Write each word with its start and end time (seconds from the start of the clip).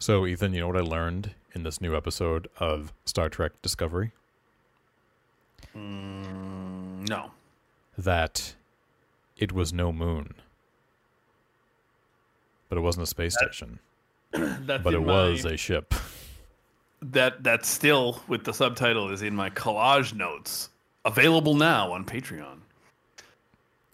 So, 0.00 0.26
Ethan, 0.26 0.54
you 0.54 0.60
know 0.60 0.66
what 0.66 0.78
I 0.78 0.80
learned 0.80 1.34
in 1.54 1.62
this 1.62 1.78
new 1.80 1.94
episode 1.94 2.48
of 2.58 2.90
Star 3.04 3.28
Trek 3.28 3.52
Discovery? 3.60 4.12
Mm, 5.76 7.06
no. 7.06 7.32
That 7.98 8.54
it 9.36 9.52
was 9.52 9.74
no 9.74 9.92
moon. 9.92 10.34
But 12.70 12.78
it 12.78 12.80
wasn't 12.80 13.02
a 13.02 13.06
space 13.06 13.36
station. 13.36 13.78
That's 14.32 14.82
But 14.82 14.94
it 14.94 14.98
in 14.98 15.04
was 15.04 15.44
a 15.44 15.56
ship. 15.58 15.92
that 17.02 17.42
that 17.42 17.66
still 17.66 18.22
with 18.26 18.44
the 18.44 18.54
subtitle 18.54 19.10
is 19.12 19.20
in 19.20 19.36
my 19.36 19.50
collage 19.50 20.14
notes. 20.14 20.70
Available 21.04 21.54
now 21.54 21.92
on 21.92 22.06
Patreon. 22.06 22.58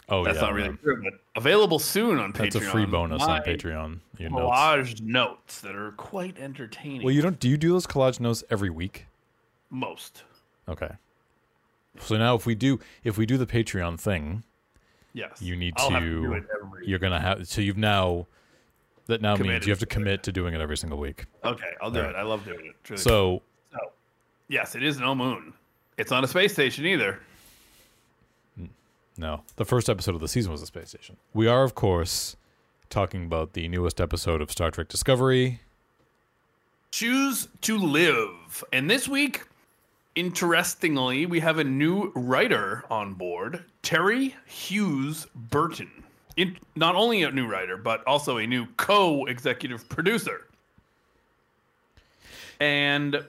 Oh, 0.09 0.19
yeah. 0.19 0.23
That's 0.25 0.35
yeah. 0.37 0.41
not 0.41 0.53
really 0.53 0.69
man. 0.69 0.79
true, 0.81 1.03
but 1.03 1.13
available 1.35 1.79
soon 1.79 2.17
on 2.17 2.31
Patreon. 2.31 2.53
That's 2.53 2.55
a 2.55 2.61
free 2.61 2.85
bonus 2.85 3.21
on 3.23 3.41
Patreon. 3.41 3.99
Your 4.17 4.29
notes. 4.29 4.57
Collage 4.57 5.01
notes 5.01 5.61
that 5.61 5.75
are 5.75 5.91
quite 5.91 6.37
entertaining. 6.39 7.03
Well, 7.03 7.13
you 7.13 7.21
don't. 7.21 7.39
Do 7.39 7.49
you 7.49 7.57
do 7.57 7.71
those 7.71 7.85
collage 7.85 8.19
notes 8.19 8.43
every 8.49 8.69
week? 8.69 9.05
most. 9.69 10.23
Okay. 10.69 10.89
So 11.99 12.15
now, 12.17 12.35
if 12.35 12.45
we 12.45 12.55
do, 12.55 12.79
if 13.03 13.17
we 13.17 13.25
do 13.25 13.37
the 13.37 13.45
Patreon 13.45 13.99
thing, 13.99 14.43
Yes. 15.13 15.41
you 15.41 15.55
need 15.57 15.73
I'll 15.77 15.89
to 15.89 15.99
do 15.99 16.21
to. 16.27 16.33
it 16.35 16.43
every- 16.61 16.87
You're 16.87 16.99
gonna 16.99 17.19
have. 17.19 17.47
So 17.47 17.59
you've 17.61 17.77
now. 17.77 18.27
That 19.07 19.21
now 19.21 19.35
means 19.35 19.65
you 19.65 19.71
have 19.71 19.79
to 19.79 19.85
to 19.85 19.89
it. 19.89 19.89
commit 19.89 20.23
to 20.23 20.31
doing 20.33 20.53
it 20.53 20.59
every 20.61 20.77
single 20.77 20.99
week. 20.99 21.25
Okay, 21.43 21.71
I'll 21.81 21.91
do 21.91 22.01
it. 22.01 22.15
I 22.15 22.23
love 22.23 22.43
doing 22.45 22.65
it. 22.65 22.75
Really 22.89 23.01
So 23.01 23.41
So, 23.71 23.79
yes, 24.49 24.75
it 24.75 24.83
is 24.83 24.99
no 24.99 25.15
moon. 25.15 25.53
It's 25.97 26.11
not 26.11 26.23
a 26.23 26.27
space 26.27 26.51
station 26.53 26.85
either. 26.85 27.19
No, 29.17 29.41
the 29.55 29.65
first 29.65 29.89
episode 29.89 30.13
of 30.13 30.21
the 30.21 30.27
season 30.27 30.51
was 30.51 30.61
a 30.61 30.67
space 30.67 30.89
station. 30.89 31.17
We 31.33 31.47
are, 31.47 31.63
of 31.63 31.73
course, 31.73 32.35
talking 32.89 33.25
about 33.25 33.53
the 33.53 33.67
newest 33.67 33.99
episode 33.99 34.41
of 34.41 34.51
Star 34.51 34.69
Trek 34.69 34.87
Discovery. 34.87 35.61
Choose 36.91 37.47
to 37.61 37.77
live. 37.77 38.63
And 38.71 38.89
this 38.89 39.07
week, 39.07 39.43
interestingly, 40.15 41.25
we 41.25 41.39
have 41.39 41.57
a 41.57 41.63
new 41.63 42.11
writer 42.15 42.85
on 42.91 43.15
board, 43.15 43.63
Terri 43.81 44.33
Hughes 44.45 45.25
Burton. 45.35 45.89
In, 46.35 46.55
not 46.75 46.93
only 46.95 47.23
a 47.23 47.31
new 47.31 47.47
writer, 47.47 47.77
but 47.77 48.05
also 48.05 48.37
a 48.37 48.45
new 48.45 48.67
co 48.77 49.25
executive 49.25 49.89
producer. 49.89 50.45
And 52.59 53.23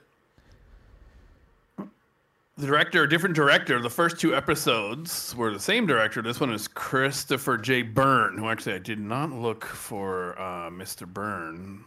the 2.59 2.67
director, 2.67 3.05
a 3.05 3.09
different 3.09 3.37
director. 3.37 3.81
The 3.81 3.89
first 3.89 4.19
two 4.19 4.35
episodes 4.35 5.35
were 5.37 5.53
the 5.53 5.61
same 5.61 5.87
director. 5.87 6.21
This 6.23 6.41
one 6.41 6.53
is 6.53 6.67
Christopher 6.67 7.57
J. 7.57 7.83
Byrne, 7.83 8.37
who 8.37 8.49
actually 8.49 8.75
I 8.75 8.79
did 8.79 8.99
not 8.99 9.31
look 9.33 9.65
for 9.65 10.37
uh, 10.39 10.69
Mr. 10.69 11.07
Byrne, 11.07 11.85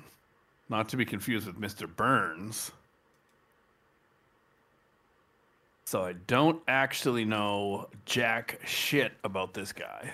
not 0.70 0.88
to 0.90 0.98
be 0.98 1.04
confused 1.06 1.46
with 1.46 1.60
Mr. 1.60 1.94
Burns. 1.94 2.72
So 5.84 6.04
I 6.04 6.14
don't 6.14 6.62
actually 6.70 7.26
know 7.26 7.90
jack 8.06 8.60
shit 8.66 9.12
about 9.26 9.54
this 9.54 9.74
guy. 9.74 10.12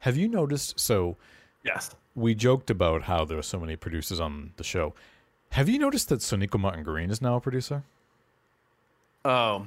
Have 0.00 0.16
you 0.18 0.28
noticed? 0.28 0.78
So 0.78 1.16
Yes. 1.64 1.94
we 2.14 2.34
joked 2.34 2.68
about 2.68 3.04
how 3.04 3.24
there 3.24 3.38
are 3.38 3.42
so 3.42 3.58
many 3.58 3.76
producers 3.76 4.20
on 4.20 4.52
the 4.58 4.64
show. 4.64 4.92
Have 5.52 5.70
you 5.70 5.78
noticed 5.78 6.10
that 6.10 6.20
Sonequa 6.20 6.60
Martin-Green 6.60 7.10
is 7.10 7.22
now 7.22 7.36
a 7.36 7.40
producer? 7.40 7.82
Oh, 9.24 9.66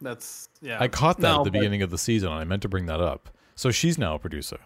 that's 0.00 0.48
yeah. 0.60 0.78
I 0.80 0.88
caught 0.88 1.18
that 1.18 1.22
No, 1.32 1.38
at 1.40 1.44
the 1.44 1.50
beginning 1.50 1.82
of 1.82 1.90
the 1.90 1.98
season, 1.98 2.30
and 2.30 2.38
I 2.40 2.44
meant 2.44 2.62
to 2.62 2.68
bring 2.68 2.86
that 2.86 3.00
up. 3.00 3.28
So 3.56 3.70
she's 3.70 3.98
now 3.98 4.14
a 4.14 4.18
producer. 4.18 4.58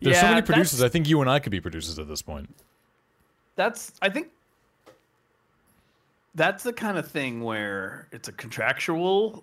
There's 0.00 0.16
so 0.16 0.22
Yeah, 0.22 0.28
many 0.30 0.40
that's- 0.42 0.46
producers. 0.54 0.82
I 0.82 0.88
think 0.88 1.08
you 1.08 1.20
and 1.20 1.28
I 1.30 1.38
could 1.38 1.52
be 1.52 1.60
producers 1.60 1.98
at 1.98 2.08
this 2.08 2.22
point. 2.22 2.54
that's 3.56 3.92
I 4.02 4.08
think 4.10 4.28
that's 6.34 6.62
the 6.62 6.72
kind 6.72 6.98
of 6.98 7.08
thing 7.10 7.42
where 7.42 8.08
it's 8.12 8.28
a 8.28 8.32
contractual 8.32 9.42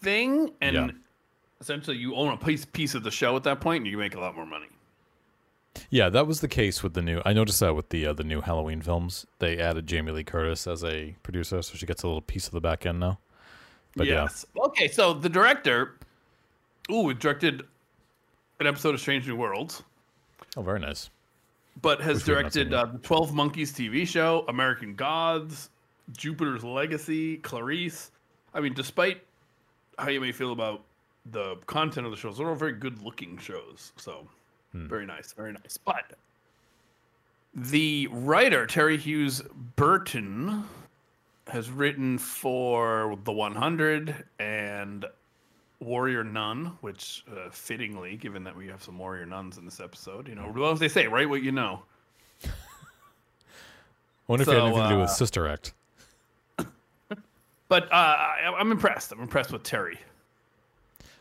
thing 0.00 0.50
and 0.62 0.74
Yeah. 0.74 0.88
essentially 1.60 1.96
you 1.98 2.14
own 2.14 2.32
a 2.32 2.36
piece 2.38 2.64
piece 2.64 2.94
of 2.94 3.02
the 3.02 3.10
show 3.10 3.36
at 3.36 3.42
that 3.44 3.60
point 3.60 3.82
and 3.82 3.86
you 3.90 3.98
make 3.98 4.14
a 4.14 4.20
lot 4.20 4.34
more 4.34 4.46
money. 4.46 4.66
Yeah, 5.90 6.08
that 6.08 6.26
was 6.26 6.40
the 6.40 6.48
case 6.48 6.82
with 6.82 6.94
the 6.94 7.02
new. 7.02 7.20
I 7.24 7.32
noticed 7.32 7.60
that 7.60 7.74
with 7.76 7.90
the 7.90 8.06
uh, 8.06 8.12
the 8.14 8.24
new 8.24 8.40
Halloween 8.40 8.80
films, 8.82 9.26
they 9.38 9.58
added 9.58 9.86
Jamie 9.86 10.12
Lee 10.12 10.24
Curtis 10.24 10.66
as 10.66 10.82
a 10.82 11.14
producer, 11.22 11.62
so 11.62 11.74
she 11.76 11.86
gets 11.86 12.02
a 12.02 12.06
little 12.06 12.22
piece 12.22 12.46
of 12.46 12.52
the 12.52 12.60
back 12.60 12.84
end 12.86 12.98
now. 13.00 13.18
But 13.96 14.06
yes. 14.06 14.46
Okay, 14.56 14.88
so 14.88 15.12
the 15.12 15.28
director 15.28 15.96
ooh, 16.90 17.10
it 17.10 17.18
directed 17.18 17.62
an 18.60 18.66
episode 18.66 18.94
of 18.94 19.00
Strange 19.00 19.26
New 19.26 19.36
Worlds, 19.36 19.82
oh, 20.56 20.62
very 20.62 20.78
nice. 20.80 21.10
but 21.82 22.00
has 22.00 22.18
Which 22.18 22.26
we 22.28 22.34
have 22.34 22.42
not 22.44 22.52
seen 22.52 22.68
directed 22.70 22.88
uh, 22.90 22.92
the 22.92 22.98
12 22.98 23.32
Monkeys 23.34 23.72
TV 23.72 24.06
show, 24.06 24.44
American 24.48 24.94
Gods, 24.94 25.70
Jupiter's 26.16 26.62
Legacy, 26.64 27.38
Clarice. 27.38 28.10
I 28.54 28.60
mean, 28.60 28.74
despite 28.74 29.22
how 29.98 30.08
you 30.08 30.20
may 30.20 30.32
feel 30.32 30.52
about 30.52 30.82
the 31.32 31.56
content 31.66 32.06
of 32.06 32.10
the 32.12 32.16
shows, 32.18 32.38
they're 32.38 32.48
all 32.48 32.54
very 32.54 32.72
good 32.72 33.00
looking 33.02 33.38
shows. 33.38 33.92
So, 33.96 34.26
Hmm. 34.72 34.86
very 34.88 35.04
nice, 35.06 35.32
very 35.32 35.52
nice. 35.52 35.76
But 35.78 36.12
the 37.54 38.08
writer, 38.12 38.66
Terri 38.66 38.98
Hughes 38.98 39.42
Burton, 39.76 40.64
has 41.48 41.70
written 41.70 42.18
for 42.18 43.18
The 43.24 43.32
100 43.32 44.24
and 44.38 45.04
Warrior 45.80 46.24
Nun, 46.24 46.76
which 46.80 47.24
uh, 47.30 47.50
fittingly, 47.50 48.16
given 48.16 48.44
that 48.44 48.56
we 48.56 48.66
have 48.68 48.82
some 48.82 48.98
Warrior 48.98 49.26
Nuns 49.26 49.58
in 49.58 49.64
this 49.64 49.80
episode, 49.80 50.28
you 50.28 50.34
know, 50.34 50.42
what 50.52 50.78
they 50.78 50.88
say, 50.88 51.06
right? 51.06 51.28
What 51.28 51.42
you 51.42 51.52
know. 51.52 51.82
I 52.44 52.48
wonder 54.26 54.42
if 54.42 54.48
it 54.48 54.52
had 54.52 54.58
So, 54.58 54.66
anything 54.66 54.82
to 54.82 54.88
do 54.90 54.98
with 54.98 55.10
uh, 55.10 55.12
Sister 55.12 55.46
Act. 55.48 55.72
But 57.68 57.84
uh, 57.84 57.94
I, 57.94 58.52
I'm 58.58 58.72
impressed. 58.72 59.12
I'm 59.12 59.20
impressed 59.20 59.52
with 59.52 59.62
Terri. 59.62 59.96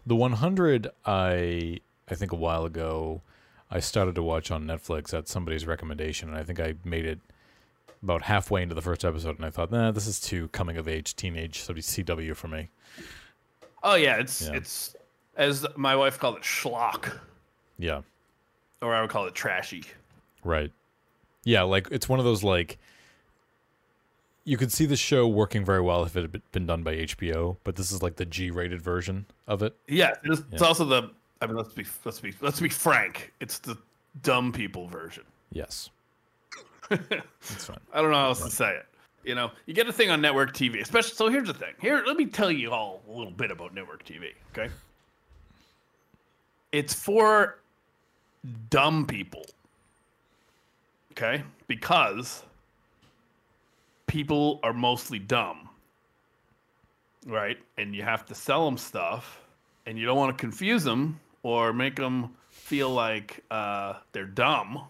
The 0.08 0.16
100, 0.16 0.88
I 1.06 1.79
I 2.09 2.16
think 2.16 2.31
a 2.31 2.35
while 2.35 2.66
ago, 2.66 3.22
I 3.69 3.79
started 3.79 4.16
to 4.16 4.24
watch 4.24 4.50
on 4.50 4.66
Netflix 4.66 5.13
at 5.16 5.28
somebody's 5.28 5.68
recommendation, 5.68 6.28
and 6.28 6.38
I 6.38 6.44
think 6.44 6.59
I 6.59 6.74
made 6.84 7.06
it 7.06 7.19
about 8.03 8.23
halfway 8.23 8.61
into 8.63 8.75
the 8.75 8.81
first 8.81 9.03
episode, 9.03 9.35
and 9.37 9.45
I 9.45 9.49
thought, 9.49 9.71
nah, 9.71 9.91
this 9.91 10.07
is 10.07 10.19
too 10.19 10.47
coming 10.49 10.77
of 10.77 10.87
age 10.87 11.15
teenage 11.15 11.59
so 11.61 11.73
CW 11.73 12.35
for 12.35 12.47
me. 12.47 12.69
Oh 13.83 13.95
yeah, 13.95 14.17
it's 14.17 14.47
Yeah. 14.47 14.53
it's 14.55 14.95
as 15.35 15.65
my 15.75 15.95
wife 15.95 16.19
called 16.19 16.37
it 16.37 16.43
schlock, 16.43 17.17
Yeah, 17.77 18.01
or 18.81 18.93
I 18.93 19.01
would 19.01 19.09
call 19.09 19.25
it 19.25 19.35
trashy. 19.35 19.83
right. 20.43 20.71
Yeah, 21.45 21.61
like 21.63 21.87
it's 21.91 22.09
one 22.09 22.19
of 22.19 22.25
those 22.25 22.43
like 22.43 22.77
you 24.43 24.57
could 24.57 24.71
see 24.71 24.85
the 24.85 24.95
show 24.95 25.27
working 25.27 25.63
very 25.63 25.81
well 25.81 26.03
if 26.03 26.16
it 26.16 26.21
had 26.33 26.51
been 26.51 26.66
done 26.66 26.81
by 26.83 26.95
HBO, 26.95 27.57
but 27.63 27.75
this 27.75 27.91
is 27.91 28.01
like 28.01 28.16
the 28.16 28.25
G-rated 28.25 28.81
version 28.81 29.25
of 29.47 29.61
it. 29.61 29.75
Yeah, 29.87 30.16
it's, 30.23 30.41
it's 30.51 30.61
also 30.61 30.85
the. 30.85 31.11
I 31.41 31.47
mean, 31.47 31.55
let's 31.55 31.73
be 31.73 31.85
let's 32.03 32.19
be 32.19 32.33
let's 32.41 32.59
be 32.59 32.69
frank. 32.69 33.31
It's 33.39 33.59
the 33.59 33.77
dumb 34.21 34.51
people 34.51 34.87
version. 34.87 35.23
Yes, 35.51 35.89
that's 36.90 37.66
fine. 37.66 37.78
I 37.94 38.01
don't 38.01 38.12
know 38.12 38.17
how 38.17 38.28
else 38.28 38.44
to 38.44 38.50
say 38.50 38.75
it. 38.75 38.85
You 39.23 39.35
know, 39.35 39.51
you 39.66 39.73
get 39.73 39.88
a 39.88 39.94
thing 39.94 40.09
on 40.09 40.22
network 40.22 40.53
TV, 40.53 40.81
especially. 40.81 41.16
So 41.16 41.29
here's 41.29 41.47
the 41.47 41.53
thing. 41.53 41.73
Here, 41.81 42.03
let 42.06 42.17
me 42.17 42.25
tell 42.25 42.51
you 42.51 42.72
all 42.72 43.01
a 43.07 43.12
little 43.12 43.34
bit 43.34 43.51
about 43.51 43.73
network 43.73 44.06
TV. 44.06 44.34
Okay, 44.51 44.72
it's 46.72 46.94
for 46.94 47.59
dumb 48.69 49.06
people. 49.06 49.45
Okay, 51.12 51.44
because 51.67 52.44
people 54.07 54.59
are 54.63 54.73
mostly 54.73 55.19
dumb, 55.19 55.69
right? 57.28 57.57
And 57.78 57.94
you 57.94 58.03
have 58.03 58.25
to 58.28 58.35
sell 58.35 58.66
them 58.66 58.78
stuff, 58.78 59.41
and 59.85 59.97
you 59.97 60.06
don't 60.06 60.17
want 60.17 60.35
to 60.38 60.41
confuse 60.41 60.84
them 60.84 61.19
or 61.44 61.73
make 61.73 61.96
them 61.97 62.35
feel 62.50 62.90
like 62.90 63.44
uh, 63.51 63.93
they're 64.11 64.26
dumb. 64.26 64.81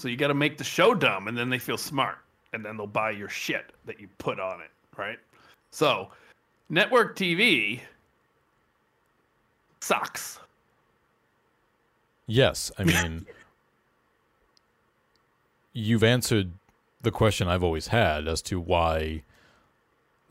So 0.00 0.08
you 0.08 0.16
got 0.16 0.28
to 0.28 0.34
make 0.34 0.56
the 0.56 0.64
show 0.64 0.94
dumb, 0.94 1.28
and 1.28 1.36
then 1.36 1.50
they 1.50 1.58
feel 1.58 1.76
smart, 1.76 2.16
and 2.54 2.64
then 2.64 2.78
they'll 2.78 2.86
buy 2.86 3.10
your 3.10 3.28
shit 3.28 3.74
that 3.84 4.00
you 4.00 4.08
put 4.16 4.40
on 4.40 4.62
it, 4.62 4.70
right? 4.96 5.18
So, 5.70 6.08
network 6.70 7.16
TV 7.16 7.80
sucks. 9.80 10.40
Yes, 12.26 12.72
I 12.78 12.84
mean, 12.84 13.26
you've 15.74 16.02
answered 16.02 16.52
the 17.02 17.10
question 17.10 17.46
I've 17.46 17.62
always 17.62 17.88
had 17.88 18.26
as 18.26 18.40
to 18.42 18.58
why 18.58 19.22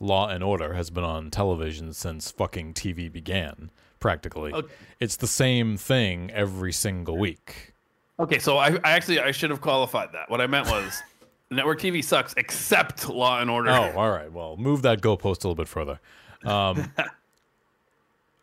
Law 0.00 0.28
and 0.30 0.42
Order 0.42 0.74
has 0.74 0.90
been 0.90 1.04
on 1.04 1.30
television 1.30 1.92
since 1.92 2.32
fucking 2.32 2.74
TV 2.74 3.10
began. 3.12 3.70
Practically, 4.00 4.52
Okay. 4.52 4.74
it's 4.98 5.14
the 5.14 5.28
same 5.28 5.76
thing 5.76 6.28
every 6.32 6.72
single 6.72 7.16
week. 7.16 7.72
Okay, 8.20 8.38
so 8.38 8.58
I, 8.58 8.68
I 8.84 8.92
actually 8.92 9.18
I 9.20 9.30
should 9.32 9.50
have 9.50 9.60
qualified 9.60 10.10
that. 10.12 10.30
What 10.30 10.40
I 10.40 10.46
meant 10.46 10.68
was 10.68 11.02
network 11.50 11.80
TV 11.80 12.04
sucks 12.04 12.34
except 12.36 13.08
Law 13.08 13.40
and 13.40 13.50
Order. 13.50 13.70
Oh, 13.70 13.92
all 13.96 14.10
right. 14.10 14.30
Well, 14.32 14.56
move 14.56 14.82
that 14.82 15.00
goalpost 15.00 15.44
a 15.44 15.48
little 15.48 15.54
bit 15.54 15.68
further. 15.68 15.98
Um, 16.44 16.92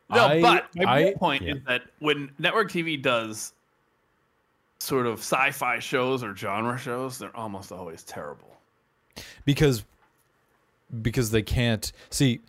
No, 0.09 0.25
I- 0.25 0.41
but 0.41 0.67
my 0.75 1.07
I- 1.09 1.13
point 1.15 1.43
yeah. 1.43 1.55
is 1.55 1.59
that 1.67 1.81
when 1.99 2.31
network 2.39 2.71
TV 2.71 3.01
does 3.01 3.51
sort 4.79 5.05
of 5.05 5.19
sci-fi 5.19 5.79
shows 5.79 6.23
or 6.23 6.33
genre 6.33 6.77
shows, 6.77 7.19
they're 7.19 7.35
almost 7.35 7.71
always 7.73 8.03
terrible. 8.03 8.47
because 9.43 9.83
because 11.01 11.31
they 11.31 11.41
can't 11.41 11.91
see 12.09 12.39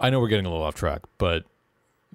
I 0.00 0.10
know 0.10 0.18
we're 0.18 0.26
getting 0.28 0.46
a 0.46 0.50
little 0.50 0.64
off 0.64 0.74
track, 0.74 1.02
but 1.18 1.44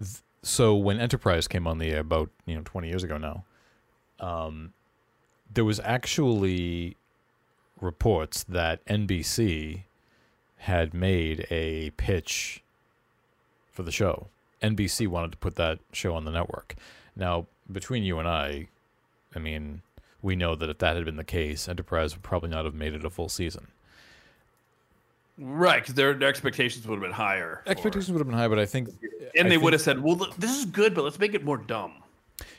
th- 0.01 0.18
so 0.44 0.75
when 0.75 1.00
Enterprise 1.00 1.47
came 1.47 1.65
on 1.65 1.77
the 1.77 1.89
air 1.92 2.01
about, 2.01 2.30
you 2.45 2.56
know, 2.56 2.62
20 2.65 2.89
years 2.89 3.03
ago 3.06 3.18
now, 3.18 3.45
um 4.19 4.74
there 5.51 5.66
was 5.66 5.80
actually 5.80 6.95
reports 7.81 8.44
that 8.44 8.83
NBC 8.86 9.83
had 10.57 10.94
made 10.94 11.48
a 11.50 11.89
pitch 11.92 12.62
for 13.71 13.81
the 13.83 13.92
show. 13.92 14.27
NBC 14.62 15.07
wanted 15.07 15.31
to 15.31 15.38
put 15.38 15.56
that 15.56 15.80
show 15.94 16.13
on 16.13 16.25
the 16.25 16.31
network. 16.31 16.75
Now, 17.16 17.48
between 17.71 18.04
you 18.04 18.19
and 18.19 18.27
I, 18.27 18.68
I 19.36 19.39
mean, 19.39 19.81
we 20.21 20.36
know 20.36 20.54
that 20.56 20.69
if 20.69 20.77
that 20.80 20.98
had 20.98 21.06
been 21.06 21.16
the 21.16 21.24
case, 21.24 21.68
Enterprise 21.68 22.13
would 22.13 22.21
probably 22.24 22.50
not 22.50 22.66
have 22.66 22.75
made 22.75 22.94
it 22.94 23.06
a 23.06 23.10
full 23.10 23.30
season. 23.30 23.68
Right, 25.38 25.81
because 25.81 25.95
their, 25.95 26.13
their 26.13 26.27
expectations 26.27 26.86
would 26.86 26.95
have 26.95 27.01
been 27.01 27.13
higher. 27.13 27.63
Expectations 27.66 28.12
would 28.12 28.19
have 28.19 28.27
been 28.27 28.38
high, 28.38 28.50
but 28.50 28.60
I 28.60 28.66
think, 28.66 28.89
and 28.89 29.00
I 29.01 29.44
they 29.44 29.50
think- 29.51 29.63
would 29.63 29.74
have 29.74 29.81
said, 29.81 30.04
"Well, 30.04 30.16
this 30.38 30.57
is 30.57 30.66
good, 30.66 30.94
but 30.94 31.06
let's 31.06 31.18
make 31.18 31.33
it 31.33 31.45
more 31.45 31.57
dumb." 31.57 32.04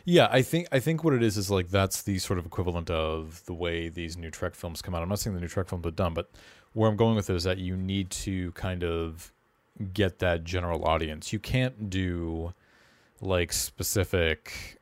Yeah, 0.05 0.29
I 0.31 0.43
think 0.43 0.69
I 0.73 0.81
think 0.81 1.05
what 1.05 1.15
it 1.15 1.23
is 1.23 1.37
is 1.37 1.51
like 1.51 1.69
that's 1.69 2.03
the 2.03 2.19
sort 2.19 2.39
of 2.39 2.47
equivalent 2.47 2.91
of 2.91 3.45
the 3.47 3.55
way 3.55 3.89
these 3.89 4.17
new 4.17 4.31
Trek 4.31 4.55
films 4.55 4.83
come 4.83 4.95
out. 4.95 5.03
I'm 5.03 5.09
not 5.09 5.19
saying 5.19 5.35
the 5.35 5.41
new 5.41 5.49
Trek 5.49 5.69
films 5.69 5.87
are 5.87 5.91
dumb, 5.91 6.15
but 6.15 6.31
where 6.73 6.89
I'm 6.89 6.97
going 6.97 7.17
with 7.17 7.29
it 7.31 7.37
is 7.37 7.45
that 7.45 7.59
you 7.59 7.77
need 7.77 8.11
to 8.11 8.53
kind 8.53 8.83
of 8.83 9.33
get 9.93 10.19
that 10.21 10.45
general 10.45 10.85
audience. 10.85 11.33
You 11.33 11.39
can't 11.39 11.91
do 11.91 12.55
like 13.21 13.53
specific. 13.53 14.79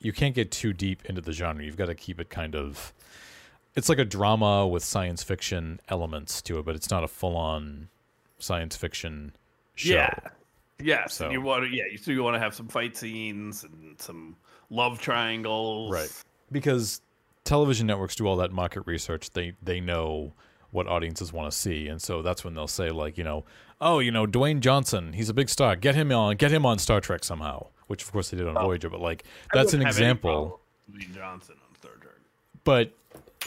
You 0.00 0.12
can't 0.12 0.34
get 0.34 0.50
too 0.50 0.72
deep 0.72 1.04
into 1.06 1.20
the 1.20 1.32
genre. 1.32 1.62
You've 1.64 1.76
got 1.76 1.86
to 1.86 1.94
keep 1.94 2.20
it 2.20 2.30
kind 2.30 2.54
of. 2.54 2.92
It's 3.76 3.88
like 3.88 3.98
a 3.98 4.04
drama 4.04 4.66
with 4.66 4.82
science 4.82 5.22
fiction 5.22 5.80
elements 5.88 6.42
to 6.42 6.58
it, 6.58 6.64
but 6.64 6.74
it's 6.74 6.90
not 6.90 7.04
a 7.04 7.08
full-on 7.08 7.88
science 8.38 8.76
fiction 8.76 9.36
show. 9.74 9.94
Yeah. 9.94 10.14
Yes. 10.82 11.14
So- 11.14 11.24
and 11.24 11.32
you 11.32 11.40
want 11.40 11.64
to, 11.64 11.74
yeah, 11.74 11.84
you 11.90 11.98
so 11.98 12.10
you 12.10 12.22
want 12.22 12.34
to 12.34 12.40
have 12.40 12.54
some 12.54 12.68
fight 12.68 12.96
scenes 12.96 13.64
and 13.64 14.00
some 14.00 14.36
love 14.70 15.00
triangles. 15.00 15.92
Right. 15.92 16.10
Because 16.50 17.00
television 17.44 17.86
networks 17.86 18.14
do 18.14 18.26
all 18.26 18.36
that 18.36 18.52
market 18.52 18.82
research. 18.86 19.30
They 19.30 19.52
they 19.62 19.80
know 19.80 20.32
what 20.70 20.86
audiences 20.86 21.32
want 21.32 21.50
to 21.50 21.56
see, 21.56 21.88
and 21.88 22.00
so 22.00 22.22
that's 22.22 22.44
when 22.44 22.54
they'll 22.54 22.68
say 22.68 22.90
like, 22.90 23.18
you 23.18 23.24
know, 23.24 23.44
oh, 23.80 23.98
you 23.98 24.10
know, 24.10 24.26
Dwayne 24.26 24.60
Johnson, 24.60 25.12
he's 25.12 25.28
a 25.28 25.34
big 25.34 25.48
star. 25.48 25.74
Get 25.74 25.94
him 25.94 26.12
on, 26.12 26.36
get 26.36 26.52
him 26.52 26.64
on 26.64 26.78
Star 26.78 27.00
Trek 27.00 27.24
somehow. 27.24 27.68
Which 27.86 28.04
of 28.04 28.12
course 28.12 28.30
they 28.30 28.36
did 28.36 28.46
on 28.46 28.56
oh. 28.56 28.62
Voyager, 28.62 28.88
but 28.88 29.00
like 29.00 29.24
that's 29.52 29.74
an 29.74 29.82
example. 29.82 30.60
Dwayne 30.90 31.14
Johnson 31.14 31.56
on 31.68 31.76
Star 31.76 31.92
Trek. 32.00 32.14
But 32.62 32.92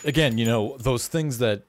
again, 0.04 0.38
you 0.38 0.46
know, 0.46 0.76
those 0.80 1.08
things 1.08 1.38
that 1.38 1.64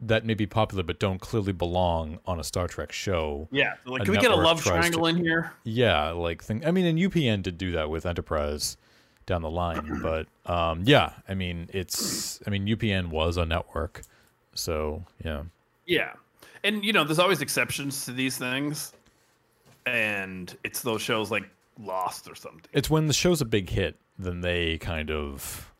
that 0.00 0.24
may 0.24 0.34
be 0.34 0.46
popular 0.46 0.82
but 0.84 1.00
don't 1.00 1.20
clearly 1.20 1.52
belong 1.52 2.18
on 2.26 2.38
a 2.38 2.44
Star 2.44 2.68
Trek 2.68 2.92
show. 2.92 3.48
Yeah. 3.50 3.74
so, 3.84 3.90
like, 3.92 4.02
A 4.02 4.04
can 4.04 4.12
we 4.14 4.18
get 4.20 4.30
a 4.30 4.36
love 4.36 4.62
tries 4.62 4.84
to- 4.86 4.90
triangle 4.92 5.06
in 5.06 5.16
here? 5.16 5.52
Yeah, 5.64 6.10
like 6.10 6.42
thing. 6.42 6.64
I 6.64 6.70
mean, 6.70 6.86
and 6.86 6.98
UPN 6.98 7.42
did 7.42 7.58
do 7.58 7.72
that 7.72 7.90
with 7.90 8.06
Enterprise 8.06 8.76
down 9.26 9.42
the 9.42 9.50
line, 9.50 9.98
but 10.02 10.26
um, 10.46 10.82
yeah, 10.84 11.12
I 11.28 11.34
mean, 11.34 11.68
it's. 11.72 12.40
I 12.46 12.50
mean, 12.50 12.66
UPN 12.66 13.08
was 13.08 13.36
a 13.36 13.44
network, 13.44 14.02
so 14.54 15.04
yeah, 15.24 15.42
Yeah. 15.86 16.12
And 16.64 16.84
you 16.84 16.92
know, 16.92 17.04
there's 17.04 17.18
always 17.20 17.40
exceptions 17.40 18.04
to 18.06 18.12
these 18.12 18.36
things. 18.38 18.92
And 19.86 20.54
it's 20.64 20.82
those 20.82 21.00
shows 21.02 21.30
like 21.30 21.44
Lost 21.80 22.28
or 22.28 22.34
something. 22.34 22.62
it's 22.72 22.90
when 22.90 23.06
the 23.06 23.12
show's 23.12 23.40
a 23.40 23.44
big 23.44 23.70
hit, 23.70 23.96
then 24.18 24.40
they 24.40 24.78
kind 24.78 25.10
of, 25.12 25.72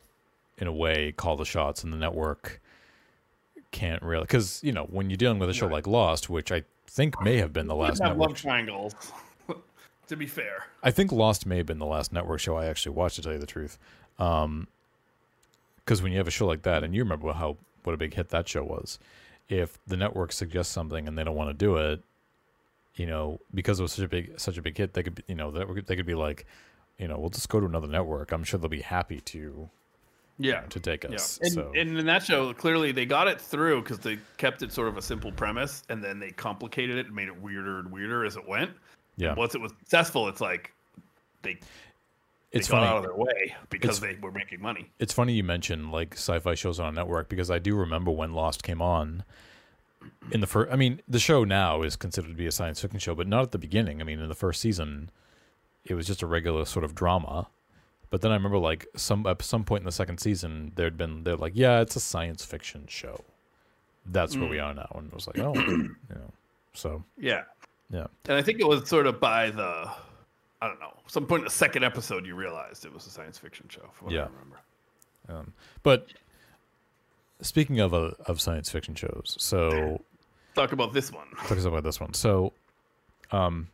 in 0.57 0.65
a 0.67 0.71
way, 0.71 1.11
call 1.11 1.35
the 1.35 1.43
shots, 1.45 1.83
and 1.83 1.91
the 1.91 1.97
network 1.97 2.61
can't 3.71 4.01
really 4.01 4.23
because 4.23 4.63
you 4.63 4.71
know 4.71 4.85
when 4.85 5.09
you're 5.09 5.17
dealing 5.17 5.37
with 5.39 5.49
a 5.49 5.53
show 5.53 5.67
Right. 5.67 5.73
like 5.73 5.87
Lost, 5.87 6.29
which 6.29 6.51
I 6.51 6.63
think 6.87 7.21
may 7.21 7.37
have 7.37 7.53
been 7.53 7.67
the 7.67 7.75
last 7.75 7.99
have 8.01 8.11
network 8.11 8.29
love 8.29 8.37
triangles. 8.37 8.95
to 10.07 10.15
be 10.15 10.25
fair. 10.25 10.65
I 10.81 10.91
think 10.91 11.11
Lost 11.11 11.45
may 11.45 11.57
have 11.57 11.65
been 11.65 11.79
the 11.79 11.85
last 11.85 12.11
network 12.11 12.39
show 12.39 12.57
I 12.57 12.65
actually 12.65 12.95
watched, 12.95 13.17
to 13.17 13.21
tell 13.21 13.33
you 13.33 13.39
the 13.39 13.45
truth. 13.45 13.77
Um, 14.17 14.67
because 15.77 16.01
when 16.01 16.11
you 16.11 16.17
have 16.17 16.27
a 16.27 16.31
show 16.31 16.45
like 16.45 16.63
that, 16.63 16.83
and 16.83 16.93
you 16.93 17.03
remember 17.03 17.31
how 17.33 17.57
what 17.83 17.93
a 17.93 17.97
big 17.97 18.13
hit 18.13 18.29
that 18.29 18.47
show 18.47 18.63
was, 18.63 18.99
if 19.47 19.79
the 19.87 19.97
network 19.97 20.31
suggests 20.31 20.73
something 20.73 21.07
and 21.07 21.17
they 21.17 21.23
don't 21.23 21.35
want 21.35 21.49
to 21.49 21.53
do 21.53 21.77
it, 21.77 22.03
you 22.95 23.05
know, 23.05 23.39
because 23.53 23.79
it 23.79 23.83
was 23.83 23.93
such 23.93 24.05
a 24.05 24.07
big 24.07 24.39
such 24.39 24.57
a 24.57 24.61
big 24.61 24.77
hit, 24.77 24.93
they 24.93 25.03
could, 25.03 25.15
be, 25.15 25.23
you 25.27 25.35
know, 25.35 25.51
that 25.51 25.87
they 25.87 25.95
could 25.95 26.05
be 26.05 26.15
like, 26.15 26.45
you 26.97 27.07
know, 27.07 27.17
we'll 27.17 27.29
just 27.29 27.49
go 27.49 27.59
to 27.59 27.65
another 27.65 27.87
network. 27.87 28.31
I'm 28.31 28.43
sure 28.43 28.59
they'll 28.59 28.69
be 28.69 28.81
happy 28.81 29.19
to 29.21 29.69
Yeah. 30.39 30.61
to 30.61 30.79
take 30.79 31.03
Yeah. 31.03 31.15
us. 31.15 31.37
And, 31.43 31.51
so 31.51 31.71
and 31.75 31.97
in 31.97 32.05
that 32.05 32.23
show, 32.23 32.53
clearly 32.53 32.91
they 32.93 33.05
got 33.05 33.27
it 33.27 33.39
through 33.41 33.81
because 33.83 33.99
they 33.99 34.17
kept 34.37 34.61
it 34.63 34.71
sort 34.71 34.87
of 34.87 34.97
a 34.97 35.01
simple 35.01 35.31
premise 35.31 35.83
and 35.89 36.01
then 36.03 36.17
they 36.19 36.31
complicated 36.31 36.97
it 36.97 37.07
and 37.07 37.15
made 37.15 37.27
it 37.27 37.39
weirder 37.41 37.79
and 37.79 37.91
weirder 37.91 38.23
as 38.25 38.35
it 38.37 38.47
went. 38.47 38.71
yeah, 39.17 39.35
Once 39.35 39.53
it 39.53 39.61
was 39.61 39.73
successful, 39.79 40.27
it's 40.29 40.39
like 40.41 40.73
they, 41.41 41.53
they 41.55 41.59
it's 42.51 42.67
got 42.69 42.77
funny. 42.77 42.87
out 42.87 42.97
of 42.97 43.03
their 43.03 43.15
way 43.15 43.53
because 43.69 43.97
It's- 44.01 44.15
they 44.15 44.19
were 44.21 44.31
making 44.31 44.61
money. 44.61 44.89
it's 44.97 45.13
funny 45.13 45.33
you 45.33 45.43
mention 45.43 45.91
like 45.91 46.13
sci-fi 46.15 46.55
shows 46.55 46.79
on 46.79 46.87
a 46.87 46.91
network 46.93 47.27
because 47.29 47.51
I 47.51 47.59
do 47.59 47.75
remember 47.75 48.09
when 48.11 48.31
Lost 48.33 48.63
came 48.63 48.81
on. 48.81 49.23
In 50.31 50.39
the 50.39 50.47
first, 50.47 50.71
I 50.71 50.77
mean, 50.77 51.01
the 51.09 51.19
show 51.19 51.43
now 51.43 51.81
is 51.81 51.97
considered 51.97 52.29
to 52.29 52.33
be 52.35 52.47
a 52.47 52.51
science 52.53 52.79
fiction 52.79 52.99
show, 52.99 53.13
but 53.13 53.27
not 53.27 53.43
at 53.43 53.51
the 53.51 53.57
beginning. 53.57 53.99
I 53.99 54.05
mean, 54.05 54.19
in 54.21 54.29
the 54.29 54.35
first 54.35 54.61
season, 54.61 55.09
it 55.83 55.93
was 55.95 56.07
just 56.07 56.21
a 56.21 56.25
regular 56.27 56.63
sort 56.63 56.85
of 56.85 56.95
drama. 56.95 57.47
But 58.09 58.21
then 58.21 58.31
I 58.31 58.35
remember, 58.35 58.57
like 58.57 58.87
some 58.95 59.25
at 59.27 59.41
some 59.41 59.63
point 59.63 59.81
in 59.81 59.85
the 59.85 59.91
second 59.91 60.19
season, 60.19 60.71
there'd 60.75 60.97
been 60.97 61.23
they're 61.23 61.35
like, 61.37 61.53
yeah, 61.55 61.81
it's 61.81 61.95
a 61.95 61.99
science 61.99 62.43
fiction 62.43 62.85
show. 62.87 63.23
That's 64.05 64.35
where 64.35 64.49
we 64.49 64.57
are 64.59 64.73
now, 64.73 64.91
and 64.95 65.07
it 65.07 65.13
was 65.13 65.27
like, 65.27 65.37
oh, 65.39 65.53
you 65.55 65.95
know, 66.09 66.31
so 66.73 67.03
Yeah. 67.17 67.43
yeah, 67.91 68.07
And 68.27 68.35
I 68.37 68.41
think 68.41 68.59
it 68.59 68.67
was 68.67 68.87
sort 68.89 69.05
of 69.05 69.19
by 69.19 69.51
the, 69.51 69.89
I 70.61 70.67
don't 70.67 70.79
know, 70.79 70.93
some 71.05 71.27
point 71.27 71.41
in 71.41 71.45
the 71.45 71.51
second 71.51 71.83
episode 71.83 72.25
you 72.25 72.33
realized 72.33 72.85
it 72.85 72.93
was 72.93 73.05
a 73.05 73.11
science 73.11 73.37
fiction 73.37 73.67
show. 73.69 73.87
From 73.93 74.05
what 74.07 74.15
Yeah. 74.15 74.21
I 74.21 74.27
remember. 74.27 74.59
um, 75.29 75.53
but 75.83 76.07
speaking 77.41 77.79
of 77.79 77.93
uh, 77.93 78.11
of 78.25 78.41
science 78.41 78.71
fiction 78.71 78.95
shows, 78.95 79.35
so 79.39 80.01
Talk 80.55 80.71
about 80.71 80.91
this 80.93 81.11
one. 81.11 81.27
talk 81.47 81.57
about 81.63 81.83
this 81.83 81.99
one. 81.99 82.13
So, 82.15 82.53
um, 83.31 83.67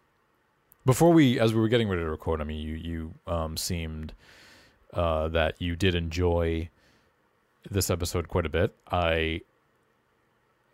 before 0.86 1.12
we, 1.12 1.40
as 1.40 1.54
we 1.54 1.60
were 1.60 1.68
getting 1.68 1.88
ready 1.90 2.02
to 2.02 2.10
record, 2.10 2.42
I 2.42 2.44
mean, 2.44 2.60
you 2.62 2.76
you 2.76 3.14
um 3.28 3.58
seemed 3.58 4.14
uh 4.94 5.28
that 5.30 5.62
you 5.62 5.76
did 5.76 5.96
enjoy 5.96 6.70
this 7.70 7.90
episode 7.90 8.28
quite 8.28 8.46
a 8.46 8.50
bit. 8.50 8.76
I 8.92 9.42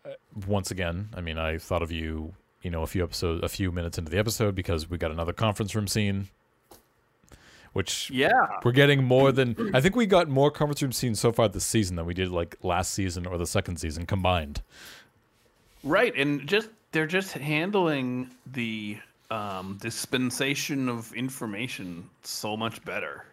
uh, 0.04 0.10
once 0.46 0.70
again, 0.70 1.08
I 1.14 1.20
mean, 1.20 1.38
I 1.38 1.58
thought 1.58 1.82
of 1.82 1.90
you, 1.92 2.34
you 2.62 2.70
know, 2.70 2.82
a 2.82 2.86
few 2.86 3.02
episodes, 3.04 3.42
a 3.42 3.48
few 3.48 3.70
minutes 3.72 3.98
into 3.98 4.10
the 4.10 4.18
episode 4.18 4.54
because 4.54 4.90
we 4.90 4.98
got 4.98 5.10
another 5.10 5.32
conference 5.32 5.74
room 5.74 5.86
scene, 5.86 6.28
which 7.72 8.10
Yeah. 8.10 8.30
we're 8.64 8.72
getting 8.72 9.04
more 9.04 9.32
than 9.32 9.70
I 9.74 9.80
think 9.80 9.96
we 9.96 10.06
got 10.06 10.28
more 10.28 10.50
conference 10.50 10.82
room 10.82 10.92
scenes 10.92 11.20
so 11.20 11.32
far 11.32 11.48
this 11.48 11.64
season 11.64 11.96
than 11.96 12.04
we 12.04 12.14
did 12.14 12.28
like 12.30 12.56
last 12.62 12.92
season 12.92 13.26
or 13.26 13.38
the 13.38 13.46
second 13.46 13.76
season 13.78 14.04
combined. 14.06 14.60
Right, 15.84 16.14
and 16.16 16.46
just 16.46 16.68
they're 16.92 17.06
just 17.06 17.32
handling 17.32 18.30
the 18.46 18.98
um, 19.32 19.78
dispensation 19.80 20.88
of 20.88 21.12
information 21.14 22.08
so 22.22 22.56
much 22.56 22.84
better 22.84 23.24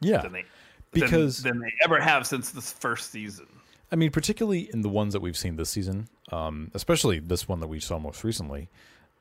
Yeah, 0.00 0.20
than 0.22 0.32
they 0.32 0.44
Because- 0.92 1.42
than, 1.42 1.58
than 1.58 1.62
they 1.62 1.72
ever 1.84 2.00
have 2.00 2.26
since 2.26 2.50
this 2.50 2.72
first 2.72 3.10
season. 3.10 3.46
I 3.90 3.96
mean, 3.96 4.10
particularly 4.10 4.68
in 4.72 4.82
the 4.82 4.88
ones 4.88 5.12
that 5.12 5.20
we've 5.20 5.36
seen 5.36 5.56
this 5.56 5.70
season, 5.70 6.08
um, 6.30 6.70
especially 6.74 7.18
this 7.18 7.46
one 7.48 7.60
that 7.60 7.66
we 7.68 7.78
saw 7.80 7.98
most 7.98 8.24
recently. 8.24 8.68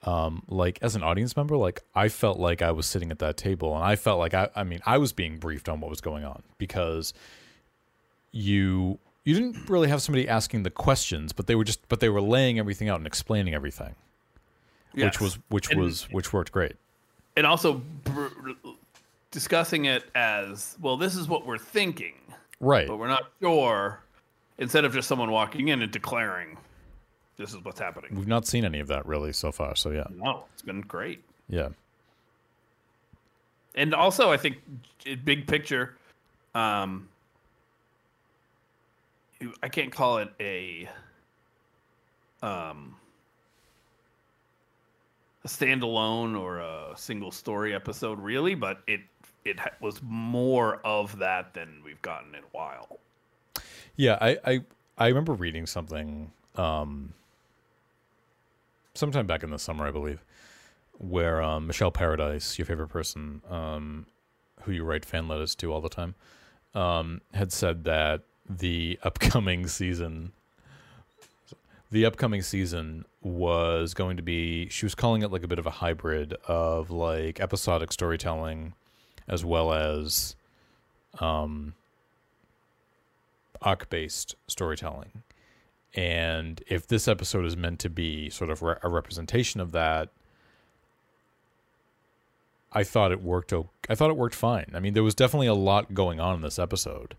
Um, 0.03 0.44
like 0.48 0.80
as 0.82 0.96
an 0.96 1.03
audience 1.03 1.36
member, 1.38 1.56
like 1.58 1.84
I 1.94 2.10
felt 2.10 2.39
like 2.39 2.62
I 2.63 2.72
was 2.72 2.88
sitting 2.88 3.12
at 3.12 3.20
that 3.20 3.38
table, 3.38 3.75
and 3.75 3.84
I 3.86 3.96
felt 3.96 4.18
like 4.18 4.34
I, 4.34 4.50
I 4.56 4.63
mean, 4.63 4.80
I 4.86 4.98
was 4.98 5.13
being 5.13 5.38
briefed 5.38 5.70
on 5.70 5.80
what 5.80 5.89
was 5.91 6.01
going 6.01 6.24
on 6.25 6.41
because 6.58 7.13
you 8.32 8.98
you 9.24 9.36
didn't 9.36 9.70
really 9.70 9.88
have 9.89 10.01
somebody 10.01 10.27
asking 10.27 10.63
the 10.63 10.72
questions, 10.72 11.34
but 11.34 11.46
they 11.48 11.53
were 11.56 11.63
just 11.63 11.88
but 11.88 12.00
they 12.00 12.10
were 12.10 12.22
laying 12.22 12.58
everything 12.58 12.89
out 12.89 12.98
and 12.98 13.06
explaining 13.06 13.53
everything, 13.53 13.94
Yes. 14.93 15.05
which 15.13 15.21
was 15.21 15.39
which 15.50 15.71
And- 15.71 15.79
was 15.79 16.03
which 16.12 16.33
worked 16.33 16.51
great. 16.51 16.75
and 17.38 17.45
also 17.48 17.75
br- 18.03 18.27
discussing 19.31 19.86
it 19.86 20.03
as 20.15 20.75
well. 20.81 20.98
This 20.98 21.15
is 21.15 21.27
what 21.29 21.45
we're 21.45 21.57
thinking, 21.57 22.15
Right. 22.60 22.88
but 22.88 22.98
we're 22.98 23.07
not 23.07 23.31
sure. 23.41 24.01
Instead 24.57 24.83
of 24.86 24.93
just 24.93 25.07
someone 25.07 25.31
walking 25.31 25.69
in 25.69 25.81
and 25.81 25.91
declaring, 25.91 26.57
"This 27.38 27.51
is 27.53 27.63
what's 27.63 27.79
happening." 27.79 28.13
We've 28.15 28.27
not 28.27 28.45
seen 28.45 28.65
any 28.65 28.79
of 28.79 28.88
that 28.88 29.05
really 29.05 29.31
so 29.33 29.51
far. 29.51 29.75
So 29.75 29.91
yeah, 29.91 30.07
No, 30.10 30.45
it's 30.53 30.62
been 30.62 30.81
great. 30.81 31.24
yeah, 31.48 31.69
and 33.74 33.93
also 33.95 34.29
I 34.31 34.38
think 34.38 34.57
big 35.24 35.48
picture, 35.48 35.95
um, 36.53 37.07
I 39.63 39.69
can't 39.69 39.91
call 39.91 40.17
it 40.19 40.31
a 40.39 40.89
um 42.43 42.95
a 45.43 45.48
standalone 45.48 46.39
or 46.39 46.60
a 46.60 46.93
single 46.95 47.31
story 47.31 47.74
episode 47.74 48.19
really, 48.19 48.55
but 48.55 48.81
it 48.88 49.01
it 49.43 49.57
was 49.79 50.00
more 50.03 50.79
of 50.86 51.17
that 51.19 51.53
than 51.53 51.81
we've 51.83 52.01
gotten 52.01 52.36
in 52.36 52.43
a 52.43 52.48
while. 52.51 53.00
yeah. 53.95 54.17
I 54.21 54.38
I 54.45 54.62
I 54.98 55.07
remember 55.07 55.33
reading 55.33 55.65
something 55.65 56.31
um, 56.55 57.13
sometime 58.93 59.25
back 59.25 59.43
in 59.43 59.50
the 59.50 59.60
summer, 59.60 59.88
I 59.88 59.91
believe, 59.91 60.24
where 60.98 61.41
um, 61.41 61.67
Michelle 61.67 61.91
Paradise, 61.91 62.60
your 62.60 62.65
favorite 62.65 62.89
person, 62.89 63.41
um, 63.50 64.05
who 64.62 64.71
you 64.71 64.83
write 64.83 65.05
fan 65.05 65.27
letters 65.27 65.55
to 65.55 65.74
all 65.74 65.81
the 65.81 65.89
time, 65.89 66.15
um, 66.75 67.21
had 67.33 67.51
said 67.51 67.83
that 67.86 68.21
the 68.48 69.00
upcoming 69.03 69.67
season, 69.79 70.33
the 71.91 72.05
upcoming 72.05 72.41
season 72.41 73.05
was 73.21 73.93
going 73.93 74.17
to 74.17 74.24
be. 74.24 74.69
She 74.69 74.86
was 74.86 74.95
calling 74.95 75.21
it 75.21 75.31
like 75.31 75.43
a 75.43 75.48
bit 75.48 75.60
of 75.60 75.65
a 75.65 75.71
hybrid 75.71 76.33
of 76.48 76.89
like 76.89 77.39
episodic 77.39 77.91
storytelling, 77.91 78.74
as 79.27 79.43
well 79.45 79.74
as 79.74 80.36
um, 81.19 81.74
arc 83.62 83.89
based 83.89 84.36
storytelling. 84.48 85.24
And 85.93 86.63
if 86.67 86.88
this 86.88 87.07
episode 87.07 87.45
is 87.45 87.57
meant 87.57 87.79
to 87.79 87.89
be 87.89 88.29
sort 88.29 88.50
of 88.50 88.62
re- 88.62 88.75
a 88.81 88.88
representation 88.88 89.60
of 89.60 89.74
that, 89.74 90.10
I 92.71 92.86
thought 92.86 93.12
it 93.12 93.21
worked. 93.21 93.51
O- 93.51 93.69
I 93.89 93.95
thought 93.95 94.10
it 94.10 94.15
worked 94.15 94.36
fine. 94.36 94.71
I 94.74 94.79
mean, 94.79 94.93
there 94.93 95.03
was 95.03 95.15
definitely 95.15 95.48
a 95.48 95.53
lot 95.53 95.93
going 95.93 96.21
on 96.21 96.36
in 96.36 96.41
this 96.41 96.57
episode, 96.57 97.17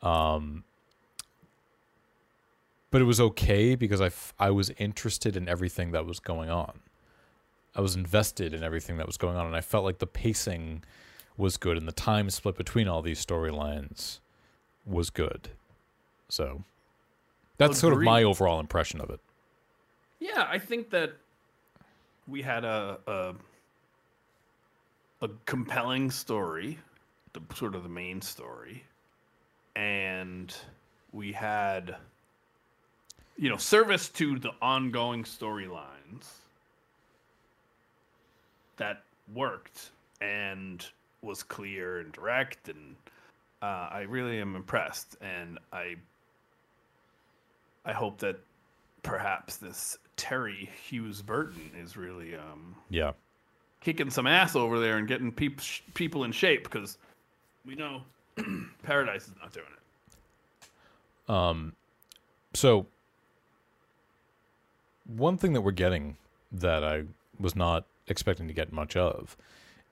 um, 0.00 0.64
but 2.96 3.02
it 3.02 3.04
was 3.04 3.20
okay 3.20 3.74
because 3.74 4.00
I, 4.00 4.06
f- 4.06 4.32
I 4.38 4.48
was 4.48 4.70
interested 4.78 5.36
in 5.36 5.50
everything 5.50 5.90
that 5.90 6.06
was 6.06 6.18
going 6.18 6.48
on. 6.48 6.80
I 7.74 7.82
was 7.82 7.94
invested 7.94 8.54
in 8.54 8.62
everything 8.62 8.96
that 8.96 9.06
was 9.06 9.18
going 9.18 9.36
on, 9.36 9.44
and 9.44 9.54
I 9.54 9.60
felt 9.60 9.84
like 9.84 9.98
the 9.98 10.06
pacing 10.06 10.82
was 11.36 11.58
good, 11.58 11.76
and 11.76 11.86
the 11.86 11.92
time 11.92 12.30
split 12.30 12.56
between 12.56 12.88
all 12.88 13.02
these 13.02 13.22
storylines 13.22 14.20
was 14.86 15.10
good. 15.10 15.50
So 16.30 16.64
that's 17.58 17.78
sort 17.78 17.92
of 17.92 18.00
my 18.00 18.22
overall 18.22 18.60
impression 18.60 18.98
of 19.02 19.10
it. 19.10 19.20
Yeah, 20.18 20.46
I 20.48 20.58
think 20.58 20.88
that 20.88 21.12
we 22.26 22.40
had 22.40 22.64
a 22.64 22.98
a, 23.06 23.34
a 25.20 25.28
compelling 25.44 26.10
story, 26.10 26.78
the 27.34 27.42
sort 27.54 27.74
of 27.74 27.82
the 27.82 27.90
main 27.90 28.22
story, 28.22 28.84
and 29.74 30.56
we 31.12 31.32
had 31.32 31.96
you 33.38 33.48
know 33.48 33.56
service 33.56 34.08
to 34.10 34.38
the 34.38 34.50
ongoing 34.62 35.24
storylines 35.24 36.26
that 38.76 39.02
worked 39.34 39.90
and 40.20 40.86
was 41.22 41.42
clear 41.42 42.00
and 42.00 42.12
direct 42.12 42.68
and 42.68 42.96
uh, 43.62 43.88
I 43.90 44.00
really 44.08 44.40
am 44.40 44.54
impressed 44.56 45.16
and 45.20 45.58
I 45.72 45.96
I 47.84 47.92
hope 47.92 48.18
that 48.18 48.38
perhaps 49.02 49.56
this 49.56 49.96
Terri 50.16 50.68
Hughes 50.88 51.22
Burton 51.22 51.70
is 51.80 51.96
really 51.96 52.34
um, 52.34 52.74
Yeah. 52.90 53.12
kicking 53.80 54.10
some 54.10 54.26
ass 54.26 54.56
over 54.56 54.80
there 54.80 54.96
and 54.96 55.06
getting 55.06 55.30
peop- 55.30 55.60
people 55.94 56.24
in 56.24 56.32
shape 56.32 56.64
because 56.64 56.98
we 57.64 57.74
know 57.76 58.02
Paradise 58.82 59.28
is 59.28 59.34
not 59.40 59.52
doing 59.52 59.66
it. 61.28 61.30
Um, 61.32 61.72
so 62.54 62.86
one 65.06 65.36
thing 65.38 65.52
that 65.52 65.60
we're 65.60 65.70
getting 65.72 66.16
that 66.52 66.84
I 66.84 67.04
was 67.38 67.54
not 67.56 67.84
expecting 68.08 68.48
to 68.48 68.54
get 68.54 68.72
much 68.72 68.96
of 68.96 69.36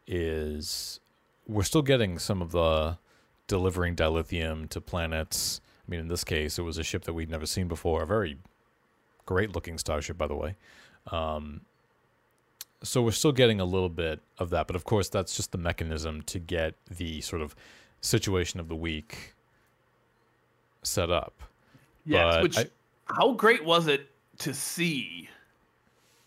is 0.07 1.01
we're 1.47 1.63
still 1.63 1.83
getting 1.83 2.19
some 2.19 2.41
of 2.43 2.53
the 2.53 2.97
delivering 3.47 3.95
dilithium 3.97 4.69
to 4.71 4.81
planets. 4.81 5.61
I 5.87 5.91
mean, 5.91 6.01
in 6.01 6.09
this 6.09 6.25
case, 6.25 6.59
it 6.59 6.63
was 6.63 6.79
a 6.79 6.83
ship 6.85 7.05
that 7.05 7.13
we'd 7.13 7.31
never 7.31 7.47
seen 7.47 7.69
before, 7.69 8.03
a 8.03 8.07
very 8.07 8.39
great 9.27 9.55
looking 9.55 9.79
starship, 9.79 10.17
by 10.17 10.27
the 10.27 10.35
way. 10.35 10.57
Um, 11.11 11.61
so 12.83 13.03
we're 13.03 13.13
still 13.13 13.33
getting 13.33 13.61
a 13.61 13.65
little 13.65 13.89
bit 13.89 14.21
of 14.39 14.51
that, 14.51 14.67
but 14.67 14.77
of 14.77 14.85
course, 14.85 15.09
that's 15.09 15.37
just 15.37 15.53
the 15.53 15.59
mechanism 15.59 16.23
to 16.23 16.39
get 16.39 16.75
the 16.91 17.21
sort 17.21 17.43
of 17.43 17.55
situation 18.01 18.61
of 18.61 18.69
the 18.69 18.77
week 18.77 19.35
set 20.83 21.11
up. 21.11 21.43
Yes, 22.05 22.35
But 22.35 22.43
which 22.43 22.59
I- 22.59 22.71
how 23.07 23.33
great 23.33 23.65
was 23.65 23.87
it 23.87 24.11
to 24.39 24.53
see 24.55 25.29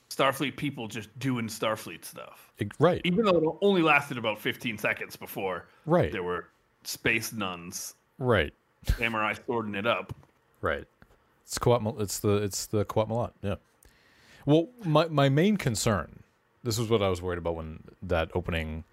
Starfleet 0.10 0.56
people 0.56 0.88
just 0.88 1.18
doing 1.20 1.48
Starfleet 1.48 2.04
stuff? 2.06 2.52
Right, 2.80 3.02
Even 3.04 3.26
though 3.26 3.38
it 3.38 3.58
only 3.62 3.82
lasted 3.82 4.18
about 4.18 4.40
15 4.40 4.78
seconds 4.78 5.16
before 5.16 5.68
right, 5.86 6.12
there 6.12 6.24
were 6.24 6.48
space 6.84 7.32
nuns 7.34 7.94
right, 8.18 8.54
samurai 8.98 9.34
swording 9.34 9.76
it 9.76 9.86
up. 9.86 10.14
right. 10.62 10.86
It's 11.44 11.58
Qowat. 11.60 12.02
It's 12.02 12.20
the 12.20 12.36
it's 12.44 12.66
the 12.66 12.84
Qowat 12.84 13.08
Milat. 13.08 13.32
Yeah. 13.42 13.56
Well, 14.46 14.68
my 14.84 15.08
my 15.08 15.30
main 15.30 15.56
concern. 15.56 16.24
This 16.62 16.78
was 16.78 16.90
what 16.90 17.02
I 17.02 17.08
was 17.08 17.22
worried 17.22 17.38
about 17.38 17.56
when 17.56 17.84
that 18.02 18.30
opening 18.36 18.84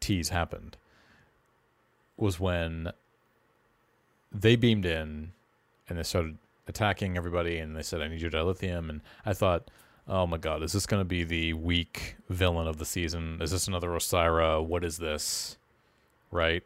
tease 0.00 0.30
happened. 0.30 0.78
Was 2.16 2.40
when 2.40 2.92
they 4.32 4.56
beamed 4.56 4.86
in 4.86 5.32
and 5.86 5.98
they 5.98 6.02
started 6.02 6.38
attacking 6.68 7.16
everybody, 7.16 7.58
and 7.58 7.74
they 7.74 7.82
said, 7.82 8.00
"I 8.02 8.08
need 8.08 8.20
your 8.20 8.30
dilithium," 8.30 8.88
and 8.90 9.00
I 9.26 9.32
thought. 9.32 9.70
Oh 10.10 10.26
my 10.26 10.38
god, 10.38 10.62
is 10.62 10.72
this 10.72 10.86
going 10.86 11.02
to 11.02 11.04
be 11.04 11.22
the 11.22 11.52
weak 11.52 12.16
villain 12.30 12.66
of 12.66 12.78
the 12.78 12.86
season? 12.86 13.42
Is 13.42 13.50
this 13.50 13.68
another 13.68 13.90
Osyraa? 13.90 14.64
What 14.64 14.82
is 14.82 14.96
this? 14.96 15.58
Right? 16.30 16.62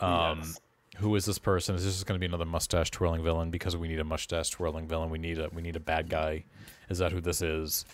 Um, 0.00 0.38
Yes. 0.40 0.60
who 0.96 1.14
is 1.14 1.24
this 1.24 1.38
person? 1.38 1.76
Is 1.76 1.84
this 1.84 1.94
just 1.94 2.06
going 2.06 2.16
to 2.16 2.20
be 2.20 2.26
another 2.26 2.44
mustache 2.44 2.90
twirling 2.90 3.22
villain? 3.22 3.52
Because 3.52 3.76
we 3.76 3.86
need 3.86 4.00
a 4.00 4.04
mustache 4.04 4.50
twirling 4.50 4.88
villain. 4.88 5.08
We 5.10 5.18
need 5.18 5.38
a 5.38 5.50
we 5.52 5.62
need 5.62 5.76
a 5.76 5.80
bad 5.80 6.08
guy. 6.10 6.42
Is 6.88 6.98
that 6.98 7.12
who 7.12 7.20
this 7.20 7.42
is? 7.42 7.84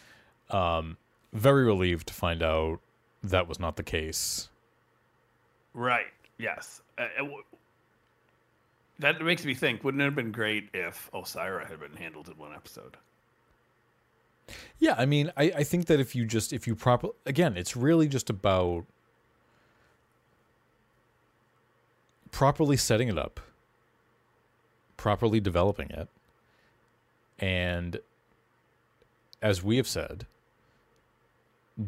Um, 0.49 0.97
very 1.35 1.65
relieved 1.67 2.09
to 2.09 2.15
find 2.15 2.43
out 2.43 2.81
that 3.23 3.49
was 3.49 3.61
not 3.61 3.77
the 3.77 3.83
case. 3.83 4.49
Right. 5.75 6.07
Yes. 6.39 6.81
Uh, 6.97 7.05
w- 7.19 7.43
that 9.01 9.21
makes 9.23 9.45
me 9.45 9.55
think. 9.55 9.85
Wouldn't 9.85 10.01
it 10.01 10.05
have 10.05 10.15
been 10.15 10.33
great 10.33 10.69
if 10.73 11.11
Osyraa 11.13 11.69
had 11.69 11.81
been 11.81 11.95
handled 11.95 12.29
in 12.29 12.37
one 12.39 12.55
episode? 12.55 12.97
Yeah, 14.79 14.95
I 14.99 15.07
mean, 15.07 15.33
I, 15.37 15.53
I 15.57 15.65
think 15.65 15.87
that 15.87 16.01
if 16.01 16.15
you 16.15 16.25
just 16.25 16.53
if 16.53 16.67
you 16.67 16.75
proper 16.75 17.09
again, 17.27 17.57
it's 17.57 17.77
really 17.77 18.09
just 18.09 18.31
about 18.31 18.85
properly 22.31 22.77
setting 22.77 23.09
it 23.09 23.19
up, 23.19 23.41
properly 24.97 25.41
developing 25.41 25.91
it, 25.91 26.09
and 27.39 28.01
as 29.43 29.63
we 29.63 29.77
have 29.77 29.89
said, 29.89 30.27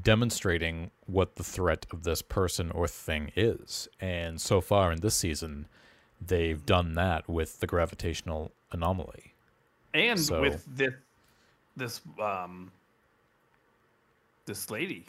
demonstrating 0.02 0.90
what 1.07 1.37
the 1.37 1.45
threat 1.45 1.87
of 1.90 2.04
this 2.04 2.23
person 2.23 2.71
or 2.71 2.88
thing 2.88 3.31
is. 3.37 3.88
And 4.00 4.40
so 4.40 4.61
far 4.61 4.92
in 4.92 5.00
this 5.00 5.14
season, 5.14 5.66
they've 6.26 6.64
done 6.64 6.95
that 6.95 7.29
with 7.29 7.61
the 7.61 7.67
gravitational 7.67 8.52
anomaly. 8.71 9.35
And 9.95 10.19
So- 10.19 10.41
with 10.41 10.64
this, 10.76 10.95
this, 11.76 12.00
um, 12.21 12.71
this 14.47 14.71
lady, 14.71 15.07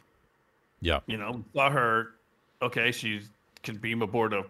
Yeah. 0.81 0.99
you 1.07 1.17
know, 1.17 1.43
saw 1.53 1.69
her. 1.69 2.15
Okay, 2.61 2.91
she 2.91 3.21
can 3.63 3.77
beam 3.77 4.01
aboard 4.01 4.33
a 4.33 4.43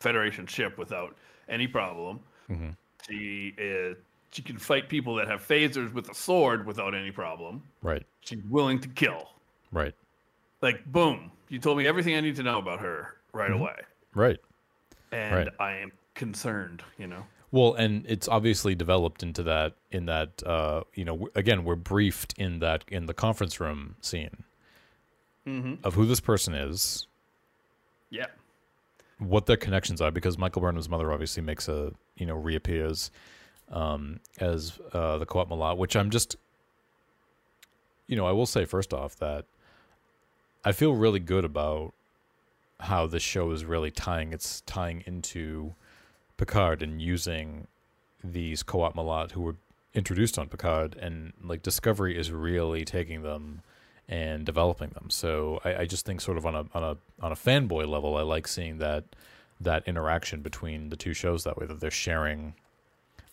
Federation 0.00 0.46
ship 0.46 0.78
without 0.78 1.16
any 1.48 1.66
problem. 1.66 2.20
Mm-hmm. 2.48 2.70
She 3.08 3.52
is. 3.58 3.96
She 4.30 4.42
can 4.42 4.56
fight 4.58 4.88
people 4.88 5.16
that 5.16 5.26
have 5.26 5.40
phasers 5.46 5.92
with 5.92 6.08
a 6.08 6.14
sword 6.14 6.66
without 6.66 6.94
any 6.94 7.10
problem. 7.10 7.62
Right. 7.82 8.06
She's 8.20 8.42
willing 8.44 8.78
to 8.80 8.88
kill. 8.88 9.30
Right. 9.72 9.94
Like, 10.62 10.84
boom! 10.86 11.32
You 11.48 11.58
told 11.58 11.78
me 11.78 11.86
everything 11.86 12.14
I 12.14 12.20
need 12.20 12.36
to 12.36 12.42
know 12.44 12.58
about 12.58 12.78
her 12.80 13.16
right 13.32 13.50
Mhm. 13.50 13.54
away, 13.60 13.80
Right. 14.14 14.38
and 15.10 15.34
Right. 15.34 15.48
I 15.58 15.72
am 15.78 15.90
concerned. 16.18 16.82
You 16.98 17.06
know. 17.06 17.24
Well, 17.50 17.72
and 17.72 18.04
it's 18.06 18.28
obviously 18.28 18.74
developed 18.74 19.22
into 19.22 19.42
that 19.44 19.72
in 19.90 20.04
that 20.04 20.42
uh, 20.44 20.82
you 20.92 21.04
know 21.06 21.28
again 21.34 21.64
we're 21.64 21.76
briefed 21.76 22.34
in 22.36 22.58
that 22.58 22.84
in 22.88 23.06
the 23.06 23.14
conference 23.14 23.58
room 23.60 23.96
scene 24.02 24.44
Mm-hmm. 25.46 25.76
of 25.82 25.94
who 25.94 26.04
this 26.04 26.20
person 26.20 26.52
is, 26.52 27.06
Yeah. 28.10 28.26
what 29.16 29.46
their 29.46 29.56
connections 29.56 30.02
are, 30.02 30.10
because 30.10 30.36
Michael 30.36 30.60
Burnham's 30.60 30.90
mother 30.90 31.10
obviously 31.10 31.42
makes 31.42 31.68
a 31.68 31.92
you 32.18 32.26
know 32.26 32.36
reappears 32.36 33.10
um, 33.70 34.20
as 34.40 34.78
uh, 34.92 35.16
the 35.16 35.24
Qowat 35.24 35.48
Milat, 35.48 35.78
which 35.78 35.96
I'm 35.96 36.10
just 36.10 36.36
you 38.08 38.16
know 38.16 38.26
I 38.26 38.32
will 38.32 38.44
say 38.44 38.66
first 38.66 38.92
off 38.92 39.16
that 39.20 39.46
I 40.66 40.72
feel 40.72 40.94
really 40.94 41.20
good 41.20 41.46
about 41.46 41.94
how 42.80 43.06
this 43.06 43.22
show 43.22 43.50
is 43.52 43.64
really 43.64 43.90
tying 43.90 44.34
it's 44.34 44.60
tying 44.66 45.02
into 45.06 45.74
Picard 46.38 46.82
and 46.82 47.02
using 47.02 47.66
these 48.24 48.62
Qowat 48.62 48.94
Milat 48.94 49.32
who 49.32 49.42
were 49.42 49.56
introduced 49.92 50.38
on 50.38 50.48
Picard 50.48 50.96
and 50.96 51.32
like 51.42 51.62
Discovery 51.62 52.16
is 52.16 52.32
really 52.32 52.84
taking 52.84 53.22
them 53.22 53.60
and 54.08 54.46
developing 54.46 54.90
them. 54.90 55.10
So 55.10 55.60
I, 55.64 55.82
I 55.82 55.84
just 55.84 56.06
think 56.06 56.20
sort 56.22 56.38
of 56.38 56.46
on 56.46 56.54
a 56.54 56.64
on 56.72 56.82
a 56.82 56.96
on 57.20 57.32
a 57.32 57.36
fanboy 57.36 57.86
level, 57.86 58.16
I 58.16 58.22
like 58.22 58.48
seeing 58.48 58.78
that 58.78 59.04
that 59.60 59.86
interaction 59.86 60.40
between 60.40 60.88
the 60.88 60.96
two 60.96 61.12
shows 61.12 61.44
that 61.44 61.58
way 61.58 61.66
that 61.66 61.80
they're 61.80 61.90
sharing 61.90 62.54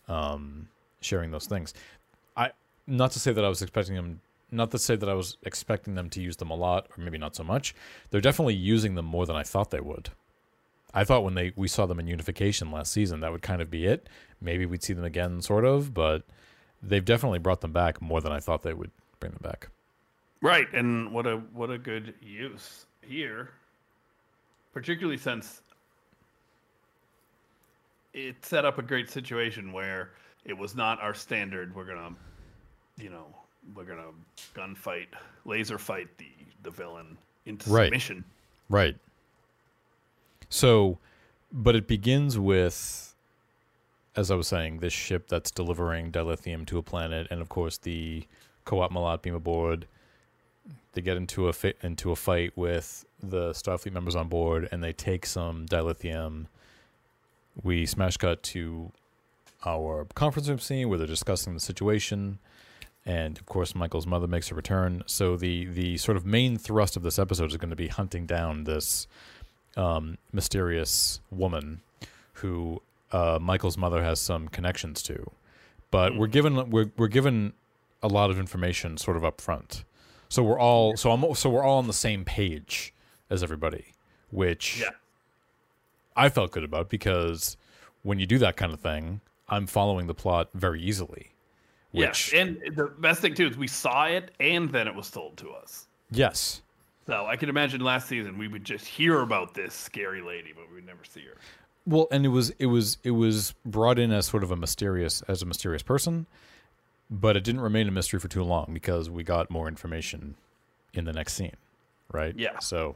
um 0.07 0.67
sharing 0.99 1.31
those 1.31 1.45
things. 1.45 1.73
I 2.35 2.51
not 2.87 3.11
to 3.11 3.19
say 3.19 3.31
that 3.31 3.45
I 3.45 3.49
was 3.49 3.61
expecting 3.61 3.95
them 3.95 4.21
not 4.51 4.71
to 4.71 4.79
say 4.79 4.95
that 4.95 5.09
I 5.09 5.13
was 5.13 5.37
expecting 5.43 5.95
them 5.95 6.09
to 6.11 6.21
use 6.21 6.37
them 6.37 6.49
a 6.49 6.55
lot 6.55 6.87
or 6.97 7.03
maybe 7.03 7.17
not 7.17 7.35
so 7.35 7.43
much. 7.43 7.75
They're 8.09 8.21
definitely 8.21 8.55
using 8.55 8.95
them 8.95 9.05
more 9.05 9.25
than 9.25 9.35
I 9.35 9.43
thought 9.43 9.71
they 9.71 9.79
would. 9.79 10.09
I 10.95 11.03
thought 11.03 11.23
when 11.23 11.35
they 11.35 11.51
we 11.55 11.67
saw 11.67 11.85
them 11.85 11.99
in 11.99 12.07
unification 12.07 12.71
last 12.71 12.91
season 12.91 13.19
that 13.19 13.31
would 13.31 13.41
kind 13.41 13.61
of 13.61 13.69
be 13.69 13.85
it. 13.85 14.07
Maybe 14.41 14.65
we'd 14.65 14.81
see 14.83 14.93
them 14.93 15.03
again 15.03 15.41
sort 15.41 15.65
of, 15.65 15.93
but 15.93 16.23
they've 16.81 17.03
definitely 17.05 17.39
brought 17.39 17.61
them 17.61 17.73
back 17.73 18.01
more 18.01 18.21
than 18.21 18.31
I 18.31 18.39
thought 18.39 18.63
they 18.63 18.73
would 18.73 18.91
bring 19.19 19.33
them 19.33 19.41
back. 19.43 19.69
Right, 20.41 20.71
and 20.73 21.11
what 21.11 21.27
a 21.27 21.37
what 21.53 21.69
a 21.69 21.77
good 21.77 22.13
use 22.21 22.85
here, 23.01 23.49
particularly 24.73 25.17
since 25.17 25.61
it 28.13 28.43
set 28.45 28.63
up 28.65 28.77
a 28.77 28.81
great 28.81 29.09
situation 29.09 29.71
where 29.73 30.11
it 30.45 30.57
was 30.57 30.75
not 30.75 31.01
our 31.01 31.13
standard. 31.13 31.75
We're 31.75 31.85
gonna, 31.85 32.15
you 32.97 33.09
know, 33.09 33.25
we're 33.75 33.83
gonna 33.83 34.11
gunfight, 34.53 35.07
laser 35.45 35.77
fight 35.77 36.07
the 36.17 36.27
the 36.63 36.71
villain 36.71 37.17
into 37.45 37.69
Right. 37.69 37.85
submission. 37.85 38.23
Right. 38.69 38.95
So, 40.55 40.99
but 41.51 41.75
it 41.75 41.85
begins 41.85 42.39
with, 42.39 43.13
as 44.15 44.31
I 44.31 44.35
was 44.35 44.47
saying, 44.47 44.79
this 44.79 44.93
ship 44.93 45.27
that's 45.27 45.51
delivering 45.51 46.13
dilithium 46.13 46.65
to 46.67 46.77
a 46.77 46.81
planet, 46.81 47.27
and 47.29 47.41
of 47.41 47.49
course 47.49 47.77
the 47.77 48.23
Qowat 48.65 48.89
Milat 48.89 49.21
beam 49.21 49.35
aboard. 49.35 49.85
They 50.93 51.01
get 51.01 51.17
into 51.17 51.49
a 51.49 51.53
fi- 51.53 51.73
into 51.83 52.09
a 52.11 52.15
fight 52.15 52.53
with 52.55 53.05
the 53.21 53.51
Starfleet 53.51 53.91
members 53.91 54.15
on 54.15 54.29
board, 54.29 54.69
and 54.71 54.81
they 54.81 54.93
take 54.93 55.25
some 55.25 55.65
dilithium. 55.65 56.45
We 57.61 57.85
smash 57.85 58.15
cut 58.15 58.41
to 58.43 58.93
our 59.65 60.07
conference 60.15 60.47
room 60.47 60.59
scene 60.59 60.87
where 60.87 60.97
they're 60.97 61.05
discussing 61.05 61.53
the 61.53 61.59
situation, 61.59 62.39
and 63.05 63.37
of 63.37 63.45
course 63.45 63.75
Michael's 63.75 64.07
mother 64.07 64.25
makes 64.27 64.51
a 64.51 64.55
return. 64.55 65.03
So 65.05 65.35
the 65.35 65.65
the 65.65 65.97
sort 65.97 66.15
of 66.15 66.25
main 66.25 66.57
thrust 66.57 66.95
of 66.95 67.03
this 67.03 67.19
episode 67.19 67.51
is 67.51 67.57
going 67.57 67.71
to 67.71 67.75
be 67.75 67.89
hunting 67.89 68.25
down 68.25 68.63
this 68.63 69.05
um, 69.75 70.17
mysterious 70.31 71.19
woman 71.31 71.81
who 72.33 72.81
uh, 73.11 73.39
Michael's 73.41 73.77
mother 73.77 74.03
has 74.03 74.19
some 74.19 74.47
connections 74.47 75.01
to, 75.03 75.31
but 75.91 76.15
we're 76.17 76.27
given 76.27 76.69
we're 76.69 76.91
we're 76.97 77.07
given 77.07 77.53
a 78.03 78.07
lot 78.07 78.29
of 78.29 78.37
information 78.39 78.97
sort 78.97 79.17
of 79.17 79.23
up 79.25 79.39
front. 79.41 79.83
So 80.29 80.43
we're 80.43 80.59
all 80.59 80.95
so 80.97 81.11
I'm 81.11 81.35
so 81.35 81.49
we're 81.49 81.63
all 81.63 81.77
on 81.77 81.87
the 81.87 81.93
same 81.93 82.25
page 82.25 82.93
as 83.29 83.41
everybody, 83.43 83.93
which 84.31 84.79
Yeah, 84.81 84.89
I 86.15 86.29
felt 86.29 86.51
good 86.51 86.63
about 86.63 86.89
because 86.89 87.57
when 88.03 88.19
you 88.19 88.25
do 88.25 88.37
that 88.39 88.55
kind 88.57 88.73
of 88.73 88.79
thing, 88.79 89.21
I'm 89.49 89.67
following 89.67 90.07
the 90.07 90.13
plot 90.13 90.49
very 90.53 90.81
easily. 90.81 91.31
yes, 91.91 92.31
Which 92.31 92.39
and 92.39 92.57
the 92.75 92.85
best 92.99 93.21
thing 93.21 93.33
too 93.33 93.47
is 93.47 93.57
we 93.57 93.67
saw 93.67 94.05
it, 94.05 94.31
and 94.39 94.69
then 94.71 94.87
it 94.87 94.95
was 94.95 95.09
told 95.09 95.37
to 95.37 95.51
us. 95.51 95.87
yes, 96.11 96.61
So 97.07 97.25
I 97.25 97.35
can 97.35 97.49
imagine 97.49 97.81
last 97.81 98.07
season 98.07 98.37
we 98.37 98.47
would 98.47 98.63
just 98.63 98.85
hear 98.85 99.21
about 99.21 99.53
this 99.53 99.73
scary 99.73 100.21
lady, 100.21 100.53
but 100.55 100.67
we 100.69 100.75
would 100.75 100.85
never 100.85 101.03
see 101.03 101.21
her. 101.21 101.37
Well, 101.85 102.07
and 102.11 102.25
it 102.25 102.29
was 102.29 102.49
it 102.57 102.65
was 102.65 102.97
it 103.03 103.11
was 103.11 103.53
brought 103.63 103.99
in 103.99 104.11
as 104.11 104.25
sort 104.25 104.43
of 104.43 104.51
a 104.51 104.55
mysterious 104.55 105.21
as 105.27 105.41
a 105.43 105.45
mysterious 105.45 105.83
person, 105.83 106.25
but 107.11 107.37
it 107.37 107.43
didn't 107.43 107.61
remain 107.61 107.87
a 107.87 107.91
mystery 107.91 108.19
for 108.19 108.27
too 108.27 108.43
long 108.43 108.71
because 108.73 109.09
we 109.09 109.23
got 109.23 109.51
more 109.51 109.67
information 109.67 110.35
in 110.93 111.05
the 111.05 111.13
next 111.13 111.33
scene, 111.33 111.55
right? 112.11 112.33
Yeah. 112.37 112.57
So, 112.59 112.95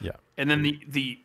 yeah, 0.00 0.12
And 0.36 0.50
then 0.50 0.62
the 0.62 0.78
the 0.88 1.18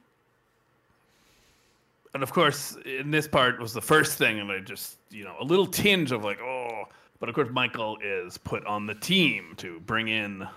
and 2.13 2.24
of 2.24 2.32
course 2.32 2.77
in 2.86 3.12
this 3.12 3.27
part 3.27 3.60
was 3.60 3.74
the 3.74 3.82
first 3.82 4.18
thing 4.18 4.39
and 4.39 4.51
I 4.51 4.60
just 4.60 4.98
you 5.10 5.26
know 5.26 5.36
a 5.39 5.43
little 5.43 5.67
tinge 5.67 6.12
of 6.12 6.24
like 6.24 6.39
oh 6.41 6.86
but 7.19 7.30
of 7.30 7.36
course 7.36 7.50
Michael 7.52 7.97
is 8.02 8.38
put 8.38 8.65
on 8.65 8.86
the 8.86 8.95
team 8.95 9.54
to 9.58 9.80
bring 9.82 10.08
in 10.08 10.47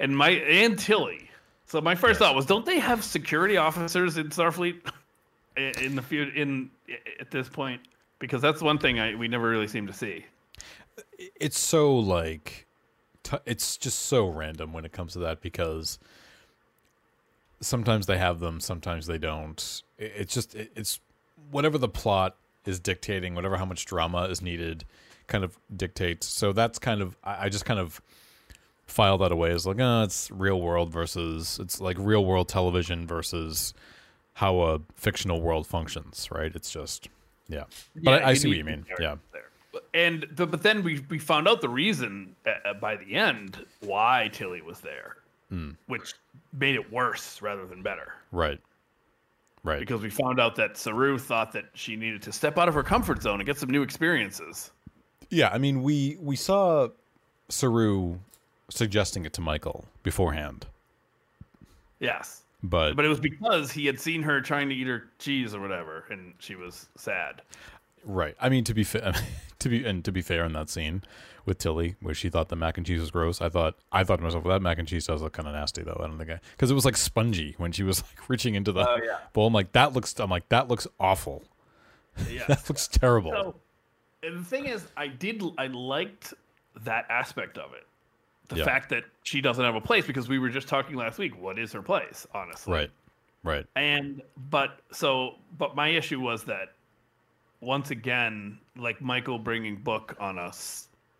and 0.00 0.16
my 0.16 0.30
and 0.30 0.76
Tilly. 0.78 1.30
So 1.66 1.80
my 1.80 1.94
first 1.94 2.18
thought 2.18 2.34
was 2.34 2.46
don't 2.46 2.66
they 2.66 2.80
have 2.80 3.04
security 3.04 3.56
officers 3.56 4.16
in 4.16 4.30
Starfleet? 4.30 4.80
In 5.56 5.72
in 5.80 5.96
the 5.96 6.02
few 6.02 6.30
in 6.36 6.70
at 7.18 7.32
this 7.32 7.48
point? 7.48 7.82
Because 8.20 8.40
that's 8.40 8.62
one 8.62 8.78
thing 8.78 9.00
I 9.00 9.16
we 9.16 9.26
never 9.26 9.48
really 9.48 9.66
seem 9.66 9.88
to 9.88 9.92
see. 9.92 10.24
it's 11.18 11.58
so 11.58 11.98
like 11.98 12.68
t- 13.24 13.36
it's 13.46 13.76
just 13.76 13.98
so 13.98 14.28
random 14.28 14.72
when 14.72 14.84
it 14.84 14.92
comes 14.92 15.12
to 15.14 15.18
that 15.18 15.40
because 15.40 15.98
sometimes 17.60 18.06
they 18.06 18.16
have 18.16 18.38
them 18.38 18.60
sometimes 18.60 19.06
they 19.08 19.18
don't. 19.18 19.82
It's 19.98 20.32
just 20.32 20.54
it, 20.54 20.70
it's 20.76 21.00
whatever 21.50 21.76
the 21.76 21.88
plot 21.88 22.36
is 22.64 22.78
dictating 22.78 23.34
whatever 23.34 23.56
how 23.56 23.64
much 23.64 23.86
drama 23.86 24.22
is 24.26 24.40
needed 24.40 24.84
kind 25.26 25.42
of 25.42 25.58
dictates. 25.76 26.28
So 26.28 26.52
that's 26.52 26.78
kind 26.78 27.02
of 27.02 27.16
i, 27.24 27.46
I 27.46 27.48
just 27.48 27.64
kind 27.64 27.80
of 27.80 28.00
file 28.90 29.18
that 29.18 29.32
away 29.32 29.50
as 29.52 29.66
like 29.66 29.78
oh 29.80 30.02
it's 30.02 30.30
real 30.30 30.60
world 30.60 30.90
versus 30.92 31.58
it's 31.62 31.80
like 31.80 31.96
real 31.98 32.24
world 32.24 32.48
television 32.48 33.06
versus 33.06 33.72
how 34.34 34.60
a 34.60 34.80
fictional 34.94 35.40
world 35.40 35.66
functions 35.66 36.28
right 36.32 36.54
it's 36.54 36.70
just 36.70 37.08
yeah 37.48 37.64
but 37.96 38.20
Yeah, 38.20 38.26
I, 38.26 38.30
I 38.30 38.34
see 38.34 38.48
what 38.48 38.56
you 38.58 38.64
mean 38.64 38.84
yeah 39.00 39.16
There. 39.32 39.42
And 39.94 40.26
the, 40.32 40.46
but 40.46 40.62
then 40.62 40.82
we 40.82 41.04
we 41.08 41.18
found 41.18 41.46
out 41.46 41.60
the 41.60 41.68
reason 41.68 42.34
uh, 42.44 42.74
by 42.74 42.96
the 42.96 43.14
end 43.14 43.64
why 43.80 44.28
Tilly 44.32 44.62
was 44.62 44.80
there, 44.80 45.16
Hmm. 45.48 45.70
which 45.86 46.14
made 46.52 46.74
it 46.74 46.92
worse 46.92 47.40
rather 47.42 47.64
than 47.66 47.80
better. 47.82 48.14
right 48.32 48.58
right 49.62 49.78
Because 49.80 50.00
we 50.00 50.10
found 50.10 50.40
out 50.40 50.56
that 50.56 50.76
Saru 50.76 51.18
thought 51.18 51.52
that 51.52 51.66
she 51.74 51.94
needed 51.96 52.22
to 52.22 52.32
step 52.32 52.58
out 52.58 52.66
of 52.68 52.74
her 52.74 52.82
comfort 52.82 53.22
zone 53.22 53.38
and 53.40 53.46
get 53.46 53.58
some 53.58 53.70
new 53.70 53.82
experiences. 53.82 54.70
Yeah, 55.28 55.50
I 55.52 55.58
mean, 55.58 55.82
we 55.82 56.16
we 56.20 56.34
saw 56.34 56.88
Saru 57.48 58.18
suggesting 58.70 59.24
it 59.26 59.32
to 59.34 59.40
Michael 59.40 59.84
beforehand, 60.02 60.66
Yes, 61.98 62.42
but, 62.62 62.94
but 62.96 63.04
it 63.04 63.08
was 63.08 63.20
because 63.20 63.70
he 63.70 63.84
had 63.86 64.00
seen 64.00 64.22
her 64.22 64.40
trying 64.40 64.68
to 64.70 64.74
eat 64.74 64.86
her 64.86 65.08
cheese 65.18 65.54
or 65.54 65.60
whatever, 65.60 66.04
and 66.10 66.32
she 66.38 66.54
was 66.54 66.88
sad. 66.96 67.42
right. 68.04 68.34
I 68.40 68.48
mean, 68.48 68.64
to 68.64 68.74
be 68.74 68.84
fa- 68.84 69.14
to 69.58 69.68
be 69.68 69.84
and 69.84 70.02
to 70.04 70.12
be 70.12 70.22
fair 70.22 70.44
in 70.44 70.52
that 70.54 70.70
scene 70.70 71.02
with 71.44 71.58
Tilly, 71.58 71.96
where 72.00 72.14
she 72.14 72.30
thought 72.30 72.48
the 72.48 72.56
mac 72.56 72.76
and 72.78 72.86
cheese 72.86 73.00
was 73.00 73.10
gross, 73.10 73.40
I 73.42 73.50
thought 73.50 73.74
I 73.92 74.04
thought 74.04 74.16
to 74.16 74.22
myself, 74.22 74.44
well, 74.44 74.54
that 74.54 74.62
mac 74.62 74.78
and 74.78 74.88
cheese 74.88 75.06
does 75.06 75.20
look 75.20 75.34
kind 75.34 75.46
of 75.48 75.54
nasty, 75.54 75.82
though. 75.82 75.98
I 76.02 76.06
don't 76.06 76.16
think 76.16 76.30
I 76.30 76.40
because 76.52 76.70
it 76.70 76.74
was 76.74 76.84
like 76.86 76.96
spongy 76.96 77.54
when 77.58 77.72
she 77.72 77.82
was 77.82 78.02
like 78.18 78.28
reaching 78.30 78.54
into 78.54 78.72
the 78.72 78.88
Oh, 78.88 78.96
yeah. 79.04 79.18
bowl. 79.34 79.46
I'm 79.46 79.52
like, 79.52 79.72
that 79.72 79.92
looks. 79.92 80.18
I'm 80.18 80.30
like, 80.30 80.48
that 80.48 80.68
looks 80.68 80.86
awful. 80.98 81.42
Yeah. 82.30 82.44
That 82.48 82.68
looks 82.68 82.88
terrible. 82.88 83.30
So, 83.30 83.54
and 84.22 84.40
the 84.40 84.44
thing 84.44 84.66
is, 84.66 84.84
I 84.96 85.06
did, 85.06 85.42
I 85.56 85.68
liked 85.68 86.34
that 86.84 87.06
aspect 87.08 87.56
of 87.56 87.72
it. 87.72 87.86
The 88.50 88.56
Yeah. 88.56 88.64
fact 88.64 88.88
that 88.90 89.04
she 89.22 89.40
doesn't 89.40 89.64
have 89.64 89.76
a 89.76 89.80
place 89.80 90.06
because 90.06 90.28
we 90.28 90.38
were 90.38 90.48
just 90.50 90.68
talking 90.68 90.96
last 90.96 91.18
week. 91.18 91.40
What 91.40 91.58
is 91.58 91.72
her 91.72 91.82
place, 91.82 92.26
honestly? 92.34 92.72
right, 92.74 92.90
right, 93.44 93.66
And 93.76 94.22
but 94.50 94.80
so, 94.92 95.36
but 95.56 95.74
my 95.76 95.88
issue 95.88 96.20
was 96.20 96.44
that 96.44 96.74
once 97.60 97.90
again, 97.92 98.58
like 98.76 99.00
Michael 99.00 99.38
bringing 99.38 99.76
book 99.76 100.16
on 100.18 100.36
a 100.38 100.52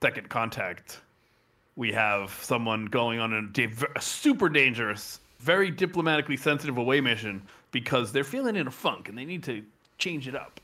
second 0.02 0.28
contact, 0.28 1.00
we 1.76 1.92
have 1.92 2.30
someone 2.42 2.86
going 2.86 3.20
on 3.20 3.52
a, 3.56 3.68
a 3.96 4.00
super 4.00 4.48
dangerous, 4.48 5.20
very 5.38 5.70
diplomatically 5.70 6.36
sensitive 6.36 6.78
away 6.78 7.00
mission 7.00 7.42
because 7.70 8.10
they're 8.10 8.24
feeling 8.24 8.56
in 8.56 8.66
a 8.66 8.70
funk 8.70 9.08
and 9.08 9.16
they 9.16 9.24
need 9.24 9.44
to 9.44 9.64
change 9.98 10.26
it 10.26 10.34
up. 10.34 10.60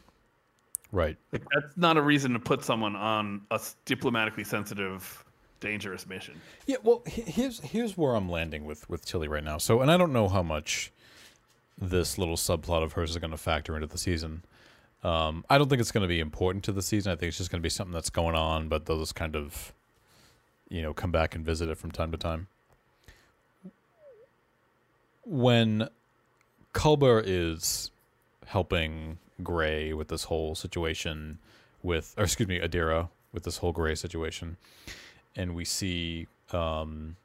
right. 0.91 1.17
Like 1.31 1.45
that's 1.55 1.77
not 1.77 1.97
a 1.97 2.03
reason 2.03 2.33
to 2.33 2.41
put 2.41 2.65
someone 2.65 2.97
on 2.97 3.43
a 3.53 3.61
diplomatically 3.85 4.45
sensitive, 4.45 5.23
dangerous 5.61 6.07
mission. 6.07 6.41
Yeah, 6.67 6.77
well, 6.83 7.03
here's 7.07 7.61
here's 7.61 7.97
where 7.97 8.15
I'm 8.15 8.29
landing 8.29 8.65
with 8.65 8.89
with 8.89 9.05
Tilly 9.05 9.29
right 9.29 9.45
now. 9.45 9.59
So, 9.59 9.81
and 9.81 9.91
I 9.91 9.97
don't 9.97 10.13
know 10.13 10.29
how 10.29 10.43
much 10.43 10.93
this 11.79 12.19
little 12.19 12.37
subplot 12.37 12.83
of 12.83 12.93
hers 12.95 13.11
is 13.11 13.19
going 13.19 13.31
to 13.31 13.37
factor 13.37 13.75
into 13.75 13.87
the 13.87 13.99
season. 13.99 14.43
Um, 15.05 15.45
I 15.49 15.59
don't 15.59 15.69
think 15.69 15.81
it's 15.81 15.93
going 15.93 16.03
to 16.03 16.09
be 16.09 16.21
important 16.21 16.65
to 16.65 16.73
the 16.73 16.83
season. 16.83 17.13
I 17.13 17.17
think 17.17 17.29
it's 17.29 17.39
just 17.39 17.51
going 17.51 17.61
to 17.61 17.67
be 17.67 17.71
something 17.71 17.93
that's 17.93 18.11
going 18.11 18.35
on, 18.35 18.69
but 18.69 18.87
they'll 18.87 18.99
just 18.99 19.15
kind 19.15 19.37
of, 19.37 19.73
you 20.69 20.83
know, 20.83 20.93
come 20.95 21.13
back 21.13 21.35
and 21.35 21.45
visit 21.45 21.69
it 21.69 21.77
from 21.77 21.91
time 21.91 22.11
to 22.13 22.17
time. 22.17 22.49
When 25.25 25.89
Culber 26.73 27.23
is 27.25 27.91
helping 28.47 29.19
Gray 29.43 29.93
with 29.93 30.09
this 30.09 30.25
whole 30.25 30.55
situation, 30.55 31.39
with 31.83 32.15
or 32.17 32.25
excuse 32.25 32.49
me, 32.49 32.59
Adira 32.59 33.09
with 33.33 33.45
this 33.45 33.59
whole 33.59 33.73
Gray 33.73 33.95
situation, 33.95 34.57
and 35.37 35.55
we 35.55 35.65
see 35.65 36.27
um, 36.53 37.17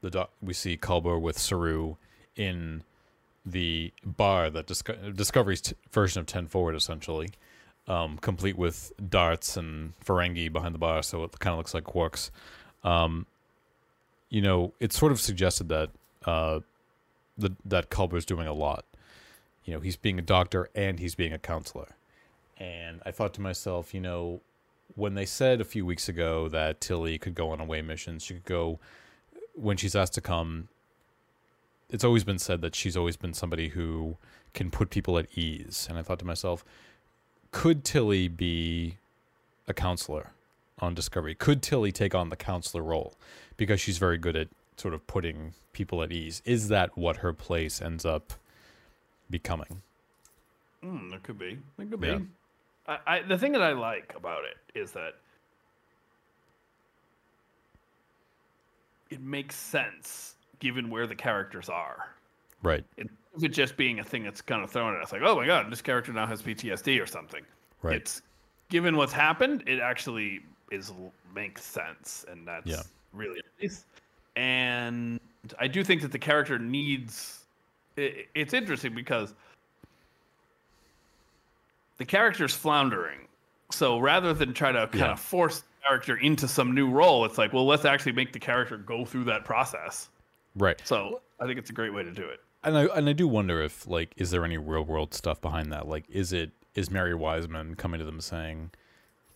the 0.00 0.10
doc- 0.10 0.30
we 0.42 0.52
see 0.52 0.76
Culber 0.76 1.20
with 1.20 1.38
Saru 1.38 1.96
in 2.36 2.82
the 3.46 3.92
bar 4.04 4.50
that 4.50 4.66
Disco- 4.66 5.12
Discovery's 5.12 5.60
t- 5.60 5.76
version 5.92 6.20
of 6.20 6.26
Ten 6.26 6.46
Forward, 6.46 6.74
essentially, 6.74 7.30
um, 7.86 8.18
complete 8.18 8.56
with 8.56 8.92
darts 9.10 9.56
and 9.56 9.92
Ferengi 10.00 10.52
behind 10.52 10.74
the 10.74 10.78
bar, 10.78 11.02
so 11.02 11.24
it 11.24 11.38
kind 11.38 11.52
of 11.52 11.58
looks 11.58 11.74
like 11.74 11.84
Quarks. 11.84 12.30
Um, 12.82 13.26
you 14.30 14.42
know, 14.42 14.72
it 14.80 14.92
sort 14.92 15.12
of 15.12 15.20
suggested 15.20 15.68
that 15.68 15.90
uh, 16.24 16.60
the, 17.36 17.52
that 17.64 17.90
Culber's 17.90 18.24
doing 18.24 18.46
a 18.46 18.52
lot. 18.52 18.84
You 19.64 19.74
know, 19.74 19.80
he's 19.80 19.96
being 19.96 20.18
a 20.18 20.22
doctor 20.22 20.68
and 20.74 20.98
he's 20.98 21.14
being 21.14 21.32
a 21.32 21.38
counselor, 21.38 21.96
and 22.58 23.00
I 23.06 23.10
thought 23.10 23.32
to 23.34 23.40
myself, 23.40 23.94
you 23.94 24.00
know, 24.00 24.40
when 24.94 25.14
they 25.14 25.26
said 25.26 25.60
a 25.60 25.64
few 25.64 25.84
weeks 25.84 26.08
ago 26.08 26.48
that 26.48 26.80
Tilly 26.80 27.18
could 27.18 27.34
go 27.34 27.50
on 27.50 27.60
away 27.60 27.82
missions, 27.82 28.22
she 28.22 28.34
could 28.34 28.44
go 28.44 28.78
when 29.54 29.76
she's 29.76 29.94
asked 29.94 30.14
to 30.14 30.20
come. 30.20 30.68
It's 31.90 32.04
always 32.04 32.24
been 32.24 32.38
said 32.38 32.60
that 32.62 32.74
she's 32.74 32.96
always 32.96 33.16
been 33.16 33.34
somebody 33.34 33.68
who 33.68 34.16
can 34.52 34.70
put 34.70 34.90
people 34.90 35.18
at 35.18 35.26
ease, 35.36 35.86
and 35.88 35.98
I 35.98 36.02
thought 36.02 36.18
to 36.20 36.24
myself, 36.24 36.64
could 37.50 37.84
Tilly 37.84 38.28
be 38.28 38.98
a 39.68 39.74
counselor 39.74 40.32
on 40.78 40.94
Discovery? 40.94 41.34
Could 41.34 41.62
Tilly 41.62 41.92
take 41.92 42.14
on 42.14 42.28
the 42.28 42.36
counselor 42.36 42.82
role 42.82 43.14
because 43.56 43.80
she's 43.80 43.98
very 43.98 44.18
good 44.18 44.36
at 44.36 44.48
sort 44.76 44.94
of 44.94 45.06
putting 45.06 45.54
people 45.72 46.02
at 46.02 46.12
ease? 46.12 46.42
Is 46.44 46.68
that 46.68 46.96
what 46.96 47.18
her 47.18 47.32
place 47.32 47.80
ends 47.80 48.04
up 48.04 48.32
becoming? 49.30 49.82
Mm, 50.84 51.10
there 51.10 51.20
could 51.20 51.38
be. 51.38 51.58
There 51.76 51.86
could 51.86 52.00
be. 52.00 52.08
Yeah. 52.08 52.18
I, 52.86 52.98
I, 53.06 53.22
the 53.22 53.38
thing 53.38 53.52
that 53.52 53.62
I 53.62 53.72
like 53.72 54.12
about 54.16 54.44
it 54.44 54.78
is 54.78 54.92
that 54.92 55.14
it 59.10 59.20
makes 59.20 59.56
sense 59.56 60.34
given 60.58 60.90
where 60.90 61.06
the 61.06 61.14
characters 61.14 61.68
are. 61.68 62.14
Right. 62.62 62.84
Instead 62.96 63.16
of 63.36 63.44
it 63.44 63.48
just 63.48 63.76
being 63.76 64.00
a 64.00 64.04
thing 64.04 64.24
that's 64.24 64.40
kind 64.40 64.62
of 64.62 64.70
thrown 64.70 64.94
at 64.96 65.02
us, 65.02 65.12
like, 65.12 65.22
oh 65.22 65.36
my 65.36 65.46
god, 65.46 65.70
this 65.70 65.82
character 65.82 66.12
now 66.12 66.26
has 66.26 66.42
PTSD 66.42 67.00
or 67.00 67.06
something. 67.06 67.42
Right. 67.82 67.96
It's 67.96 68.22
given 68.68 68.96
what's 68.96 69.12
happened, 69.12 69.62
it 69.66 69.80
actually 69.80 70.40
is 70.70 70.92
makes 71.34 71.64
sense, 71.64 72.24
and 72.28 72.46
that's 72.46 72.66
Yeah. 72.66 72.82
really 73.12 73.40
nice. 73.60 73.84
And 74.36 75.20
I 75.58 75.68
do 75.68 75.84
think 75.84 76.00
that 76.02 76.12
the 76.12 76.18
character 76.18 76.58
needs. 76.58 77.44
It, 77.96 78.28
it's 78.34 78.54
interesting 78.54 78.94
because 78.94 79.34
the 81.98 82.04
character's 82.04 82.54
floundering. 82.54 83.20
So 83.70 83.98
rather 83.98 84.34
than 84.34 84.52
try 84.54 84.72
to 84.72 84.86
kind 84.88 84.94
Yeah. 85.00 85.12
of 85.12 85.20
force 85.20 85.60
the 85.60 85.66
character 85.88 86.16
into 86.16 86.46
some 86.48 86.74
new 86.74 86.90
role, 86.90 87.24
it's 87.24 87.38
like, 87.38 87.52
well, 87.52 87.66
let's 87.66 87.84
actually 87.84 88.12
make 88.12 88.32
the 88.32 88.38
character 88.38 88.76
go 88.76 89.04
through 89.04 89.24
that 89.24 89.44
process. 89.44 90.08
Right. 90.56 90.80
So 90.84 91.20
I 91.40 91.46
think 91.46 91.58
it's 91.58 91.70
a 91.70 91.72
great 91.72 91.92
way 91.92 92.02
to 92.04 92.12
do 92.12 92.22
it. 92.28 92.40
And 92.62 92.78
I 92.78 92.84
and 92.86 93.08
I 93.08 93.12
do 93.12 93.28
wonder 93.28 93.60
if 93.62 93.86
like 93.86 94.12
is 94.16 94.30
there 94.30 94.44
any 94.44 94.56
real 94.56 94.84
world 94.84 95.12
stuff 95.12 95.40
behind 95.40 95.72
that? 95.72 95.86
Like 95.88 96.04
is 96.08 96.32
it 96.32 96.50
is 96.74 96.90
Mary 96.90 97.14
Wiseman 97.14 97.74
coming 97.74 97.98
to 98.00 98.06
them 98.06 98.20
saying, 98.20 98.70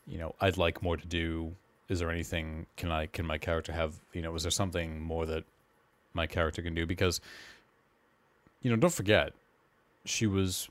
you 0.07 0.19
know, 0.19 0.35
I'd 0.41 0.57
like 0.57 0.83
more 0.83 0.97
to 0.97 1.07
do. 1.07 1.55
Is 1.89 1.99
there 1.99 2.11
anything 2.11 2.67
can 2.77 2.91
I 2.91 3.07
can 3.07 3.27
my 3.27 3.39
character 3.39 3.73
have, 3.73 3.95
you 4.13 4.23
know, 4.23 4.35
is 4.35 4.43
there 4.43 4.51
something 4.51 5.01
more 5.01 5.27
that 5.27 5.45
my 6.15 6.27
character 6.27 6.63
can 6.63 6.75
do 6.75 6.87
because 6.87 7.21
you 8.63 8.71
know, 8.71 8.77
don't 8.77 8.93
forget 8.93 9.33
she 10.05 10.27
was 10.27 10.69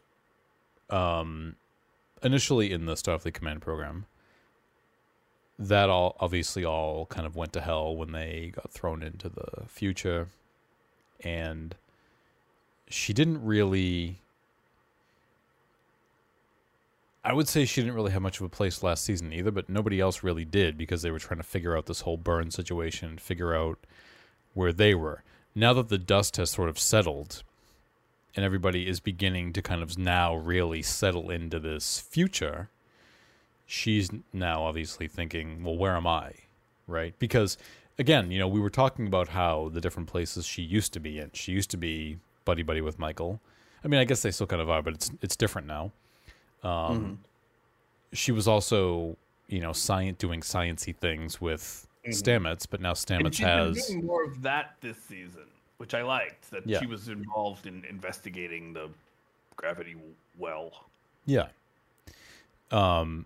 um 0.90 1.56
initially 2.24 2.72
in 2.72 2.86
the 2.86 2.96
Starfleet 2.96 3.34
command 3.34 3.62
program. 3.62 4.06
That 5.60 5.90
all 5.90 6.16
obviously 6.20 6.64
all 6.64 7.08
kind 7.08 7.26
of 7.26 7.36
went 7.36 7.54
to 7.54 7.62
hell 7.62 7.96
when 7.96 8.12
they 8.12 8.52
got 8.56 8.72
thrown 8.72 9.02
into 9.02 9.30
the 9.30 9.66
future 9.68 10.28
and 11.22 11.76
she 12.90 13.14
didn't 13.14 13.44
really 13.44 14.20
I 17.24 17.34
would 17.34 17.50
say 17.50 17.66
she 17.66 17.82
didn't 17.82 17.96
really 17.96 18.12
have 18.12 18.22
much 18.22 18.40
of 18.40 18.46
a 18.46 18.50
place 18.50 18.84
last 18.84 19.04
season 19.04 19.34
either, 19.34 19.52
but 19.52 19.68
nobody 19.68 20.00
else 20.00 20.24
really 20.24 20.46
did 20.46 20.78
because 20.78 21.02
they 21.02 21.12
were 21.12 21.20
trying 21.20 21.40
to 21.40 21.44
figure 21.44 21.76
out 21.76 21.86
this 21.86 22.02
whole 22.02 22.16
burn 22.16 22.52
situation, 22.52 23.18
figure 23.18 23.54
out 23.54 23.80
where 24.54 24.72
they 24.72 24.96
were. 24.96 25.24
Now 25.54 25.74
that 25.74 25.90
the 25.90 25.98
dust 25.98 26.38
has 26.38 26.52
sort 26.52 26.70
of 26.70 26.80
settled 26.80 27.44
and 28.36 28.46
everybody 28.46 28.88
is 28.88 29.00
beginning 29.00 29.54
to 29.54 29.62
kind 29.62 29.82
of 29.82 29.98
now 29.98 30.36
really 30.36 30.82
settle 30.82 31.30
into 31.30 31.60
this 31.60 32.00
future, 32.00 32.70
she's 33.66 34.10
now 34.32 34.64
obviously 34.64 35.08
thinking, 35.08 35.64
well, 35.64 35.76
where 35.76 35.96
am 35.96 36.08
I? 36.08 36.34
Right? 36.88 37.14
Because 37.20 37.58
again, 38.00 38.32
you 38.32 38.40
know, 38.40 38.48
we 38.48 38.60
were 38.60 38.70
talking 38.70 39.08
about 39.08 39.30
how 39.30 39.70
the 39.74 39.82
different 39.82 40.08
places 40.08 40.46
she 40.46 40.62
used 40.62 40.94
to 40.94 41.00
be 41.00 41.20
in. 41.20 41.32
She 41.34 41.52
used 41.52 41.70
to 41.72 41.78
be 41.78 42.18
buddy 42.46 42.64
buddy 42.64 42.82
with 42.82 43.00
Michael. 43.00 43.42
I 43.84 43.88
mean, 43.88 44.00
I 44.00 44.06
guess 44.06 44.22
they 44.22 44.32
still 44.32 44.48
kind 44.48 44.62
of 44.62 44.70
are, 44.70 44.82
but 44.82 44.94
it's 44.94 45.12
it's 45.22 45.36
different 45.36 45.68
now. 45.68 45.92
Um, 46.64 47.20
She 48.14 48.32
was 48.32 48.48
also, 48.48 49.18
you 49.48 49.60
know, 49.60 49.74
science 49.74 50.18
doing 50.18 50.42
sciency 50.42 50.96
things 50.96 51.42
with 51.42 51.88
Stamets, 52.08 52.66
but 52.70 52.80
now 52.80 52.90
And 52.90 52.98
Stamets 52.98 53.34
she's 53.34 53.46
been 53.46 53.74
doing 54.00 54.06
more 54.06 54.24
of 54.24 54.42
that 54.44 54.76
this 54.82 54.98
season, 54.98 55.48
which 55.78 55.94
I 55.94 56.02
liked. 56.04 56.52
That 56.52 56.68
Yeah. 56.68 56.80
she 56.80 56.86
was 56.86 57.08
involved 57.08 57.66
in 57.68 57.86
investigating 57.86 58.74
the 58.74 58.90
gravity 59.56 59.96
well. 60.38 60.86
yeah. 61.26 61.48
Um, 62.70 63.26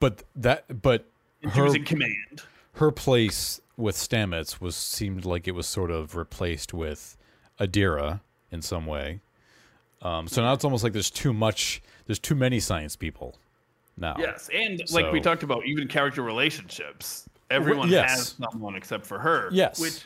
but 0.00 0.22
that 0.36 0.82
but 0.82 1.06
And 1.42 1.52
she 1.52 1.58
her 1.58 1.64
was 1.64 1.74
in 1.74 1.84
command. 1.84 2.42
her 2.74 2.90
place 2.90 3.60
with 3.78 3.96
Stamets 3.96 4.60
was 4.60 4.76
seemed 4.76 5.24
like 5.24 5.48
it 5.48 5.52
was 5.52 5.66
sort 5.66 5.90
of 5.90 6.14
replaced 6.14 6.74
with 6.74 7.16
Adira 7.58 8.20
in 8.50 8.60
some 8.62 8.84
way. 8.86 9.20
Um, 10.02 10.28
so 10.28 10.42
now 10.42 10.52
it's 10.52 10.64
almost 10.64 10.84
like 10.84 10.92
there's 10.92 11.10
too 11.10 11.32
much, 11.32 11.82
there's 12.06 12.18
too 12.18 12.34
many 12.34 12.60
science 12.60 12.96
people 12.96 13.36
now. 13.96 14.14
Yes, 14.18 14.50
and 14.52 14.80
like 14.92 15.10
we 15.10 15.20
talked 15.20 15.42
about, 15.42 15.64
even 15.64 15.88
character 15.88 16.22
relationships. 16.22 17.28
Everyone 17.50 17.88
yes. 17.88 18.10
has 18.10 18.34
someone 18.52 18.76
except 18.76 19.06
for 19.06 19.18
her. 19.18 19.48
Yes. 19.52 19.80
Which, 19.80 20.04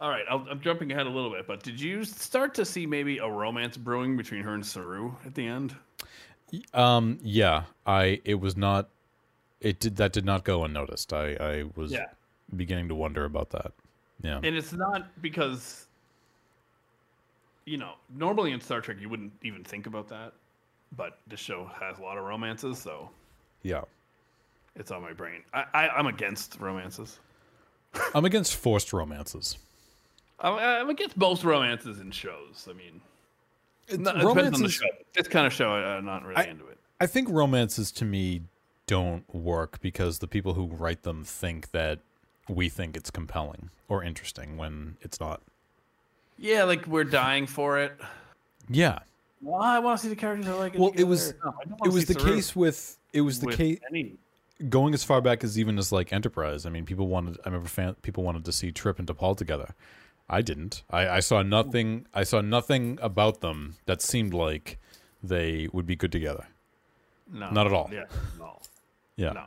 all 0.00 0.10
right, 0.10 0.24
I'll, 0.30 0.46
I'm 0.50 0.60
jumping 0.60 0.92
ahead 0.92 1.06
a 1.06 1.10
little 1.10 1.30
bit, 1.30 1.46
but 1.46 1.62
did 1.62 1.80
you 1.80 2.04
start 2.04 2.54
to 2.54 2.64
see 2.64 2.86
maybe 2.86 3.18
a 3.18 3.28
romance 3.28 3.76
brewing 3.76 4.16
between 4.16 4.42
her 4.42 4.54
and 4.54 4.64
Saru 4.64 5.12
at 5.24 5.34
the 5.34 5.46
end? 5.46 5.74
Um. 6.74 7.18
Yeah. 7.22 7.64
I. 7.86 8.20
It 8.24 8.36
was 8.36 8.56
not. 8.56 8.88
It 9.60 9.80
did 9.80 9.96
that 9.96 10.12
did 10.12 10.24
not 10.24 10.44
go 10.44 10.64
unnoticed. 10.64 11.12
I. 11.12 11.32
I 11.34 11.64
was 11.74 11.92
Yeah. 11.92 12.06
beginning 12.54 12.88
to 12.88 12.94
wonder 12.94 13.24
about 13.24 13.50
that. 13.50 13.72
Yeah. 14.22 14.40
And 14.42 14.56
it's 14.56 14.72
not 14.72 15.08
because, 15.20 15.86
you 17.64 17.76
know, 17.76 17.94
normally 18.14 18.52
in 18.52 18.60
Star 18.60 18.80
Trek 18.80 18.98
you 19.00 19.08
wouldn't 19.08 19.32
even 19.42 19.64
think 19.64 19.86
about 19.86 20.08
that, 20.08 20.32
but 20.96 21.18
this 21.26 21.40
show 21.40 21.70
has 21.80 21.98
a 21.98 22.02
lot 22.02 22.16
of 22.16 22.24
romances, 22.24 22.78
so 22.78 23.10
yeah. 23.62 23.82
it's 24.74 24.90
on 24.90 25.02
my 25.02 25.12
brain. 25.12 25.42
I, 25.52 25.64
I 25.74 25.88
I'm 25.88 26.06
against 26.06 26.58
romances. 26.60 27.18
I'm 28.14 28.24
against 28.24 28.54
forced 28.56 28.92
romances. 28.92 29.58
I'm, 30.40 30.54
I'm 30.54 30.90
against 30.90 31.16
most 31.16 31.44
romances 31.44 32.00
in 32.00 32.10
shows. 32.10 32.68
I 32.68 32.72
mean, 32.74 33.00
it 33.88 33.98
depends 34.02 34.56
on 34.56 34.62
the 34.62 34.68
show. 34.68 34.86
This 35.14 35.28
kind 35.28 35.46
of 35.46 35.52
show, 35.52 35.70
I- 35.70 35.96
I'm 35.96 36.04
not 36.04 36.24
really 36.24 36.36
I- 36.36 36.44
into 36.44 36.66
it. 36.66 36.78
I 36.98 37.06
think 37.06 37.28
romances 37.28 37.92
to 37.92 38.04
me 38.06 38.42
don't 38.86 39.22
work 39.34 39.80
because 39.80 40.20
the 40.20 40.26
people 40.26 40.54
who 40.54 40.66
write 40.66 41.02
them 41.02 41.24
think 41.24 41.72
that 41.72 41.98
we 42.48 42.70
think 42.70 42.96
it's 42.96 43.10
compelling 43.10 43.68
or 43.88 44.02
interesting 44.02 44.56
when 44.56 44.96
it's 45.02 45.20
not. 45.20 45.42
Yeah, 46.38 46.64
like 46.64 46.86
we're 46.86 47.04
dying 47.04 47.46
for 47.46 47.78
it. 47.78 47.98
Yeah. 48.68 49.00
Well, 49.42 49.60
I 49.60 49.78
want 49.78 49.98
to 49.98 50.02
see 50.04 50.08
the 50.08 50.16
characters 50.16 50.48
I 50.48 50.54
like. 50.54 50.78
Well, 50.78 50.92
it 50.94 51.04
was 51.04 51.34
No, 51.44 51.54
it 51.84 51.92
was 51.92 52.06
the 52.06 52.14
Saru 52.14 52.34
case 52.36 52.56
with 52.56 52.98
it 53.12 53.20
was 53.20 53.40
the 53.40 53.52
case 53.54 53.78
going 54.70 54.94
as 54.94 55.04
far 55.04 55.20
back 55.20 55.44
as 55.44 55.58
even 55.58 55.78
as 55.78 55.92
like 55.92 56.12
Enterprise. 56.12 56.64
I 56.64 56.70
mean, 56.70 56.86
people 56.86 57.08
wanted. 57.08 57.38
I 57.44 57.48
remember 57.48 57.68
fan, 57.68 57.94
people 58.02 58.24
wanted 58.24 58.44
to 58.46 58.52
see 58.52 58.72
Trip 58.72 58.98
and 58.98 59.06
T'Pol 59.06 59.36
together. 59.36 59.74
I 60.28 60.42
didn't. 60.42 60.82
I, 60.90 61.08
I 61.08 61.20
saw 61.20 61.42
nothing. 61.42 62.06
I 62.12 62.24
saw 62.24 62.40
nothing 62.40 62.98
about 63.00 63.40
them 63.40 63.76
that 63.86 64.02
seemed 64.02 64.34
like 64.34 64.78
they 65.22 65.68
would 65.72 65.86
be 65.86 65.96
good 65.96 66.10
together. 66.12 66.46
No, 67.32 67.50
Not 67.50 67.66
at 67.66 67.72
all. 67.72 67.90
Yeah, 67.92 68.04
no, 68.38 68.58
Yeah. 69.16 69.32
no, 69.32 69.44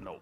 no. 0.00 0.16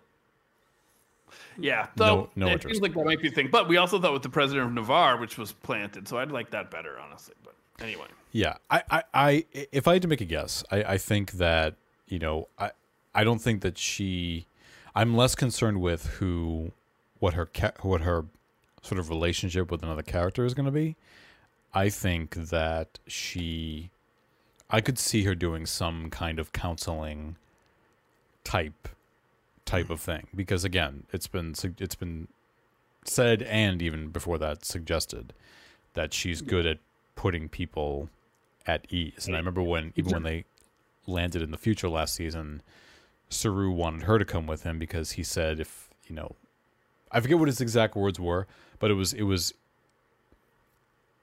Yeah, 1.59 1.89
No- 1.97 2.07
so 2.07 2.31
no 2.37 2.47
it 2.49 2.53
interest. 2.53 2.75
seems 2.75 2.83
like 2.83 2.95
that 2.95 3.05
might 3.05 3.21
be 3.21 3.29
a 3.29 3.31
thing. 3.31 3.49
But 3.51 3.69
we 3.69 3.77
also 3.77 4.01
thought 4.01 4.13
with 4.13 4.23
the 4.23 4.29
president 4.31 4.67
of 4.67 4.73
Ni'Var, 4.75 5.19
which 5.21 5.37
was 5.39 5.53
planted, 5.53 6.09
so 6.09 6.19
I'd 6.19 6.31
like 6.31 6.51
that 6.51 6.71
better, 6.71 6.99
honestly. 6.99 7.35
But 7.45 7.55
anyway, 7.85 8.07
Yeah, 8.33 8.57
I, 8.71 8.83
I, 8.91 9.03
I, 9.13 9.45
if 9.53 9.87
I 9.87 9.95
had 9.95 10.03
to 10.03 10.09
make 10.09 10.21
a 10.23 10.27
guess, 10.27 10.65
I, 10.71 10.83
I 10.85 10.99
think 10.99 11.33
that 11.33 11.75
you 12.09 12.19
know, 12.19 12.49
I, 12.59 12.71
I 13.15 13.25
don't 13.25 13.41
think 13.41 13.63
that 13.63 13.79
she. 13.79 14.47
I'm 14.95 15.17
less 15.17 15.35
concerned 15.35 15.81
with 15.81 16.05
who, 16.19 16.73
what 17.19 17.33
her, 17.35 17.49
what 17.81 18.03
her, 18.03 18.27
sort 18.83 18.99
of 18.99 19.09
relationship 19.09 19.71
with 19.71 19.83
another 19.83 20.03
character 20.03 20.45
is 20.45 20.55
going 20.55 20.67
to 20.67 20.73
be. 20.73 20.97
I 21.73 21.89
think 21.89 22.35
that 22.35 22.99
she, 23.07 23.91
I 24.69 24.81
could 24.81 24.99
see 24.99 25.25
her 25.25 25.35
doing 25.35 25.65
some 25.65 26.11
kind 26.11 26.39
of 26.39 26.53
counseling 26.53 27.37
type, 28.45 28.89
type 29.65 29.89
of 29.89 30.01
thing 30.01 30.27
because 30.35 30.65
again, 30.65 31.05
it's 31.13 31.29
been 31.29 31.55
it's 31.79 31.95
been 31.95 32.29
said 33.05 33.43
and 33.43 33.81
even 33.81 34.09
before 34.09 34.39
that 34.39 34.65
suggested 34.65 35.33
that 35.95 36.13
she's 36.13 36.43
good 36.43 36.67
at 36.67 36.79
putting 37.17 37.49
people 37.49 38.09
at 38.67 38.87
ease. 38.91 39.27
And 39.27 39.35
I 39.35 39.39
remember 39.39 39.63
when 39.63 39.93
even 39.97 40.13
when 40.13 40.23
they 40.23 40.45
landed 41.07 41.43
in 41.43 41.51
the 41.51 41.59
future 41.59 41.89
last 41.89 42.15
season, 42.15 42.63
Saru 43.29 43.71
wanted 43.71 44.03
her 44.03 44.19
to 44.19 44.25
come 44.25 44.47
with 44.47 44.63
him 44.63 44.79
because 44.79 45.13
he 45.13 45.23
said 45.23 45.59
if 45.59 45.89
you 46.07 46.15
know 46.15 46.35
I 47.13 47.21
forget 47.21 47.39
what 47.39 47.49
his 47.49 47.61
exact 47.61 47.95
words 47.95 48.19
were, 48.19 48.47
but 48.79 48.91
it 48.91 48.95
was 48.95 49.13
it 49.13 49.23
was 49.23 49.53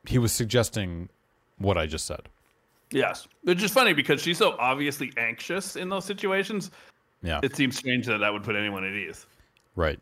he 0.07 0.17
was 0.17 0.31
suggesting 0.31 1.09
what 1.57 1.77
I 1.77 1.85
just 1.87 2.05
said. 2.05 2.29
Yes, 2.91 3.27
which 3.43 3.61
is 3.61 3.71
funny 3.71 3.93
because 3.93 4.21
she's 4.21 4.37
so 4.37 4.55
obviously 4.57 5.11
anxious 5.17 5.75
in 5.75 5.89
those 5.89 6.05
situations. 6.05 6.71
Yeah. 7.21 7.39
It 7.43 7.55
seems 7.55 7.77
strange 7.77 8.05
that 8.07 8.19
that 8.19 8.31
would 8.31 8.43
put 8.43 8.55
anyone 8.55 8.83
at 8.83 8.93
ease. 8.93 9.25
right. 9.75 9.99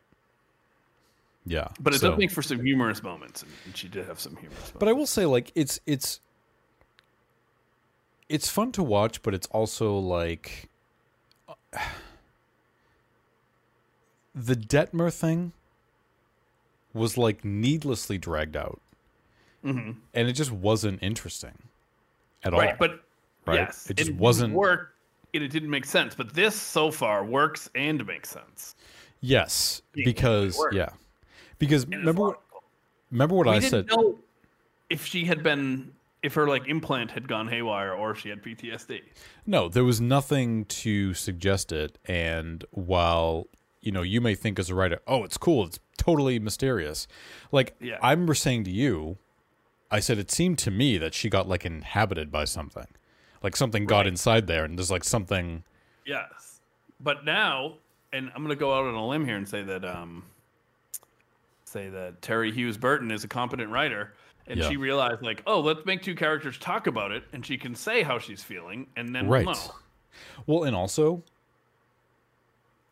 Yeah. 1.50 1.70
But 1.80 1.94
it 1.96 2.02
so- 2.02 2.10
does 2.10 2.20
make 2.20 2.30
for 2.32 2.42
some 2.42 2.62
humorous 2.62 3.02
moments, 3.02 3.46
and 3.66 3.76
she 3.76 3.88
did 3.88 4.06
have 4.06 4.20
some 4.20 4.36
humorous 4.36 4.60
moments. 4.60 4.78
But 4.80 4.90
I 4.90 4.94
will 4.94 5.08
say, 5.08 5.26
like, 5.26 5.52
it's 5.56 5.80
it's 5.86 6.20
it's 8.28 8.50
fun 8.50 8.74
to 8.74 8.84
watch, 8.84 9.22
but 9.22 9.34
it's 9.34 9.48
also 9.48 9.98
like 9.98 10.70
the 14.36 14.56
Detmer 14.56 15.12
thing 15.14 15.54
was 16.98 17.18
like 17.18 17.46
needlessly 17.46 18.18
dragged 18.18 18.56
out, 18.58 18.82
hmm 19.64 19.92
and 20.14 20.28
it 20.28 20.34
just 20.34 20.52
wasn't 20.52 21.02
interesting 21.02 21.54
at 22.44 22.54
all. 22.54 22.60
right, 22.60 22.78
but 22.78 23.04
right? 23.46 23.56
yes, 23.60 23.90
It 23.90 23.98
just 23.98 24.08
didn't 24.10 24.20
wasn't- 24.20 24.54
work. 24.54 24.94
and 25.34 25.44
It 25.44 25.50
didn't 25.52 25.70
make 25.70 25.86
sense, 25.86 26.16
but 26.16 26.34
this 26.34 26.56
so 26.56 26.90
far 26.92 27.24
works 27.24 27.70
and 27.76 28.06
makes 28.06 28.30
sense. 28.30 28.76
yes, 29.22 29.82
because 29.94 30.60
yeah, 30.72 30.90
because 31.60 31.84
And 31.84 31.96
remember 31.96 32.22
what 32.24 32.42
remember 33.12 33.36
what 33.36 33.48
we 33.48 33.54
I 33.54 33.60
didn't 33.60 33.70
said. 33.72 33.88
know 33.88 34.20
if 34.90 35.06
she 35.06 35.26
had 35.26 35.44
been 35.44 35.92
if 36.24 36.34
her 36.34 36.48
like 36.48 36.68
implant 36.68 37.12
had 37.12 37.28
gone 37.28 37.48
haywire 37.48 37.94
or 37.94 38.16
she 38.16 38.30
had 38.30 38.42
PTSD. 38.44 39.02
No, 39.46 39.70
there 39.70 39.84
was 39.84 40.02
nothing 40.02 40.66
to 40.66 41.14
suggest 41.14 41.72
it. 41.72 41.98
And 42.06 42.66
while 42.72 43.48
you 43.82 43.92
know 43.92 44.02
you 44.02 44.20
may 44.22 44.36
think 44.36 44.60
as 44.60 44.70
a 44.70 44.76
writer, 44.76 45.00
oh, 45.08 45.24
it's 45.24 45.38
cool, 45.38 45.66
it's 45.66 45.80
totally 45.98 46.40
mysterious. 46.40 47.08
Like 47.52 47.76
Yeah. 47.80 47.98
I 48.02 48.12
remember 48.12 48.34
saying 48.34 48.64
to 48.66 48.72
you, 48.72 49.18
I 49.90 50.00
said 50.00 50.18
it 50.18 50.32
seemed 50.32 50.58
to 50.60 50.72
me 50.72 50.98
that 50.98 51.14
she 51.14 51.30
got 51.30 51.48
like 51.48 51.66
inhabited 51.66 52.32
by 52.32 52.46
something, 52.46 52.88
like 53.42 53.56
something 53.56 53.86
got 53.86 54.06
inside 54.08 54.48
there, 54.48 54.66
and 54.66 54.78
there's 54.78 54.92
like 54.92 55.04
something. 55.04 55.64
Yes. 56.06 56.60
But 57.00 57.24
now, 57.26 57.76
and 58.12 58.30
I'm 58.34 58.44
going 58.44 58.50
to 58.50 58.60
go 58.60 58.74
out 58.74 58.86
on 58.86 58.94
a 58.96 59.08
limb 59.08 59.26
here 59.26 59.36
and 59.38 59.48
say 59.48 59.62
that 59.64 59.86
um 59.86 60.24
say 61.66 61.90
that 61.90 62.22
Terri 62.22 62.54
Hughes 62.54 62.78
Burton 62.78 63.12
is 63.12 63.24
a 63.24 63.28
competent 63.28 63.70
writer 63.72 64.14
and 64.48 64.60
Yeah. 64.60 64.70
she 64.70 64.78
realized 64.78 65.22
like, 65.22 65.44
"Oh, 65.46 65.60
let's 65.60 65.86
make 65.86 66.02
two 66.02 66.16
characters 66.16 66.58
talk 66.58 66.88
about 66.88 67.12
it 67.12 67.24
and 67.34 67.46
she 67.46 67.58
can 67.58 67.76
say 67.76 68.04
how 68.04 68.20
she's 68.20 68.42
feeling 68.42 68.88
and 68.96 69.14
then 69.14 69.28
Right. 69.28 69.46
we'll. 69.46 69.76
Well, 70.46 70.64
and 70.64 70.76
also 70.76 71.24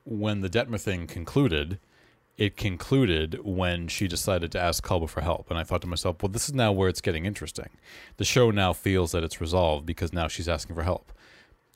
when 0.06 0.42
the 0.42 0.50
Detmer 0.50 0.80
thing 0.80 1.08
concluded, 1.08 1.80
it 2.38 2.58
concluded 2.58 3.40
when 3.44 3.88
she 3.88 4.08
decided 4.08 4.52
to 4.52 4.60
ask 4.60 4.86
Culber 4.86 5.10
for 5.10 5.22
help. 5.22 5.50
And 5.50 5.58
I 5.58 5.64
thought 5.64 5.82
to 5.82 5.88
myself, 5.88 6.22
well, 6.22 6.30
this 6.30 6.48
is 6.48 6.54
now 6.54 6.72
where 6.72 6.90
it's 6.90 7.02
getting 7.02 7.26
interesting. 7.26 7.70
The 8.18 8.26
show 8.26 8.52
now 8.52 8.74
feels 8.74 9.12
that 9.12 9.24
it's 9.24 9.42
resolved 9.42 9.86
because 9.86 10.14
now 10.14 10.28
she's 10.28 10.50
asking 10.50 10.76
for 10.76 10.84
help. 10.84 11.12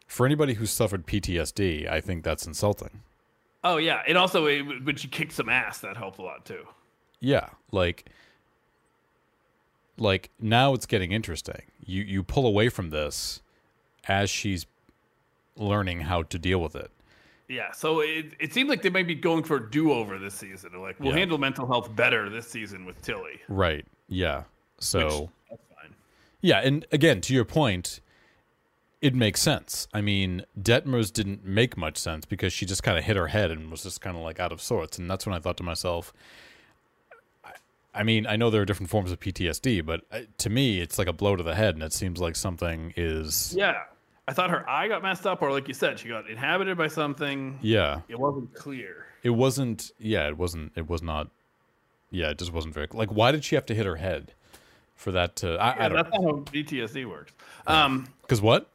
For 0.07 0.25
anybody 0.25 0.55
who's 0.55 0.71
suffered 0.71 1.05
PTSD, 1.05 1.89
I 1.89 2.01
think 2.01 2.23
that's 2.23 2.47
insulting. 2.47 3.01
Oh 3.63 3.77
yeah, 3.77 4.01
and 4.07 4.17
also 4.17 4.45
when 4.45 4.95
she 4.95 5.07
kicked 5.07 5.33
some 5.33 5.49
ass, 5.49 5.79
that 5.79 5.97
helped 5.97 6.17
a 6.17 6.21
lot 6.21 6.45
too. 6.45 6.65
Yeah, 7.19 7.49
like 7.71 8.09
like 9.97 10.29
now 10.39 10.73
it's 10.73 10.85
getting 10.85 11.11
interesting. 11.11 11.63
You 11.85 12.03
you 12.03 12.23
pull 12.23 12.47
away 12.47 12.69
from 12.69 12.89
this 12.89 13.41
as 14.07 14.29
she's 14.29 14.65
learning 15.55 16.01
how 16.01 16.23
to 16.23 16.39
deal 16.39 16.59
with 16.59 16.75
it. 16.75 16.89
Yeah, 17.49 17.71
so 17.71 18.01
it, 18.01 18.33
it 18.39 18.53
seemed 18.53 18.69
like 18.69 18.83
they 18.83 18.91
might 18.91 19.07
be 19.07 19.15
going 19.15 19.43
for 19.43 19.57
a 19.57 19.69
do 19.71 19.91
over 19.91 20.19
this 20.19 20.35
season. 20.35 20.69
They're 20.71 20.79
like, 20.79 20.99
we'll 20.99 21.09
Yeah. 21.13 21.17
handle 21.19 21.39
mental 21.39 21.65
health 21.65 21.93
better 21.95 22.29
this 22.29 22.47
season 22.47 22.85
with 22.85 23.01
Tilly. 23.01 23.41
Right. 23.49 23.85
Yeah. 24.07 24.43
So 24.79 24.99
Which, 25.21 25.29
that's 25.49 25.61
fine. 25.81 25.95
Yeah, 26.41 26.59
and 26.59 26.85
again, 26.91 27.21
to 27.21 27.33
your 27.33 27.45
point, 27.45 28.01
it 29.01 29.15
makes 29.15 29.41
sense. 29.41 29.87
I 29.93 30.01
mean, 30.01 30.45
Detmer's 30.61 31.09
didn't 31.09 31.43
make 31.43 31.75
much 31.75 31.97
sense 31.97 32.25
because 32.25 32.53
she 32.53 32.65
just 32.67 32.83
kind 32.83 32.97
of 32.99 33.03
hit 33.03 33.15
her 33.15 33.27
head 33.27 33.49
and 33.49 33.71
was 33.71 33.81
just 33.81 33.99
kind 33.99 34.15
of 34.15 34.21
like 34.21 34.39
out 34.39 34.51
of 34.51 34.61
sorts. 34.61 34.99
And 34.99 35.09
that's 35.09 35.25
when 35.25 35.33
I 35.33 35.39
thought 35.39 35.57
to 35.57 35.63
myself, 35.63 36.13
I, 37.43 37.51
I 37.95 38.03
mean, 38.03 38.27
I 38.27 38.35
know 38.35 38.49
there 38.51 38.61
are 38.61 38.65
different 38.65 38.89
forms 38.91 39.11
of 39.11 39.19
PTSD, 39.19 39.83
but 39.85 40.01
uh, 40.11 40.19
to 40.37 40.49
me, 40.51 40.81
it's 40.81 40.99
like 40.99 41.07
a 41.07 41.13
blow 41.13 41.35
to 41.35 41.43
the 41.43 41.55
head, 41.55 41.73
and 41.73 41.83
it 41.83 41.93
seems 41.93 42.19
like 42.19 42.35
something 42.35 42.93
is. 42.95 43.55
Yeah, 43.57 43.83
I 44.29 44.33
thought 44.33 44.49
her 44.51 44.69
eye 44.69 44.87
got 44.87 45.01
messed 45.03 45.25
up, 45.25 45.41
or 45.41 45.51
like 45.51 45.67
you 45.67 45.73
said, 45.73 45.99
she 45.99 46.07
got 46.07 46.29
inhabited 46.29 46.77
by 46.77 46.87
something. 46.87 47.57
Yeah, 47.61 48.01
It 48.07 48.19
wasn't 48.19 48.53
clear. 48.53 49.05
it 49.23 49.31
wasn't. 49.31 49.91
Yeah, 49.99 50.27
it 50.27 50.37
wasn't. 50.37 50.71
It 50.75 50.87
was 50.89 51.01
not. 51.01 51.29
Yeah, 52.11 52.29
it 52.29 52.37
just 52.37 52.53
wasn't 52.53 52.73
very. 52.73 52.87
Like, 52.91 53.11
why 53.11 53.31
did 53.31 53.43
she 53.43 53.55
have 53.55 53.65
to 53.67 53.75
hit 53.75 53.85
her 53.85 53.95
head 53.97 54.33
for 54.95 55.11
that 55.13 55.35
to? 55.37 55.55
I, 55.55 55.75
Yeah, 55.75 55.85
I 55.85 55.89
don't. 55.89 55.95
that's 55.95 56.09
not 56.11 56.23
how 56.23 56.31
PTSD 56.51 57.09
works. 57.09 57.33
Um, 57.67 58.07
Because 58.21 58.41
what? 58.41 58.69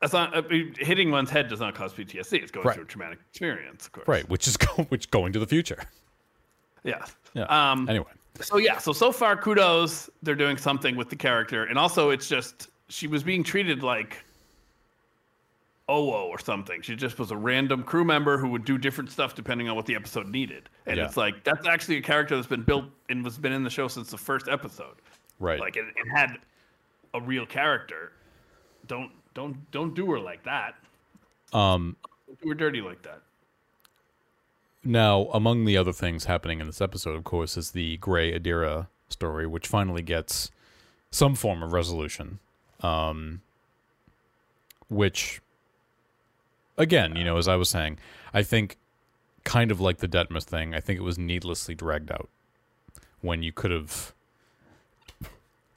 that's 0.00 0.12
not 0.14 0.34
uh, 0.34 0.42
hitting 0.78 1.10
one's 1.10 1.28
head 1.30 1.48
does 1.48 1.60
not 1.60 1.74
cause 1.74 1.92
PTSD. 1.92 2.42
It's 2.42 2.50
going 2.50 2.66
Right. 2.66 2.74
through 2.74 2.84
a 2.84 2.86
traumatic 2.86 3.18
experience, 3.30 3.84
of 3.86 3.92
course. 3.92 4.08
Right, 4.08 4.26
which 4.30 4.48
is 4.48 4.56
go, 4.56 4.84
which 4.84 5.10
going 5.10 5.32
to 5.34 5.38
the 5.38 5.46
future. 5.46 5.78
Yeah. 6.84 7.04
Yeah. 7.34 7.44
Um, 7.44 7.88
Anyway. 7.88 8.06
So 8.40 8.56
yeah, 8.56 8.78
so 8.78 8.94
so 8.94 9.12
far 9.12 9.36
kudos, 9.36 10.08
they're 10.22 10.34
doing 10.34 10.56
something 10.56 10.96
with 10.96 11.10
the 11.10 11.16
character, 11.16 11.64
and 11.64 11.78
also 11.78 12.08
it's 12.08 12.26
just 12.26 12.68
she 12.88 13.06
was 13.06 13.22
being 13.22 13.42
treated 13.44 13.82
like 13.82 14.24
Owo 15.90 16.26
or 16.28 16.38
something. 16.38 16.80
She 16.82 16.94
just 16.94 17.18
was 17.18 17.30
a 17.32 17.36
random 17.36 17.82
crew 17.82 18.04
member 18.04 18.38
who 18.38 18.48
would 18.50 18.64
do 18.64 18.78
different 18.78 19.10
stuff 19.10 19.34
depending 19.34 19.68
on 19.68 19.74
what 19.76 19.86
the 19.86 19.96
episode 19.96 20.28
needed, 20.28 20.68
and 20.86 20.96
Yeah. 20.96 21.04
it's 21.06 21.16
like 21.16 21.42
that's 21.44 21.66
actually 21.66 21.96
a 21.96 22.02
character 22.02 22.36
that's 22.36 22.46
been 22.48 22.62
built 22.62 22.84
and 23.08 23.24
was 23.24 23.36
been 23.38 23.52
in 23.52 23.64
the 23.64 23.70
show 23.70 23.88
since 23.88 24.10
the 24.10 24.18
first 24.18 24.48
episode. 24.48 24.94
Right. 25.40 25.58
Like 25.58 25.76
it, 25.76 25.84
it 25.96 26.08
had 26.14 26.36
a 27.14 27.20
real 27.20 27.44
character. 27.46 28.12
Don't 28.86 29.10
don't 29.34 29.70
don't 29.72 29.94
do 29.94 30.10
her 30.12 30.20
like 30.20 30.44
that. 30.44 30.74
um. 31.52 31.96
Don't 32.26 32.40
do 32.42 32.48
her 32.50 32.54
dirty 32.54 32.80
like 32.80 33.02
that. 33.02 33.22
Now, 34.84 35.22
among 35.34 35.64
the 35.66 35.76
other 35.76 35.92
things 35.92 36.24
happening 36.24 36.60
in 36.60 36.66
this 36.66 36.80
episode, 36.80 37.14
of 37.16 37.24
course, 37.24 37.56
is 37.56 37.72
the 37.72 37.96
Gray 37.98 38.38
Adira 38.38 38.86
story, 39.08 39.46
which 39.46 39.66
finally 39.66 40.00
gets 40.02 40.50
some 41.10 41.34
form 41.34 41.62
of 41.62 41.72
resolution. 41.72 42.38
Um, 42.80 43.42
which, 44.88 45.42
again, 46.80 47.14
you 47.16 47.24
know, 47.24 47.36
as 47.36 47.46
I 47.46 47.56
was 47.56 47.68
saying, 47.68 47.98
I 48.34 48.42
think 48.42 48.78
kind 49.44 49.70
of 49.70 49.80
like 49.80 49.98
the 49.98 50.08
Detmer's 50.08 50.44
thing, 50.44 50.74
I 50.74 50.80
think 50.80 50.98
it 50.98 51.02
was 51.02 51.18
needlessly 51.18 51.74
dragged 51.74 52.10
out 52.10 52.28
when 53.20 53.42
you 53.42 53.52
could 53.52 53.70
have. 53.70 54.14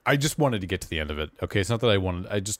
I 0.05 0.17
just 0.17 0.37
wanted 0.37 0.61
to 0.61 0.67
get 0.67 0.81
to 0.81 0.89
the 0.89 0.99
end 0.99 1.11
of 1.11 1.19
it. 1.19 1.29
Okay, 1.41 1.59
it's 1.61 1.69
not 1.69 1.79
that 1.81 1.89
I 1.89 1.97
wanted. 1.97 2.27
I 2.27 2.39
just 2.39 2.59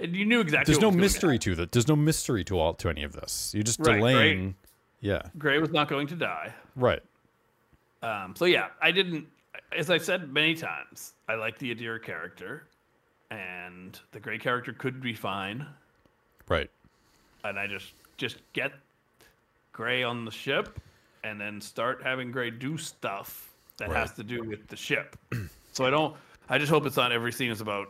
you 0.00 0.24
knew 0.24 0.40
exactly. 0.40 0.72
there's 0.72 0.82
no 0.82 0.90
mystery 0.90 1.38
to 1.40 1.54
that. 1.56 1.72
There's 1.72 1.88
no 1.88 1.96
mystery 1.96 2.44
to 2.44 2.58
all 2.58 2.74
to 2.74 2.88
any 2.88 3.02
of 3.02 3.12
this. 3.12 3.52
You're 3.54 3.62
just 3.62 3.80
Right, 3.80 3.96
delaying. 3.96 4.54
Yeah. 5.00 5.22
Gray 5.38 5.58
was 5.58 5.70
not 5.70 5.88
going 5.88 6.06
to 6.08 6.16
die. 6.16 6.52
Right. 6.76 7.02
Um, 8.02 8.34
so 8.34 8.46
yeah, 8.46 8.68
I 8.80 8.90
didn't. 8.90 9.26
As 9.76 9.90
I've 9.90 10.04
said 10.04 10.32
many 10.32 10.54
times, 10.54 11.12
I 11.28 11.34
like 11.34 11.58
the 11.58 11.74
Adira 11.74 12.02
character, 12.02 12.66
and 13.30 13.98
the 14.12 14.20
Gray 14.20 14.38
character 14.38 14.72
could 14.72 15.00
be 15.00 15.14
fine. 15.14 15.66
Right. 16.48 16.70
And 17.44 17.58
I 17.58 17.66
just 17.66 17.92
just 18.16 18.36
get 18.52 18.72
Gray 19.72 20.02
on 20.02 20.24
the 20.24 20.30
ship, 20.30 20.78
and 21.24 21.40
then 21.40 21.60
start 21.60 22.02
having 22.02 22.30
Gray 22.32 22.50
do 22.50 22.76
stuff 22.76 23.50
that 23.78 23.88
Right. 23.88 23.96
has 23.98 24.12
to 24.14 24.22
do 24.24 24.42
with 24.44 24.66
the 24.68 24.76
ship. 24.76 25.16
so 25.72 25.84
I 25.86 25.90
don't. 25.90 26.16
I 26.48 26.58
just 26.58 26.70
hope 26.70 26.84
it's 26.86 26.96
not 26.96 27.12
every 27.12 27.32
scene 27.32 27.50
is 27.50 27.60
about 27.60 27.88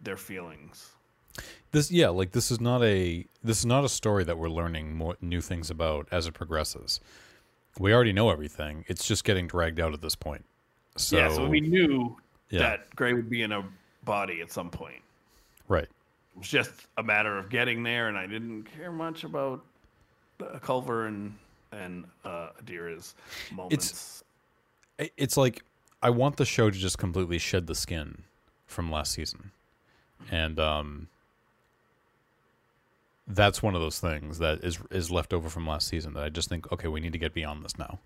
their 0.00 0.16
feelings. 0.16 0.90
This 1.72 1.90
yeah, 1.90 2.08
like 2.10 2.32
this 2.32 2.50
is 2.50 2.60
not 2.60 2.82
a 2.82 3.26
this 3.42 3.58
is 3.60 3.66
not 3.66 3.84
a 3.84 3.88
story 3.88 4.24
that 4.24 4.38
we're 4.38 4.48
learning 4.50 4.94
more 4.94 5.16
new 5.20 5.40
things 5.40 5.70
about 5.70 6.06
as 6.12 6.26
it 6.26 6.34
progresses. 6.34 7.00
We 7.78 7.92
already 7.92 8.12
know 8.12 8.30
everything. 8.30 8.84
It's 8.86 9.06
just 9.06 9.24
getting 9.24 9.46
dragged 9.48 9.80
out 9.80 9.92
at 9.94 10.00
this 10.00 10.14
point. 10.14 10.44
So, 10.96 11.16
yeah, 11.18 11.28
so 11.28 11.48
we 11.48 11.60
knew 11.60 12.16
Yeah. 12.50 12.60
that 12.60 12.94
Gray 12.94 13.14
would 13.14 13.28
be 13.28 13.42
in 13.42 13.50
a 13.50 13.64
body 14.04 14.40
at 14.42 14.52
some 14.52 14.70
point. 14.70 15.02
right. 15.66 15.88
It 16.34 16.38
was 16.38 16.48
just 16.48 16.72
a 16.96 17.02
matter 17.02 17.38
of 17.38 17.48
getting 17.48 17.82
there, 17.82 18.08
and 18.08 18.18
I 18.18 18.26
didn't 18.26 18.64
care 18.64 18.90
much 18.92 19.24
about 19.24 19.64
Culber 20.40 21.06
and 21.08 21.36
and 21.72 22.04
uh, 22.24 22.50
Adira's 22.62 23.14
moments. 23.52 24.22
I- 25.00 25.10
It's 25.16 25.36
like 25.36 25.62
I 26.02 26.10
want 26.10 26.36
the 26.36 26.44
show 26.44 26.70
to 26.70 26.76
just 26.78 26.98
completely 26.98 27.38
shed 27.38 27.66
the 27.66 27.74
skin 27.74 28.22
from 28.66 28.90
last 28.90 29.12
season. 29.12 29.50
And 30.30 30.58
um 30.60 31.08
that's 33.26 33.62
one 33.62 33.74
of 33.74 33.80
those 33.80 33.98
things 34.00 34.38
that 34.38 34.62
is 34.62 34.78
is 34.90 35.10
left 35.10 35.32
over 35.32 35.48
from 35.48 35.66
last 35.66 35.88
season 35.88 36.14
that 36.14 36.22
I 36.24 36.28
just 36.28 36.48
think 36.48 36.70
okay, 36.72 36.88
we 36.88 37.00
need 37.00 37.12
to 37.12 37.18
get 37.18 37.32
beyond 37.34 37.64
this 37.64 37.78
now 37.78 37.98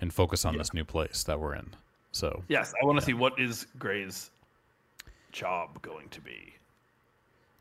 and 0.00 0.12
focus 0.12 0.44
on 0.44 0.54
Yeah. 0.54 0.58
this 0.58 0.74
new 0.74 0.84
place 0.84 1.22
that 1.24 1.40
we're 1.40 1.54
in. 1.54 1.74
So, 2.12 2.42
yes, 2.48 2.72
I 2.80 2.84
want 2.86 2.98
to 2.98 3.04
see 3.04 3.12
what 3.14 3.38
is 3.38 3.66
Gray's 3.78 4.30
job 5.32 5.80
going 5.82 6.08
to 6.10 6.20
be 6.20 6.54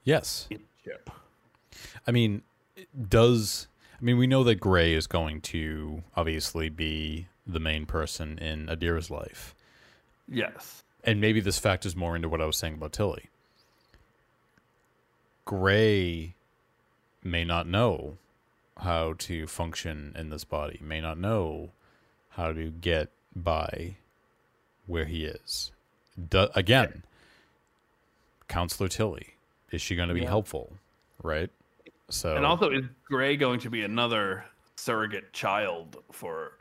yes. 0.05 0.47
the. 0.49 0.59
I 2.07 2.11
mean, 2.11 2.43
does 3.09 3.67
I 3.99 4.03
mean 4.03 4.17
we 4.17 4.27
know 4.27 4.43
that 4.45 4.55
Gray 4.55 4.93
is 4.93 5.07
going 5.07 5.41
to 5.41 6.03
obviously 6.15 6.69
be 6.69 7.27
the 7.45 7.59
main 7.59 7.85
person 7.85 8.37
in 8.37 8.67
Adira's 8.67 9.11
life, 9.11 9.53
Yes, 10.27 10.83
and 11.03 11.19
maybe 11.19 11.41
this 11.41 11.59
factors 11.59 11.95
more 11.95 12.15
into 12.15 12.29
what 12.29 12.41
I 12.41 12.45
was 12.45 12.57
saying 12.57 12.75
about 12.75 12.93
Tilly. 12.93 13.29
Gray 15.45 16.35
may 17.23 17.43
not 17.43 17.67
know 17.67 18.17
how 18.79 19.13
to 19.19 19.47
function 19.47 20.13
in 20.17 20.29
this 20.29 20.43
body, 20.43 20.79
may 20.81 21.01
not 21.01 21.17
know 21.17 21.71
how 22.29 22.51
to 22.51 22.69
get 22.69 23.09
by 23.35 23.97
where 24.85 25.05
he 25.05 25.25
is. 25.25 25.71
Du- 26.29 26.49
again, 26.57 27.03
Counselor 28.47 28.89
Tilly, 28.89 29.34
is 29.75 29.81
she 29.81 29.95
going 29.95 30.07
to 30.07 30.15
be 30.15 30.21
Yeah. 30.21 30.29
helpful? 30.29 30.73
Right? 31.21 31.51
So 32.09 32.35
And 32.35 32.45
also, 32.45 32.71
is 32.71 32.85
Gray 33.03 33.35
going 33.35 33.59
to 33.59 33.69
be 33.69 33.83
another 33.83 34.45
surrogate 34.77 35.33
child 35.33 36.01
for 36.11 36.53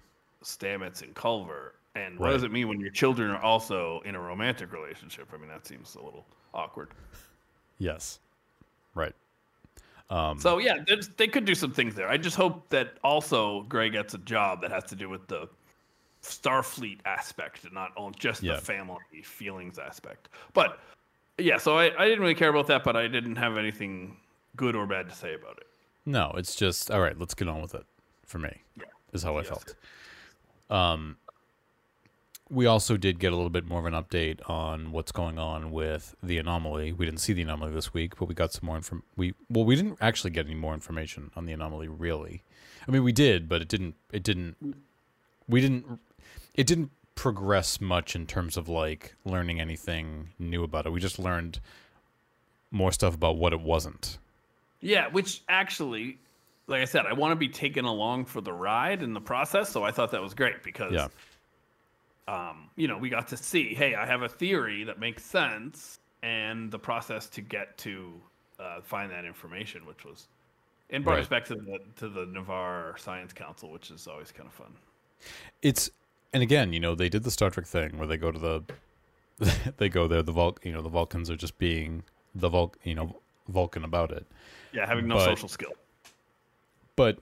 Stamets 0.43 1.03
and 1.03 1.15
Culber? 1.15 1.73
And 1.95 2.19
what 2.19 2.27
Right. 2.27 2.33
does 2.33 2.43
it 2.43 2.51
mean 2.51 2.69
when 2.69 2.81
your 2.81 2.91
children 2.91 3.31
are 3.31 3.41
also 3.41 4.01
in 4.01 4.17
a 4.17 4.21
romantic 4.21 4.73
relationship? 4.73 5.29
I 5.33 5.37
mean, 5.37 5.49
that 5.49 5.65
seems 5.67 5.95
a 5.95 6.03
little 6.03 6.27
awkward. 6.53 6.91
yes. 7.79 8.19
Right. 8.95 9.15
Um, 10.11 10.39
So 10.39 10.59
yeah, 10.59 10.85
they 11.17 11.27
could 11.29 11.45
do 11.45 11.55
some 11.55 11.73
things 11.73 11.95
there. 11.95 12.09
I 12.09 12.17
just 12.17 12.37
hope 12.37 12.69
that 12.69 12.99
also 13.03 13.63
Gray 13.63 13.91
gets 13.91 14.15
a 14.15 14.19
job 14.19 14.61
that 14.63 14.71
has 14.71 14.85
to 14.85 14.97
do 14.97 15.09
with 15.09 15.27
the 15.29 15.49
Starfleet 16.23 17.01
aspect 17.05 17.65
and 17.65 17.73
not 17.73 17.93
on 17.97 18.13
just 18.19 18.43
Yeah. 18.43 18.55
the 18.57 18.61
family 18.61 19.23
feelings 19.25 19.79
aspect. 19.79 20.29
But 20.53 20.79
yeah, 21.39 21.59
so 21.59 21.77
I, 21.79 21.85
I 21.99 22.05
didn't 22.07 22.21
really 22.21 22.35
care 22.35 22.49
about 22.51 22.67
that, 22.69 22.85
but 22.85 22.97
I 22.97 23.09
didn't 23.09 23.37
have 23.37 23.57
anything 23.57 24.17
good 24.57 24.77
or 24.77 24.87
bad 24.87 25.09
to 25.09 25.15
say 25.15 25.35
about 25.35 25.59
it. 25.59 25.67
No, 26.07 26.33
it's 26.37 26.55
just 26.55 26.91
all 26.91 27.01
right. 27.01 27.19
Let's 27.19 27.35
get 27.35 27.49
on 27.49 27.63
with 27.63 27.75
it. 27.75 27.85
For 28.27 28.39
me, 28.39 28.63
Yeah. 28.77 28.85
is 29.13 29.23
how 29.23 29.35
I 29.35 29.41
Yes, 29.41 29.49
felt. 29.49 29.75
Um, 30.71 31.19
we 32.51 32.67
also 32.67 32.97
did 32.97 33.19
get 33.19 33.33
a 33.33 33.37
little 33.37 33.51
bit 33.51 33.67
more 33.67 33.81
of 33.81 33.87
an 33.87 33.93
update 33.95 34.39
on 34.49 34.93
what's 34.93 35.13
going 35.13 35.39
on 35.39 35.71
with 35.71 36.15
the 36.23 36.39
anomaly. 36.39 36.93
We 36.93 37.05
didn't 37.07 37.21
see 37.21 37.33
the 37.33 37.43
anomaly 37.43 37.73
this 37.73 37.93
week, 37.95 38.17
but 38.19 38.27
we 38.27 38.35
got 38.35 38.53
some 38.53 38.67
more 38.67 38.77
inform. 38.77 39.03
We 39.17 39.35
well, 39.49 39.65
we 39.65 39.77
didn't 39.77 39.99
actually 40.01 40.31
get 40.31 40.47
any 40.47 40.55
more 40.55 40.75
information 40.75 41.31
on 41.37 41.47
the 41.47 41.53
anomaly. 41.53 41.89
Really, 41.89 42.43
I 42.87 42.91
mean, 42.91 43.03
we 43.05 43.13
did, 43.13 43.49
but 43.49 43.61
it 43.63 43.69
didn't. 43.69 43.95
It 44.13 44.23
didn't. 44.23 44.57
We 45.49 45.61
didn't. 45.61 46.01
It 46.55 46.67
didn't 46.67 46.91
progress 47.15 47.81
much 47.81 48.15
in 48.17 48.27
terms 48.27 48.57
of 48.57 48.69
like 48.69 49.15
learning 49.25 49.61
anything 49.61 50.31
new 50.39 50.65
about 50.65 50.87
it. 50.87 50.91
We 50.91 51.01
just 51.01 51.19
learned 51.19 51.61
more 52.71 52.91
stuff 52.93 53.15
about 53.15 53.37
what 53.37 53.53
it 53.53 53.61
wasn't. 53.61 54.19
Yeah, 54.81 55.09
which 55.09 55.43
actually, 55.49 56.19
like 56.67 56.83
I 56.83 56.85
said, 56.85 57.07
I 57.07 57.13
want 57.13 57.33
to 57.33 57.37
be 57.37 57.49
taken 57.49 57.85
along 57.85 58.25
for 58.27 58.41
the 58.41 58.53
ride 58.53 59.03
in 59.03 59.15
the 59.15 59.21
process. 59.21 59.69
So 59.71 59.85
I 59.85 59.91
thought 59.93 60.11
that 60.11 60.21
was 60.23 60.35
great 60.35 60.63
because, 60.63 60.93
Yeah. 60.93 61.09
um, 62.27 62.69
you 62.77 62.89
know, 62.89 62.99
we 62.99 63.09
got 63.09 63.29
to 63.29 63.37
see, 63.37 63.75
hey, 63.75 63.95
I 63.95 64.07
have 64.07 64.23
a 64.23 64.29
theory 64.29 64.85
that 64.85 64.99
makes 64.99 65.25
sense, 65.25 66.01
and 66.23 66.71
the 66.71 66.79
process 66.79 67.29
to 67.31 67.41
get 67.41 67.77
to 67.79 68.13
uh, 68.59 68.81
find 68.83 69.11
that 69.11 69.25
information, 69.25 69.85
which 69.87 70.05
was, 70.05 70.29
and 70.91 71.05
brought 71.05 71.19
us 71.19 71.31
Right. 71.31 71.41
back 71.41 71.45
to 71.47 71.55
the 71.55 71.79
to 71.97 72.09
the 72.09 72.27
Ni'Var 72.27 72.97
Science 72.99 73.33
Council, 73.33 73.71
which 73.71 73.91
is 73.91 74.07
always 74.07 74.31
kind 74.33 74.47
of 74.49 74.55
fun. 74.55 74.75
it's 75.63 75.91
and 76.35 76.43
again 76.43 76.73
you 76.75 76.81
know 76.81 76.95
they 76.95 77.09
did 77.09 77.23
the 77.23 77.31
star 77.31 77.49
trek 77.51 77.67
thing 77.67 77.97
where 77.97 78.07
they 78.07 78.17
go 78.19 78.31
to 78.31 78.39
the 78.39 78.63
they 79.79 79.89
go 79.89 80.07
there 80.07 80.23
the 80.23 80.33
Vul- 80.33 80.59
you 80.63 80.73
know 80.73 80.83
the 80.83 80.89
vulcans 80.91 81.31
are 81.31 81.37
just 81.37 81.57
being 81.59 82.03
the 82.35 82.49
Vul- 82.51 82.75
you 82.83 82.95
know 82.95 83.17
vulcan 83.49 83.85
about 83.85 84.11
it 84.11 84.27
Yeah, 84.73 84.87
having 84.87 85.07
no 85.09 85.15
But- 85.17 85.25
social 85.25 85.49
skill. 85.49 85.73
but 86.97 87.19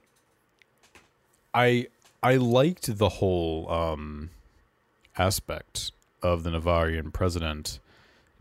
i 1.54 1.86
i 2.22 2.36
liked 2.36 2.98
the 2.98 3.08
whole 3.08 3.70
um 3.70 4.30
aspect 5.18 5.92
of 6.22 6.42
the 6.44 6.50
Ni'Varian 6.50 7.12
president 7.12 7.78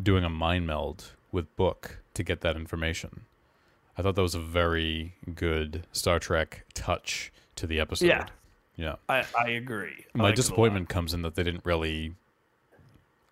doing 0.02 0.24
a 0.24 0.30
mind 0.30 0.66
meld 0.68 1.12
with 1.32 1.54
Book 1.56 2.00
to 2.14 2.24
get 2.24 2.42
that 2.42 2.56
information 2.56 3.22
i 3.98 4.02
thought 4.02 4.16
that 4.16 4.22
was 4.22 4.36
a 4.36 4.40
very 4.40 5.14
good 5.36 5.86
star 5.92 6.20
trek 6.20 6.66
touch 6.74 7.32
to 7.56 7.68
the 7.68 7.80
episode 7.80 8.08
Yeah. 8.08 8.26
Yeah 8.82 8.96
I, 9.08 9.24
I 9.40 9.50
agree. 9.52 10.06
I 10.14 10.18
my 10.18 10.24
liked 10.24 10.24
it 10.24 10.24
a 10.24 10.24
lot. 10.24 10.36
disappointment 10.36 10.90
comes 10.90 11.14
in 11.14 11.22
that 11.22 11.36
they 11.36 11.44
didn't 11.44 11.66
really 11.66 12.16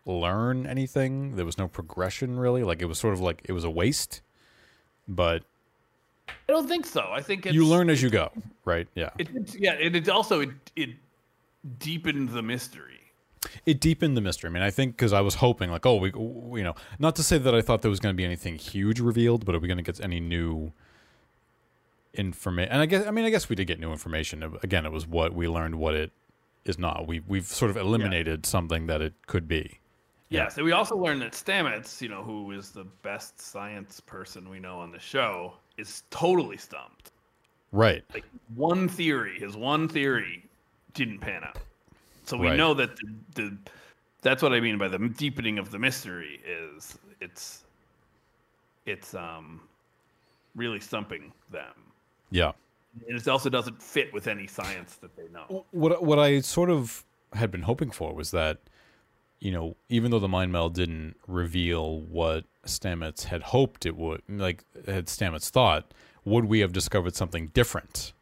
learn 0.05 0.65
anything. 0.65 1.35
There 1.35 1.45
was 1.45 1.57
no 1.57 1.67
progression 1.67 2.39
really. 2.39 2.63
Like 2.63 2.81
it 2.81 2.85
was 2.85 2.99
sort 2.99 3.13
of 3.13 3.21
like 3.21 3.41
it 3.45 3.51
was 3.53 3.63
a 3.63 3.69
waste. 3.69 4.21
But 5.07 5.43
I 6.27 6.51
don't 6.51 6.67
think 6.67 6.85
so. 6.85 7.09
I 7.11 7.21
think 7.21 7.45
it's, 7.45 7.55
you 7.55 7.65
learn 7.65 7.89
as 7.89 8.01
you 8.01 8.09
go, 8.09 8.31
right? 8.65 8.87
Yeah. 8.95 9.09
It, 9.17 9.29
It, 9.35 9.55
yeah, 9.59 9.73
and 9.73 9.95
it 9.95 10.09
also 10.09 10.41
it, 10.41 10.49
it 10.75 10.89
deepened 11.79 12.29
the 12.29 12.41
mystery. 12.41 12.95
It 13.65 13.79
deepened 13.79 14.17
the 14.17 14.21
mystery. 14.21 14.49
I 14.49 14.53
mean, 14.53 14.63
I 14.63 14.69
think 14.69 14.95
because 14.95 15.13
I 15.13 15.21
was 15.21 15.35
hoping 15.35 15.71
like, 15.71 15.85
oh, 15.85 15.95
we, 15.95 16.09
you 16.59 16.63
know, 16.63 16.75
not 16.99 17.15
to 17.15 17.23
say 17.23 17.37
that 17.37 17.55
I 17.55 17.61
thought 17.61 17.81
there 17.81 17.89
was 17.89 17.99
going 17.99 18.13
to 18.13 18.17
be 18.17 18.25
anything 18.25 18.57
huge 18.57 18.99
revealed, 18.99 19.45
but 19.45 19.55
are 19.55 19.59
we 19.59 19.67
going 19.67 19.77
to 19.77 19.83
get 19.83 20.01
any 20.01 20.19
new 20.19 20.73
information? 22.13 22.71
And 22.71 22.81
I 22.81 22.85
guess, 22.85 23.07
I 23.07 23.11
mean, 23.11 23.25
I 23.25 23.29
guess 23.29 23.49
we 23.49 23.55
did 23.55 23.65
get 23.65 23.79
new 23.79 23.91
information. 23.91 24.57
Again, 24.63 24.85
it 24.85 24.91
was 24.91 25.07
what 25.07 25.33
we 25.33 25.47
learned 25.47 25.75
what 25.75 25.95
it 25.95 26.11
is 26.65 26.77
not. 26.77 27.07
We 27.07 27.21
we've 27.21 27.45
sort 27.45 27.71
of 27.71 27.77
eliminated 27.77 28.45
something 28.45 28.87
that 28.87 29.01
it 29.01 29.13
could 29.27 29.47
be. 29.47 29.79
Yeah. 30.29 30.47
So 30.49 30.63
we 30.63 30.71
also 30.71 30.95
learned 30.95 31.21
that 31.23 31.31
Stamets, 31.33 32.01
you 32.01 32.09
know, 32.09 32.23
who 32.23 32.51
is 32.51 32.69
the 32.69 32.83
best 32.83 33.41
science 33.41 33.99
person 33.99 34.47
we 34.49 34.59
know 34.59 34.77
on 34.79 34.91
the 34.91 34.99
show, 34.99 35.53
is 35.77 36.03
totally 36.11 36.57
stumped. 36.57 37.11
Right. 37.71 38.03
Like 38.13 38.25
one 38.55 38.87
theory, 38.87 39.39
his 39.39 39.55
one 39.57 39.87
theory, 39.87 40.45
didn't 40.93 41.19
pan 41.19 41.43
out. 41.43 41.57
So 42.25 42.37
we 42.37 42.47
Right. 42.47 42.57
know 42.57 42.73
that 42.75 42.95
the, 42.95 43.15
the 43.35 43.57
that's 44.21 44.43
what 44.43 44.53
I 44.53 44.59
mean 44.59 44.77
by 44.77 44.87
the 44.87 44.99
deepening 44.99 45.57
of 45.57 45.71
the 45.71 45.79
mystery 45.79 46.41
is 46.45 46.97
it's 47.21 47.63
it's 48.85 49.13
um 49.15 49.61
really 50.55 50.79
stumping 50.79 51.31
them. 51.51 51.73
Yeah. 52.31 52.51
And 53.07 53.17
it 53.17 53.27
also 53.27 53.49
doesn't 53.49 53.81
fit 53.81 54.13
with 54.13 54.27
any 54.27 54.47
science 54.47 54.95
that 54.97 55.15
they 55.15 55.27
know. 55.29 55.65
what 55.71 56.03
what 56.03 56.19
I 56.19 56.41
sort 56.41 56.69
of 56.69 57.05
had 57.33 57.51
been 57.51 57.61
hoping 57.61 57.91
for 57.91 58.13
was 58.13 58.31
that, 58.31 58.57
you 59.39 59.51
know, 59.51 59.75
even 59.89 60.11
though 60.11 60.19
the 60.19 60.27
mind 60.27 60.51
meld 60.51 60.73
didn't 60.73 61.15
reveal 61.27 61.99
what 62.01 62.45
Stamets 62.65 63.25
had 63.25 63.43
hoped 63.43 63.85
it 63.85 63.95
would, 63.95 64.21
like 64.27 64.63
had 64.87 65.05
Stamets 65.05 65.49
thought, 65.49 65.93
would 66.25 66.45
we 66.45 66.59
have 66.59 66.73
discovered 66.73 67.15
something 67.15 67.47
different? 67.47 68.13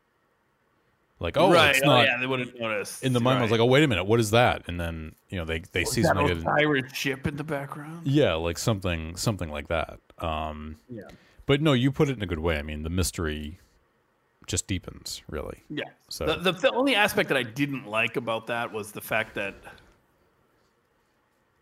Like, 1.19 1.35
oh, 1.35 1.51
right. 1.51 1.71
it's 1.71 1.81
oh, 1.83 1.87
not 1.87 2.05
yeah, 2.05 2.17
they 2.19 2.27
would 2.27 2.39
have 2.41 2.55
noticed. 2.59 3.03
in 3.03 3.13
the 3.13 3.19
mind. 3.19 3.39
I 3.39 3.41
was 3.41 3.49
like, 3.49 3.59
oh, 3.59 3.65
wait 3.65 3.83
a 3.83 3.87
minute, 3.87 4.03
what 4.03 4.19
is 4.19 4.29
that? 4.31 4.61
And 4.67 4.79
then 4.79 5.15
you 5.29 5.37
know 5.39 5.45
they 5.45 5.63
they 5.71 5.83
see 5.83 6.01
Is 6.01 6.07
that 6.07 6.15
something. 6.15 6.39
that- 6.43 6.45
Osyraa 6.45 6.93
ship 6.93 7.25
in 7.25 7.37
the 7.37 7.43
background? 7.43 8.05
yeah, 8.05 8.33
like 8.35 8.57
something 8.59 9.15
something 9.15 9.49
like 9.49 9.67
that. 9.69 9.99
Um, 10.19 10.75
Yeah. 10.89 11.03
but 11.47 11.61
no, 11.61 11.73
you 11.73 11.91
put 11.91 12.09
it 12.09 12.17
in 12.17 12.21
a 12.23 12.27
good 12.27 12.39
way. 12.39 12.59
I 12.59 12.61
mean, 12.61 12.83
the 12.83 12.91
mystery 12.91 13.59
just 14.47 14.65
deepens, 14.65 15.21
really. 15.29 15.63
Yeah. 15.69 15.83
So- 16.09 16.25
the, 16.25 16.37
the 16.37 16.51
the 16.53 16.71
only 16.71 16.95
aspect 16.95 17.29
that 17.29 17.37
I 17.37 17.43
didn't 17.43 17.85
like 17.85 18.15
about 18.15 18.47
that 18.47 18.71
was 18.71 18.91
the 18.91 19.01
fact 19.01 19.35
that, 19.35 19.55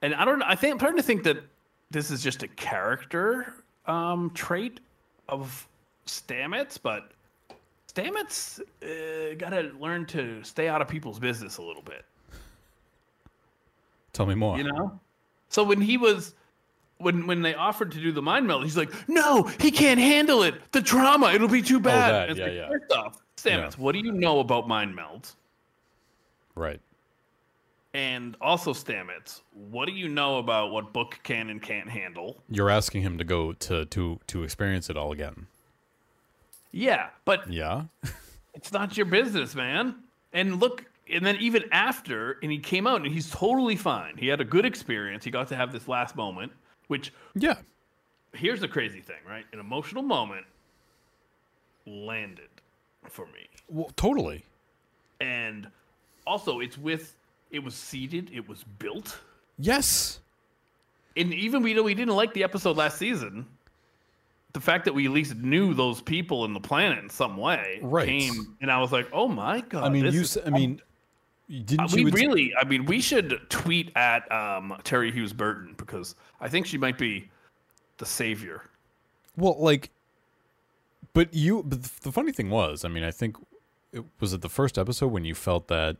and 0.01 0.13
I 0.15 0.23
don't. 0.23 0.41
I 0.43 0.55
think 0.55 0.73
I'm 0.73 0.79
starting 0.79 0.97
to 0.97 1.03
think 1.03 1.23
that 1.23 1.43
this 1.91 2.11
is 2.11 2.23
just 2.23 2.43
a 2.43 2.47
character 2.47 3.53
um, 3.87 4.31
trait 4.33 4.79
of 5.27 5.67
Stamets, 6.05 6.77
but 6.81 7.11
Stamets 7.91 8.59
uh, 8.83 9.35
got 9.35 9.49
to 9.49 9.73
learn 9.79 10.05
to 10.07 10.43
stay 10.43 10.67
out 10.67 10.81
of 10.81 10.87
people's 10.87 11.19
business 11.19 11.57
a 11.57 11.63
little 11.63 11.81
bit. 11.81 12.05
Tell 14.13 14.25
me 14.25 14.35
more. 14.35 14.57
You 14.57 14.63
know. 14.65 14.99
So 15.49 15.63
when 15.63 15.81
he 15.81 15.97
was. 15.97 16.35
When, 16.97 17.27
when 17.27 17.41
they 17.41 17.53
offered 17.53 17.91
to 17.91 17.99
do 17.99 18.11
the 18.11 18.21
mind 18.21 18.47
meld, 18.47 18.63
he's 18.63 18.77
like, 18.77 18.91
"No, 19.09 19.43
he 19.59 19.69
can't 19.69 19.99
handle 19.99 20.43
it. 20.43 20.55
The 20.71 20.81
trauma, 20.81 21.33
it'll 21.33 21.49
be 21.49 21.61
too 21.61 21.77
oh, 21.77 21.81
bad." 21.81 22.29
Oh, 22.29 22.33
that, 22.33 22.37
yeah, 22.37 22.45
like, 22.45 22.53
yeah. 22.53 22.69
First 22.69 22.91
off, 22.93 23.21
Stamets, 23.37 23.77
Yeah. 23.77 23.83
what 23.83 23.91
do 23.91 23.99
you 23.99 24.11
know 24.11 24.39
about 24.39 24.67
mind 24.67 24.97
melds? 24.97 25.35
Right. 26.55 26.79
And 27.93 28.35
also, 28.41 28.73
Stamets, 28.73 29.41
what 29.53 29.85
do 29.85 29.93
you 29.93 30.09
know 30.09 30.37
about 30.37 30.71
what 30.71 30.93
Book 30.93 31.19
can 31.23 31.49
and 31.49 31.61
can't 31.61 31.89
handle? 31.89 32.43
You're 32.49 32.69
asking 32.69 33.03
him 33.03 33.17
to 33.17 33.23
go 33.23 33.53
to 33.53 33.85
to 33.85 34.19
to 34.27 34.43
experience 34.43 34.89
it 34.89 34.97
all 34.97 35.11
again. 35.11 35.47
Yeah, 36.71 37.07
but 37.23 37.49
Yeah. 37.51 37.83
it's 38.53 38.73
not 38.73 38.97
your 38.97 39.05
business, 39.05 39.55
man. 39.55 39.95
And 40.33 40.59
look, 40.59 40.83
and 41.09 41.25
then 41.25 41.37
even 41.37 41.63
after, 41.71 42.37
and 42.43 42.51
he 42.51 42.59
came 42.59 42.85
out 42.85 43.01
and 43.01 43.13
he's 43.13 43.29
totally 43.29 43.77
fine. 43.77 44.17
He 44.17 44.27
had 44.27 44.41
a 44.41 44.45
good 44.45 44.65
experience. 44.65 45.23
He 45.23 45.31
got 45.31 45.47
to 45.49 45.55
have 45.55 45.71
this 45.71 45.87
last 45.87 46.17
moment, 46.17 46.51
which 46.87 47.11
Yeah. 47.35 47.55
here's 48.33 48.61
the 48.61 48.67
crazy 48.67 49.01
thing, 49.01 49.21
right? 49.27 49.45
An 49.53 49.59
emotional 49.59 50.03
moment 50.03 50.45
landed 51.85 52.49
for 53.09 53.25
me. 53.27 53.47
Well, 53.69 53.91
totally. 53.95 54.43
And 55.19 55.67
also, 56.27 56.59
it's 56.59 56.77
with, 56.77 57.15
it 57.51 57.59
was 57.63 57.75
seeded, 57.75 58.31
it 58.33 58.47
was 58.47 58.63
built. 58.79 59.19
Yes. 59.57 60.19
and 61.17 61.33
even 61.33 61.63
we 61.63 61.73
know 61.73 61.81
we 61.83 61.93
didn't 61.93 62.13
like 62.15 62.33
the 62.33 62.43
episode 62.43 62.75
last 62.75 62.97
season. 62.97 63.45
The 64.51 64.59
fact 64.59 64.83
that 64.83 64.93
we 64.93 65.05
at 65.05 65.11
least 65.11 65.35
knew 65.35 65.73
those 65.73 66.01
people 66.01 66.43
in 66.43 66.53
the 66.53 66.59
planet 66.59 67.01
in 67.01 67.09
some 67.09 67.37
way 67.37 67.79
Right. 67.81 68.05
came, 68.07 68.57
and 68.59 68.69
I 68.69 68.79
was 68.81 68.91
like, 68.91 69.07
"Oh 69.13 69.27
my 69.29 69.61
god!" 69.61 69.85
I 69.85 69.89
mean, 69.89 70.03
you. 70.11 70.21
is- 70.21 70.37
I 70.45 70.49
mean, 70.49 70.81
didn't 71.49 71.81
Uh, 71.81 71.87
we 71.93 72.05
really. 72.05 72.53
I 72.55 72.65
mean, 72.65 72.85
we 72.85 73.01
should 73.01 73.39
tweet 73.49 73.91
at 73.95 74.29
um, 74.31 74.75
Terri 74.83 75.13
Hughes 75.13 75.33
Burton 75.33 75.75
because 75.77 76.15
I 76.41 76.49
think 76.49 76.65
she 76.65 76.77
might 76.77 76.97
be 76.97 77.29
the 77.97 78.05
savior. 78.05 78.63
Well, 79.37 79.55
like, 79.59 79.91
but 81.13 81.33
you. 81.33 81.63
But 81.63 81.83
the 81.83 82.11
funny 82.11 82.31
thing 82.31 82.49
was, 82.49 82.85
I 82.85 82.89
mean, 82.89 83.03
I 83.03 83.11
think 83.11 83.37
it 83.91 84.03
was 84.19 84.33
it 84.33 84.41
the 84.41 84.49
first 84.49 84.77
episode 84.77 85.07
when 85.07 85.25
you 85.25 85.35
felt 85.35 85.67
that 85.67 85.97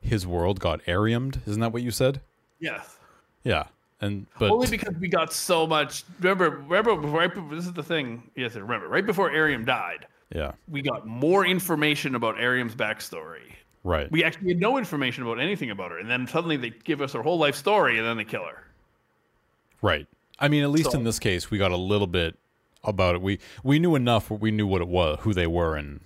his 0.00 0.26
world 0.26 0.60
got 0.60 0.82
Airiamed. 0.84 1.46
Isn't 1.46 1.60
that 1.60 1.72
what 1.72 1.82
you 1.82 1.90
said? 1.90 2.20
Yes. 2.60 2.98
Yeah, 3.44 3.66
and 4.00 4.26
but 4.38 4.50
Only 4.50 4.68
because 4.68 4.94
we 4.96 5.08
got 5.08 5.32
so 5.32 5.66
much. 5.66 6.04
Remember, 6.20 6.50
remember, 6.50 6.94
right? 6.94 7.30
This 7.50 7.64
is 7.64 7.72
the 7.72 7.82
thing. 7.82 8.30
Yes, 8.34 8.54
remember. 8.54 8.88
Right 8.88 9.06
before 9.06 9.30
Airiam 9.30 9.64
died, 9.64 10.06
yeah, 10.34 10.52
we 10.68 10.82
got 10.82 11.06
more 11.06 11.46
information 11.46 12.14
about 12.14 12.36
Airiam's 12.36 12.74
backstory. 12.74 13.54
Right. 13.86 14.10
We 14.10 14.24
actually 14.24 14.48
had 14.48 14.58
no 14.60 14.78
information 14.78 15.22
about 15.22 15.38
anything 15.38 15.70
about 15.70 15.92
her, 15.92 15.98
and 15.98 16.10
then 16.10 16.26
suddenly 16.26 16.56
they 16.56 16.70
give 16.70 17.00
us 17.00 17.12
her 17.12 17.22
whole 17.22 17.38
life 17.38 17.54
story, 17.54 17.98
and 17.98 18.06
then 18.06 18.16
they 18.16 18.24
kill 18.24 18.44
her. 18.44 18.64
Right. 19.80 20.08
I 20.40 20.48
mean, 20.48 20.64
at 20.64 20.70
least 20.70 20.90
So- 20.90 20.98
in 20.98 21.04
this 21.04 21.20
case, 21.20 21.50
we 21.52 21.58
got 21.58 21.70
a 21.70 21.76
little 21.76 22.08
bit 22.08 22.36
about 22.82 23.14
it. 23.14 23.22
We 23.22 23.38
we 23.62 23.78
knew 23.78 23.94
enough. 23.94 24.28
We 24.30 24.50
knew 24.50 24.66
what 24.66 24.80
it 24.82 24.88
was, 24.88 25.18
who 25.20 25.32
they 25.32 25.46
were, 25.46 25.76
and 25.76 26.00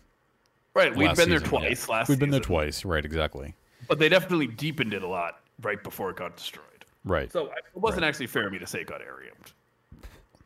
Right, 0.74 0.94
we'd 0.94 1.06
last 1.08 1.16
been 1.16 1.30
there 1.30 1.40
season, 1.40 1.54
yeah. 1.54 1.60
twice 1.68 1.88
last. 1.88 2.08
We've 2.08 2.18
been 2.18 2.30
there 2.30 2.40
twice. 2.40 2.84
Right. 2.84 3.04
Exactly. 3.04 3.54
but 3.88 3.98
they 3.98 4.08
definitely 4.10 4.46
deepened 4.46 4.92
it 4.94 5.02
a 5.02 5.08
lot 5.08 5.40
right 5.62 5.82
before 5.82 6.10
it 6.10 6.16
got 6.16 6.36
destroyed. 6.36 6.84
Right. 7.04 7.32
So 7.32 7.46
it 7.46 7.64
wasn't 7.74 8.04
actually 8.04 8.26
fair 8.28 8.46
of 8.46 8.52
me 8.52 8.58
to 8.60 8.66
say 8.66 8.82
it 8.82 8.86
got 8.86 9.00
Airiamed. 9.00 9.52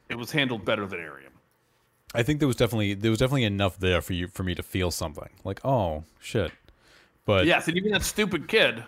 It 0.08 0.14
was 0.16 0.30
handled 0.30 0.64
better 0.64 0.86
than 0.86 1.00
Airiam. 1.00 1.32
I 2.14 2.22
think 2.22 2.38
there 2.38 2.46
was 2.46 2.56
definitely 2.56 2.94
there 2.94 3.10
was 3.10 3.18
definitely 3.18 3.44
enough 3.44 3.78
there 3.78 4.00
for 4.00 4.12
you 4.12 4.28
for 4.28 4.44
me 4.44 4.54
to 4.54 4.62
feel 4.62 4.90
something 4.92 5.30
like, 5.42 5.60
oh 5.64 6.04
shit. 6.20 6.52
But 7.26 7.46
Yes, 7.46 7.68
and 7.68 7.76
even 7.76 7.92
that 7.92 8.02
stupid 8.02 8.48
kid, 8.48 8.84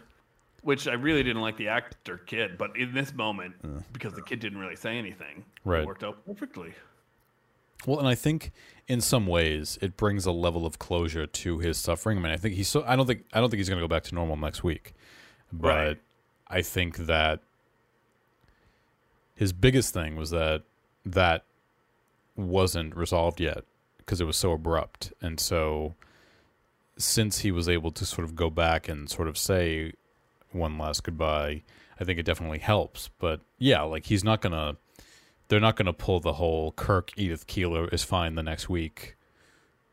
which 0.63 0.87
I 0.89 0.93
really 0.95 1.23
didn't 1.23 1.43
like 1.43 1.57
the 1.57 1.69
actor 1.69 2.19
kid, 2.19 2.59
but 2.59 2.77
in 2.77 2.93
this 2.93 3.15
moment, 3.15 3.55
uh, 3.65 3.81
because 3.93 4.13
the 4.15 4.23
kid 4.23 4.41
didn't 4.41 4.59
really 4.59 4.77
say 4.77 4.99
anything, 4.99 5.45
Right. 5.65 5.81
it 5.83 5.87
worked 5.87 6.05
out 6.05 6.25
perfectly. 6.27 6.75
Well, 7.87 7.99
and 7.99 8.09
I 8.09 8.15
think 8.15 8.53
in 8.89 9.01
some 9.01 9.27
ways 9.27 9.79
it 9.81 9.97
brings 9.97 10.27
a 10.27 10.33
level 10.33 10.67
of 10.67 10.79
closure 10.79 11.27
to 11.27 11.59
his 11.59 11.79
suffering. 11.79 12.19
I 12.19 12.21
mean, 12.21 12.33
I 12.33 12.37
think 12.37 12.55
he's 12.55 12.69
so. 12.69 12.83
I 12.87 12.97
don't 12.97 13.07
think 13.07 13.25
I 13.33 13.41
don't 13.41 13.51
think 13.51 13.59
he's 13.59 13.69
going 13.69 13.81
to 13.81 13.85
go 13.85 13.89
back 13.89 14.03
to 14.05 14.15
normal 14.15 14.37
next 14.37 14.65
week, 14.65 14.95
but 15.53 15.69
Right. 15.87 16.01
I 16.49 16.63
think 16.63 16.97
that 16.99 17.41
his 19.35 19.53
biggest 19.53 19.93
thing 19.93 20.17
was 20.17 20.31
that 20.31 20.63
that 21.05 21.45
wasn't 22.35 22.97
resolved 22.97 23.41
yet 23.41 23.65
because 23.99 24.21
it 24.21 24.25
was 24.25 24.37
so 24.37 24.53
abrupt, 24.53 25.13
and 25.21 25.39
so 25.39 25.95
since 26.99 27.41
he 27.41 27.51
was 27.51 27.69
able 27.69 27.91
to 27.93 28.07
sort 28.07 28.25
of 28.25 28.35
go 28.35 28.51
back 28.51 28.89
and 28.89 29.09
sort 29.11 29.29
of 29.29 29.37
say 29.37 29.93
one 30.53 30.79
last 30.79 31.03
goodbye, 31.05 31.63
I 32.01 32.05
think 32.05 32.19
it 32.19 32.25
definitely 32.25 32.59
helps. 32.59 33.11
But 33.19 33.41
yeah, 33.59 33.83
like 33.83 34.07
he's 34.07 34.25
not 34.25 34.41
gonna 34.41 34.77
they're 35.49 35.61
not 35.61 35.77
to 35.77 35.93
pull 35.93 36.21
the 36.21 36.35
whole 36.35 36.73
Kirk 36.73 37.11
Edith 37.17 37.47
Keeler 37.47 37.89
is 37.89 38.03
fine 38.03 38.35
the 38.35 38.43
next 38.43 38.69
week 38.69 39.17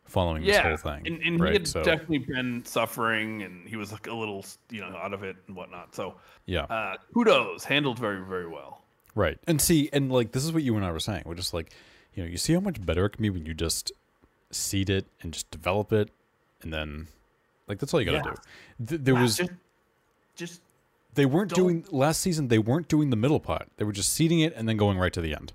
following 0.05 0.43
Yeah, 0.43 0.69
this 0.71 0.81
whole 0.81 0.93
thing. 0.93 1.07
and, 1.07 1.21
and 1.23 1.39
right? 1.39 1.49
he 1.53 1.53
had 1.59 1.67
so 1.67 1.83
definitely 1.83 2.19
been 2.19 2.63
suffering, 2.65 3.41
and 3.43 3.67
he 3.67 3.75
was 3.77 3.91
like 3.91 4.07
a 4.07 4.13
little, 4.13 4.45
you 4.69 4.81
know, 4.81 4.95
out 4.97 5.13
of 5.13 5.23
it 5.23 5.35
and 5.47 5.55
whatnot. 5.55 5.95
So, 5.95 6.15
yeah, 6.45 6.63
uh, 6.63 6.95
kudos, 7.13 7.63
handled 7.63 7.99
very, 7.99 8.23
very 8.23 8.47
well. 8.47 8.81
right. 9.15 9.37
And 9.47 9.61
see, 9.61 9.89
and 9.93 10.11
like 10.11 10.31
this 10.31 10.43
is 10.43 10.51
what 10.51 10.63
you 10.63 10.75
and 10.75 10.85
I 10.85 10.91
were 10.91 10.99
saying. 10.99 11.23
We're 11.25 11.35
just 11.35 11.53
like, 11.53 11.71
you 12.13 12.23
know, 12.23 12.29
you 12.29 12.37
see 12.37 12.53
how 12.53 12.59
much 12.59 12.83
better 12.85 13.05
it 13.05 13.11
can 13.11 13.21
be 13.23 13.29
when 13.29 13.45
you 13.45 13.53
just 13.53 13.91
seed 14.51 14.89
it 14.89 15.05
and 15.21 15.33
just 15.33 15.49
develop 15.51 15.91
it, 15.93 16.09
and 16.64 16.74
then 16.74 17.07
like 17.68 17.80
that's 17.80 17.93
all 17.93 18.01
you 18.01 18.05
got 18.11 18.24
to 18.24 18.30
Yeah. 18.30 18.36
do. 18.80 18.86
Th- 18.88 19.01
there 19.03 19.16
was 19.16 19.38
just, 19.38 19.51
just 20.36 20.61
they 21.14 21.26
weren't 21.26 21.49
don't- 21.51 21.57
doing 21.59 21.86
last 21.91 22.22
season. 22.22 22.47
They 22.47 22.59
weren't 22.59 22.88
doing 22.88 23.09
the 23.09 23.16
middle 23.16 23.39
part. 23.39 23.68
They 23.78 23.86
were 23.86 23.91
just 23.93 24.11
seeding 24.14 24.39
it 24.39 24.53
and 24.55 24.68
then 24.68 24.78
going 24.78 24.97
right 24.97 25.14
to 25.14 25.22
the 25.22 25.34
end. 25.36 25.53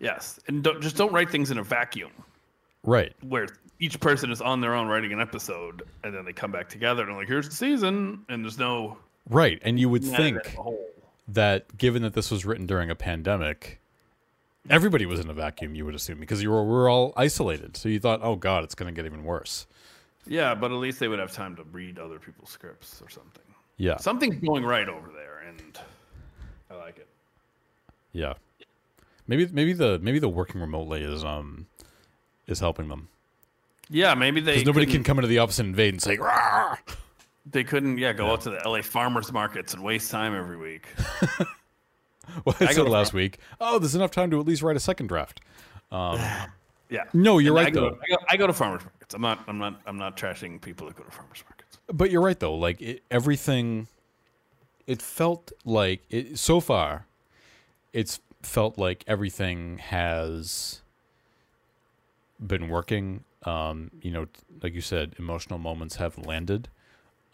yes, 0.00 0.40
and 0.48 0.62
don't, 0.64 0.80
just 0.82 0.96
don't 0.96 1.12
write 1.12 1.30
things 1.30 1.50
in 1.52 1.58
a 1.58 1.62
vacuum 1.62 2.10
Right. 2.82 3.14
where 3.22 3.46
each 3.78 4.00
person 4.00 4.30
is 4.32 4.40
on 4.40 4.60
their 4.60 4.74
own 4.74 4.88
writing 4.88 5.12
an 5.12 5.20
episode, 5.20 5.82
and 6.04 6.12
then 6.14 6.24
they 6.24 6.32
come 6.32 6.50
back 6.50 6.68
together 6.68 7.06
and 7.06 7.16
like, 7.16 7.28
"Here's 7.28 7.48
the 7.48 7.54
season," 7.54 8.24
and 8.28 8.44
there's 8.44 8.58
no 8.58 8.96
Right. 9.30 9.60
And 9.62 9.78
you 9.78 9.88
would 9.88 10.02
think 10.04 10.42
that's 10.42 10.54
a 10.56 10.62
whole. 10.62 10.84
that 11.28 11.76
given 11.78 12.02
that 12.02 12.14
this 12.14 12.30
was 12.32 12.44
written 12.44 12.66
during 12.66 12.90
a 12.90 12.96
pandemic, 12.96 13.80
everybody 14.68 15.06
was 15.06 15.20
in 15.20 15.30
a 15.30 15.32
vacuum. 15.32 15.74
You 15.76 15.84
would 15.84 15.94
assume 15.94 16.18
because 16.18 16.42
you 16.42 16.50
were 16.50 16.64
we 16.64 16.70
were 16.70 16.88
all 16.88 17.12
isolated. 17.16 17.76
So 17.76 17.88
you 17.88 18.00
thought, 18.00 18.20
oh 18.22 18.34
god, 18.36 18.64
it's 18.64 18.74
going 18.74 18.92
to 18.92 18.96
get 18.96 19.06
even 19.06 19.22
worse. 19.24 19.66
Yeah, 20.26 20.54
but 20.54 20.70
at 20.70 20.76
least 20.76 21.00
they 21.00 21.08
would 21.08 21.18
have 21.18 21.32
time 21.32 21.56
to 21.56 21.64
read 21.64 21.98
other 21.98 22.18
people's 22.18 22.50
scripts 22.50 23.02
or 23.02 23.08
something. 23.08 23.42
Yeah, 23.76 23.96
Something's 23.96 24.36
going 24.36 24.64
right 24.64 24.88
over 24.88 25.08
there, 25.14 25.42
and 25.48 25.78
I 26.70 26.74
like 26.76 26.98
it. 26.98 27.08
yeah. 28.12 28.34
Maybe 29.26 29.46
maybe 29.52 29.72
the 29.72 29.98
maybe 30.00 30.18
the 30.18 30.28
working 30.28 30.60
remotely 30.60 31.02
is 31.02 31.24
um 31.24 31.66
is 32.46 32.58
helping 32.60 32.88
them 32.88 33.08
Yeah, 33.88 34.14
maybe 34.14 34.40
they 34.40 34.52
because 34.54 34.66
nobody 34.66 34.86
can 34.86 35.02
come 35.04 35.18
into 35.18 35.28
the 35.28 35.38
office 35.38 35.58
and 35.60 35.68
invade 35.70 35.94
and 35.94 36.02
say, 36.02 36.16
Rawr! 36.16 36.76
They 37.50 37.64
couldn't, 37.64 37.98
yeah, 37.98 38.12
go 38.12 38.30
out 38.30 38.42
to 38.42 38.50
the 38.50 38.60
LA 38.68 38.82
farmers 38.82 39.32
markets 39.32 39.74
and 39.74 39.82
waste 39.82 40.10
time 40.10 40.34
every 40.34 40.56
week. 40.56 40.86
Well, 42.44 42.54
I 42.60 42.72
said 42.72 42.86
last 42.88 43.12
week. 43.12 43.38
Oh, 43.60 43.80
there's 43.80 43.96
enough 43.96 44.12
time 44.12 44.30
to 44.30 44.38
at 44.38 44.46
least 44.46 44.62
write 44.62 44.76
a 44.76 44.80
second 44.80 45.08
draft. 45.08 45.40
Yeah. 46.92 47.04
No, 47.14 47.38
you're 47.38 47.56
And 47.56 47.64
right 47.64 47.66
I 47.68 47.70
go, 47.70 47.90
though. 47.90 47.98
I 48.02 48.08
go, 48.10 48.16
I 48.28 48.36
go 48.36 48.46
to 48.46 48.52
farmers 48.52 48.82
markets. 48.82 49.14
I'm 49.14 49.22
not. 49.22 49.42
I'm 49.48 49.58
not. 49.58 49.80
I'm 49.86 49.96
not 49.96 50.16
trashing 50.16 50.60
people 50.60 50.86
that 50.86 50.96
go 50.96 51.02
to 51.02 51.10
farmers 51.10 51.42
markets. 51.48 51.78
But 51.90 52.10
you're 52.10 52.20
right 52.20 52.38
though. 52.38 52.54
Like 52.54 52.82
it, 52.82 53.02
everything, 53.10 53.88
it 54.86 55.00
felt 55.00 55.52
like 55.64 56.02
it 56.10 56.38
so 56.38 56.60
far. 56.60 57.06
It's 57.94 58.20
felt 58.42 58.76
like 58.76 59.04
everything 59.06 59.78
has 59.78 60.82
been 62.46 62.68
working. 62.68 63.24
Um, 63.44 63.90
you 64.02 64.10
know, 64.10 64.26
like 64.62 64.74
you 64.74 64.82
said, 64.82 65.14
emotional 65.18 65.58
moments 65.58 65.96
have 65.96 66.18
landed. 66.18 66.68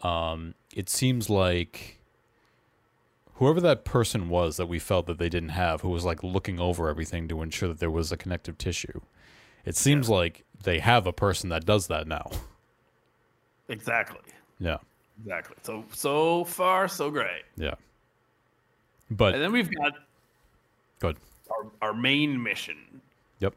Um, 0.01 0.55
it 0.73 0.89
seems 0.89 1.29
like 1.29 1.99
whoever 3.35 3.59
that 3.59 3.83
person 3.83 4.29
was 4.29 4.57
that 4.57 4.67
we 4.67 4.79
felt 4.79 5.05
that 5.07 5.17
they 5.17 5.29
didn't 5.29 5.49
have, 5.49 5.81
who 5.81 5.89
was 5.89 6.05
like 6.05 6.23
looking 6.23 6.59
over 6.59 6.87
everything 6.87 7.27
to 7.27 7.41
ensure 7.41 7.69
that 7.69 7.79
there 7.79 7.91
was 7.91 8.11
a 8.11 8.17
connective 8.17 8.57
tissue. 8.57 9.01
It 9.69 9.75
seems 9.77 10.09
like 10.09 10.43
they 10.63 10.79
have 10.79 11.05
a 11.05 11.13
person 11.13 11.49
that 11.49 11.63
does 11.63 11.85
that 11.87 12.07
now. 12.07 12.31
Exactly. 13.67 14.19
Yeah. 14.59 14.77
Exactly. 15.21 15.57
So 15.61 15.85
so 15.93 16.43
far 16.45 16.87
so 16.87 17.11
great. 17.11 17.43
Yeah. 17.55 17.75
But 19.11 19.35
And 19.35 19.43
then 19.43 19.51
we've 19.51 19.69
got 19.73 19.93
good. 20.99 21.17
our 21.51 21.67
our 21.89 21.93
main 21.93 22.41
mission 22.41 22.77
Yep. 23.41 23.53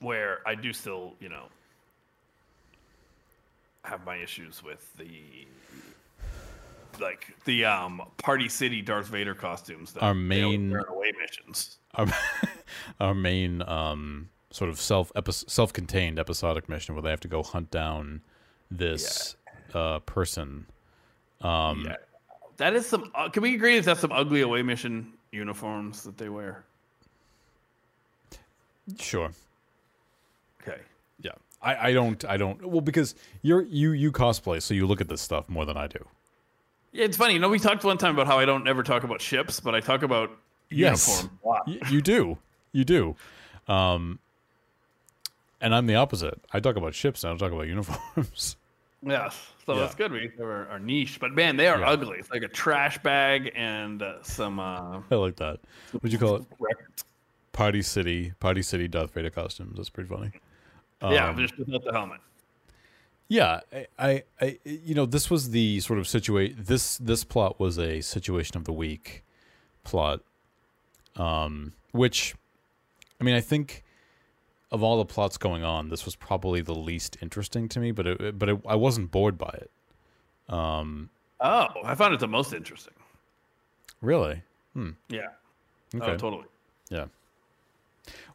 where 0.00 0.40
I 0.46 0.54
do 0.54 0.72
still, 0.72 1.14
you 1.20 1.28
know, 1.28 1.44
have 3.84 4.02
my 4.06 4.16
issues 4.16 4.62
with 4.62 4.96
the 4.96 5.46
like 7.00 7.34
the 7.44 7.66
um 7.66 8.00
Party 8.16 8.48
City 8.48 8.80
Darth 8.80 9.08
Vader 9.08 9.34
costumes 9.34 9.92
that 9.92 10.02
Our 10.02 10.14
main- 10.14 10.74
away 10.74 11.12
missions. 11.20 11.76
Our, 11.96 12.06
our 13.00 13.14
main 13.14 13.60
um 13.60 14.30
sort 14.54 14.70
of 14.70 14.80
self 14.80 15.10
epi- 15.16 15.32
self-contained 15.32 16.16
episodic 16.18 16.68
mission 16.68 16.94
where 16.94 17.02
they 17.02 17.10
have 17.10 17.20
to 17.20 17.28
go 17.28 17.42
hunt 17.42 17.70
down 17.72 18.20
this 18.70 19.34
uh 19.74 19.98
person. 20.00 20.66
Um 21.40 21.84
yeah. 21.86 21.96
That 22.58 22.74
is 22.74 22.86
some 22.86 23.10
uh, 23.16 23.28
can 23.30 23.42
we 23.42 23.54
agree 23.56 23.74
that 23.76 23.84
that's 23.84 24.00
some 24.00 24.12
ugly 24.12 24.42
away 24.42 24.62
mission 24.62 25.12
uniforms 25.32 26.04
that 26.04 26.16
they 26.16 26.28
wear? 26.28 26.64
sure. 29.00 29.30
Okay. 30.62 30.80
Yeah. 31.20 31.32
I, 31.62 31.88
I 31.88 31.92
don't 31.92 32.24
I 32.26 32.36
don't 32.36 32.64
well 32.64 32.80
because 32.80 33.14
you're 33.42 33.62
you 33.62 33.90
you 33.92 34.12
cosplay 34.12 34.60
so 34.62 34.74
you 34.74 34.86
look 34.86 35.00
at 35.00 35.08
this 35.08 35.20
stuff 35.20 35.48
more 35.48 35.64
than 35.64 35.76
I 35.76 35.86
do. 35.86 35.98
Yeah, 36.92 37.06
it's 37.06 37.16
funny. 37.16 37.34
You 37.34 37.40
know, 37.40 37.48
we 37.48 37.58
talked 37.58 37.82
one 37.82 37.98
time 37.98 38.14
about 38.14 38.28
how 38.28 38.38
I 38.38 38.44
don't 38.44 38.68
ever 38.68 38.84
talk 38.84 39.02
about 39.02 39.20
ships, 39.20 39.58
but 39.58 39.74
I 39.74 39.80
talk 39.80 40.02
about 40.04 40.30
Yes. 40.70 41.08
uniforms 41.08 41.40
a 41.44 41.48
lot. 41.48 41.62
Y- 41.66 41.78
you 41.90 42.00
do. 42.00 42.38
You 42.72 42.84
do. 42.84 43.16
Um 43.66 44.18
and 45.60 45.74
I'm 45.74 45.86
the 45.86 45.94
opposite. 45.96 46.40
I 46.52 46.60
talk 46.60 46.76
about 46.76 46.94
ships 46.94 47.22
and 47.24 47.30
I 47.30 47.32
don't 47.32 47.38
talk 47.38 47.52
about 47.52 47.66
uniforms. 47.68 48.56
Yes. 49.02 49.36
So 49.66 49.74
Yeah. 49.74 49.80
that's 49.80 49.94
good. 49.94 50.12
We 50.12 50.30
have 50.38 50.40
our, 50.40 50.78
niche. 50.78 51.18
But 51.20 51.32
man, 51.32 51.56
they 51.56 51.68
are 51.68 51.78
Yeah. 51.80 51.88
ugly. 51.90 52.18
It's 52.18 52.30
like 52.30 52.42
a 52.42 52.48
trash 52.48 52.98
bag 52.98 53.52
and 53.54 54.02
uh, 54.02 54.22
some 54.22 54.58
uh, 54.58 55.00
I 55.10 55.14
like 55.14 55.36
that. 55.36 55.60
What'd 55.92 56.12
you 56.12 56.18
call 56.18 56.36
it? 56.36 56.44
records. 56.58 57.04
Party 57.52 57.82
City, 57.82 58.32
Party 58.40 58.62
City 58.62 58.88
Darth 58.88 59.12
Vader 59.14 59.30
costumes. 59.30 59.76
That's 59.76 59.88
pretty 59.90 60.08
funny. 60.08 60.32
yeah, 61.02 61.28
Um, 61.28 61.36
just 61.38 61.56
without 61.58 61.84
the 61.84 61.92
helmet. 61.92 62.20
Yeah, 63.28 63.60
I, 63.72 63.86
I, 63.98 64.22
I, 64.40 64.58
you 64.64 64.94
know, 64.94 65.06
this 65.06 65.30
was 65.30 65.50
the 65.50 65.80
sort 65.80 65.98
of 65.98 66.06
situation. 66.08 66.56
This 66.58 66.98
this 66.98 67.22
plot 67.24 67.58
was 67.60 67.78
a 67.78 68.00
situation 68.00 68.56
of 68.56 68.64
the 68.64 68.72
week 68.72 69.24
plot, 69.84 70.20
um, 71.16 71.72
which, 71.92 72.34
I 73.20 73.24
mean, 73.24 73.34
I 73.36 73.40
think 73.40 73.83
of 74.74 74.82
all 74.82 74.98
the 74.98 75.04
plots 75.06 75.38
going 75.38 75.64
on, 75.64 75.88
this 75.88 76.04
was 76.04 76.16
probably 76.16 76.60
the 76.60 76.74
least 76.74 77.16
interesting 77.22 77.68
to 77.70 77.80
me. 77.80 77.92
But 77.92 78.06
it, 78.06 78.38
but 78.38 78.48
it, 78.48 78.58
I 78.66 78.74
wasn't 78.76 79.10
bored 79.10 79.38
by 79.38 79.50
it. 79.62 79.70
Um, 80.52 81.08
Oh, 81.40 81.66
I 81.84 81.94
found 81.94 82.14
it 82.14 82.20
the 82.20 82.28
most 82.28 82.52
interesting. 82.52 82.94
really? 84.00 84.42
Yeah. 85.08 85.28
Okay. 85.94 86.12
Oh, 86.12 86.16
totally. 86.16 86.44
Yeah. 86.90 87.06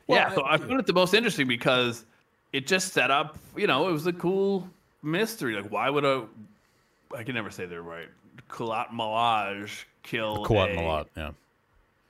yeah, 0.07 0.33
so 0.33 0.43
I 0.45 0.57
found 0.57 0.79
it 0.79 0.85
the 0.85 0.93
most 0.93 1.13
interesting 1.13 1.47
because 1.47 2.05
it 2.53 2.67
just 2.67 2.93
set 2.93 3.09
up, 3.11 3.37
you 3.55 3.67
know, 3.67 3.87
it 3.89 3.91
was 3.91 4.05
a 4.07 4.13
cool 4.13 4.67
mystery. 5.03 5.55
Like, 5.55 5.71
why 5.71 5.89
would 5.89 6.05
a, 6.05 6.25
I 7.15 7.23
can 7.23 7.35
never 7.35 7.49
say 7.51 7.65
they're 7.65 7.81
right, 7.81 8.09
Kulat 8.49 8.89
Malaj 8.89 9.69
kill 10.03 10.45
Kuat 10.45 10.73
a- 10.73 10.77
Malat, 10.77 11.05
yeah. 11.17 11.31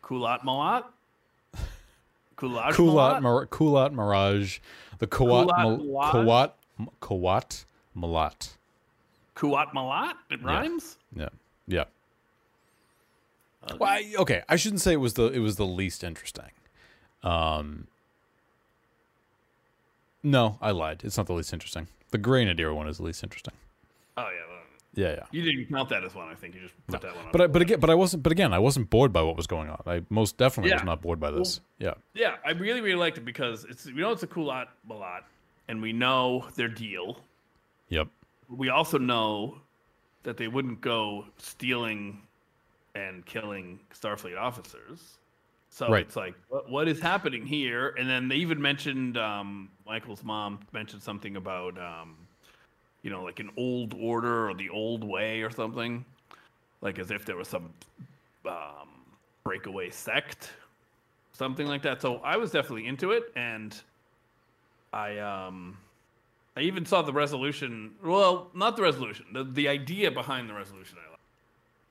Kulat 0.04 0.42
Malat? 0.44 0.84
Kulat? 2.40 3.22
Mar- 3.22 3.46
Kulat 3.48 3.94
Mirage, 3.94 4.60
the 5.00 5.08
Kuat 5.08 5.48
Kulat? 5.50 6.12
Kuat 6.12 6.52
Kuat 7.02 7.66
Malat. 7.98 8.50
Kuat 9.36 9.74
Malat? 9.74 10.14
It 10.30 10.40
Yeah. 10.42 10.48
rhymes? 10.48 10.98
Yeah, 11.16 11.30
yeah. 11.68 11.84
Well, 13.78 13.90
I, 13.90 14.14
okay, 14.20 14.44
I 14.48 14.56
shouldn't 14.56 14.82
say 14.82 14.94
it 14.94 14.98
was 15.02 15.14
the 15.16 15.26
it 15.26 15.40
was 15.40 15.58
the 15.58 15.66
least 15.66 16.04
interesting. 16.04 16.52
Um, 17.24 17.88
no, 20.24 20.58
I 20.62 20.72
lied. 20.72 21.02
It's 21.04 21.18
not 21.18 21.28
the 21.28 21.34
least 21.34 21.52
interesting. 21.54 21.88
The 22.12 22.18
Grenadier 22.18 22.74
one 22.74 22.88
is 22.88 22.98
the 22.98 23.04
least 23.04 23.24
interesting. 23.24 23.54
Oh, 24.18 24.22
yeah. 24.24 24.46
well, 24.50 24.59
Yeah, 25.00 25.12
yeah. 25.12 25.24
You 25.32 25.42
didn't 25.44 25.68
count 25.74 25.90
that 25.90 26.04
as 26.04 26.14
one, 26.14 26.28
I 26.28 26.36
think. 26.36 26.56
You 26.56 26.62
just 26.62 26.74
put 26.88 27.02
that 27.02 27.16
one 27.16 27.26
on. 27.28 27.32
But 27.32 27.42
I, 27.42 27.48
but 27.48 27.62
again, 27.62 27.80
but 27.80 27.90
I 27.90 27.96
wasn't. 27.96 28.22
But 28.24 28.32
again, 28.32 28.54
I 28.54 28.60
wasn't 28.60 28.90
bored 28.90 29.14
by 29.14 29.22
what 29.22 29.38
was 29.38 29.48
going 29.48 29.70
on. 29.70 29.82
I 29.86 30.02
most 30.10 30.38
definitely 30.38 30.74
was 30.74 30.84
not 30.84 31.02
bored 31.02 31.20
by 31.20 31.32
this. 31.32 31.62
Yeah, 31.78 31.94
yeah, 32.14 32.36
I 32.46 32.52
really, 32.52 32.82
really 32.82 33.00
liked 33.00 33.18
it 33.18 33.26
because 33.26 33.66
it's 33.70 33.86
we 33.86 33.94
know 34.02 34.12
it's 34.12 34.24
a 34.24 34.28
Kulat 34.28 34.68
lot, 34.90 35.24
and 35.70 35.82
we 35.82 35.94
know 35.94 36.48
their 36.56 36.68
deal. 36.68 37.20
yep, 37.88 38.08
we 38.50 38.70
also 38.70 38.98
know 38.98 39.60
that 40.24 40.36
they 40.38 40.48
wouldn't 40.50 40.82
go 40.82 41.26
stealing 41.38 42.22
and 42.96 43.26
killing 43.26 43.80
Starfleet 43.94 44.38
officers. 44.38 45.18
So 45.70 45.88
Right. 45.88 46.06
it's 46.06 46.16
like, 46.16 46.36
what, 46.50 46.70
what 46.70 46.88
is 46.88 47.00
happening 47.00 47.46
here? 47.46 47.94
And 47.98 48.10
then 48.10 48.28
they 48.28 48.38
even 48.38 48.60
mentioned 48.62 49.18
um, 49.18 49.70
Michael's 49.86 50.24
mom 50.24 50.60
mentioned 50.74 51.04
something 51.04 51.36
about, 51.38 51.78
um, 51.78 52.18
you 53.02 53.10
know, 53.10 53.24
like 53.24 53.40
an 53.40 53.50
old 53.58 53.94
order 54.00 54.50
or 54.50 54.54
the 54.54 54.70
old 54.70 55.04
way 55.04 55.42
or 55.42 55.50
something, 55.50 56.04
like 56.82 57.00
as 57.00 57.12
if 57.12 57.26
there 57.26 57.38
was 57.38 57.48
some 57.48 57.70
um, 58.46 58.90
breakaway 59.44 59.90
sect, 59.90 60.52
something 61.32 61.68
like 61.68 61.82
that. 61.84 62.02
So 62.02 62.18
I 62.18 62.38
was 62.38 62.52
definitely 62.52 62.88
into 62.88 63.12
it, 63.12 63.32
and 63.36 63.80
I 64.92 65.18
um, 65.20 65.78
I 66.58 66.62
even 66.62 66.86
saw 66.86 67.02
the 67.02 67.14
resolution. 67.14 67.92
Well, 68.04 68.50
not 68.54 68.76
the 68.76 68.82
resolution. 68.82 69.26
The 69.34 69.44
the 69.44 69.68
idea 69.68 70.12
behind 70.12 70.50
the 70.50 70.54
resolution. 70.54 70.98
I 71.06 71.12
like. 71.12 71.20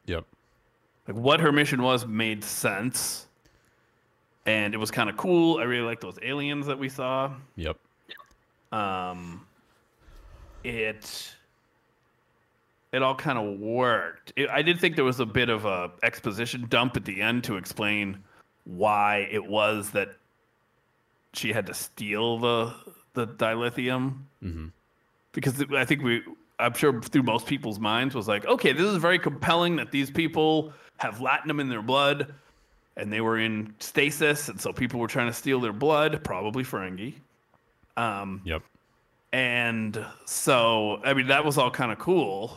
yep. 0.07 0.25
Like 1.07 1.17
what 1.17 1.41
her 1.41 1.53
mission 1.53 1.83
was 1.83 2.07
made 2.07 2.45
sense, 2.45 3.27
and 4.45 4.75
it 4.75 4.77
was 4.77 4.91
kind 4.91 5.09
of 5.09 5.17
cool. 5.17 5.59
I 5.59 5.63
really 5.63 5.87
liked 5.87 6.03
those 6.03 6.19
aliens 6.21 6.67
that 6.67 6.79
we 6.79 6.91
saw. 6.91 7.33
Yep. 7.57 7.79
Um, 8.73 9.47
it 10.69 11.35
it 12.93 13.03
all 13.03 13.15
kind 13.15 13.39
of 13.39 13.59
worked. 13.59 14.33
It, 14.37 14.49
I 14.49 14.63
did 14.63 14.81
think 14.81 14.97
there 14.97 15.05
was 15.05 15.21
a 15.21 15.27
bit 15.27 15.49
of 15.49 15.65
a 15.65 15.91
exposition 16.03 16.67
dump 16.69 16.97
at 16.97 17.05
the 17.05 17.21
end 17.21 17.45
to 17.45 17.57
explain 17.57 18.19
why 18.65 19.29
it 19.31 19.47
was 19.47 19.91
that 19.91 20.15
she 21.35 21.53
had 21.53 21.67
to 21.67 21.75
steal 21.75 22.39
the 22.39 22.75
the 23.15 23.27
dilithium. 23.27 24.19
Mm-hmm. 24.43 24.67
because 25.33 25.65
I 25.75 25.85
think 25.85 26.03
we, 26.03 26.23
I'm 26.59 26.75
sure 26.75 27.01
through 27.03 27.25
most 27.25 27.47
people's 27.47 27.79
minds 27.81 28.15
was 28.15 28.29
like, 28.29 28.47
okay, 28.47 28.73
this 28.73 28.87
is 28.87 28.97
very 28.97 29.19
compelling 29.19 29.77
that 29.77 29.91
these 29.91 30.11
people 30.11 30.73
have 30.99 31.17
latinum 31.17 31.61
in 31.61 31.69
their 31.69 31.83
blood, 31.83 32.33
and 32.97 33.13
they 33.13 33.21
were 33.21 33.39
in 33.39 33.75
stasis, 33.81 34.49
and 34.49 34.61
so 34.61 34.73
people 34.73 35.01
were 35.01 35.09
trying 35.09 35.27
to 35.29 35.33
steal 35.33 35.61
their 35.61 35.73
blood, 35.73 36.23
probably 36.25 36.65
Ferengi. 36.65 37.15
Um, 37.97 38.41
Yep. 38.45 38.63
And 39.33 40.05
so 40.25 41.01
I 41.05 41.15
mean 41.15 41.27
that 41.29 41.45
was 41.45 41.59
all 41.59 41.71
kind 41.71 41.93
of 41.93 41.99
cool. 41.99 42.57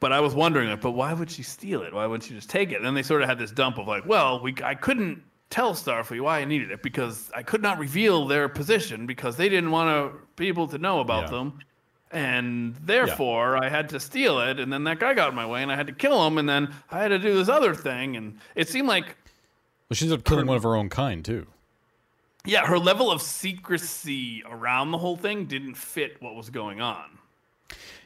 But 0.00 0.12
I 0.12 0.20
was 0.20 0.32
wondering, 0.32 0.68
like, 0.68 0.80
but 0.80 0.92
why 0.92 1.12
would 1.12 1.28
she 1.28 1.42
steal 1.42 1.82
it? 1.82 1.92
Why 1.92 2.06
wouldn't 2.06 2.28
she 2.28 2.34
just 2.34 2.48
take 2.48 2.70
it? 2.70 2.76
And 2.76 2.84
then 2.86 2.94
they 2.94 3.02
sort 3.02 3.20
of 3.22 3.28
had 3.28 3.36
this 3.36 3.50
dump 3.50 3.78
of 3.78 3.88
like, 3.88 4.06
well, 4.06 4.40
we 4.40 4.54
I 4.62 4.74
couldn't 4.74 5.22
tell 5.50 5.74
Starfleet 5.74 6.20
why 6.20 6.38
I 6.38 6.44
needed 6.44 6.70
it 6.70 6.82
because 6.82 7.30
I 7.34 7.42
could 7.42 7.62
not 7.62 7.78
reveal 7.78 8.26
their 8.26 8.48
position 8.48 9.06
because 9.06 9.36
they 9.36 9.48
didn't 9.48 9.70
want 9.72 9.88
to 10.12 10.18
people 10.36 10.68
to 10.68 10.78
know 10.78 11.00
about 11.00 11.24
Yeah. 11.24 11.30
them. 11.30 11.58
And 12.10 12.74
therefore, 12.84 13.62
I 13.62 13.68
had 13.68 13.90
to 13.90 14.00
steal 14.00 14.40
it, 14.40 14.58
and 14.58 14.72
then 14.72 14.84
that 14.84 14.98
guy 14.98 15.12
got 15.12 15.28
in 15.28 15.34
my 15.34 15.44
way, 15.44 15.62
and 15.62 15.70
I 15.70 15.76
had 15.76 15.86
to 15.88 15.92
kill 15.92 16.26
him, 16.26 16.38
and 16.38 16.48
then 16.48 16.74
I 16.90 17.00
had 17.02 17.08
to 17.08 17.18
do 17.18 17.34
this 17.34 17.50
other 17.50 17.74
thing, 17.74 18.16
and 18.16 18.38
it 18.54 18.66
seemed 18.68 18.88
like 18.88 19.14
Well, 19.90 19.94
she 19.94 20.06
ended 20.06 20.20
up 20.20 20.24
killing 20.24 20.46
one 20.46 20.56
of 20.56 20.62
her 20.62 20.74
own 20.74 20.88
kind 20.88 21.22
too. 21.22 21.46
Yeah, 22.44 22.66
her 22.66 22.78
level 22.78 23.10
of 23.10 23.20
secrecy 23.22 24.42
around 24.48 24.90
the 24.90 24.98
whole 24.98 25.16
thing 25.16 25.46
didn't 25.46 25.74
fit 25.74 26.16
what 26.20 26.34
was 26.34 26.50
going 26.50 26.80
on. 26.80 27.04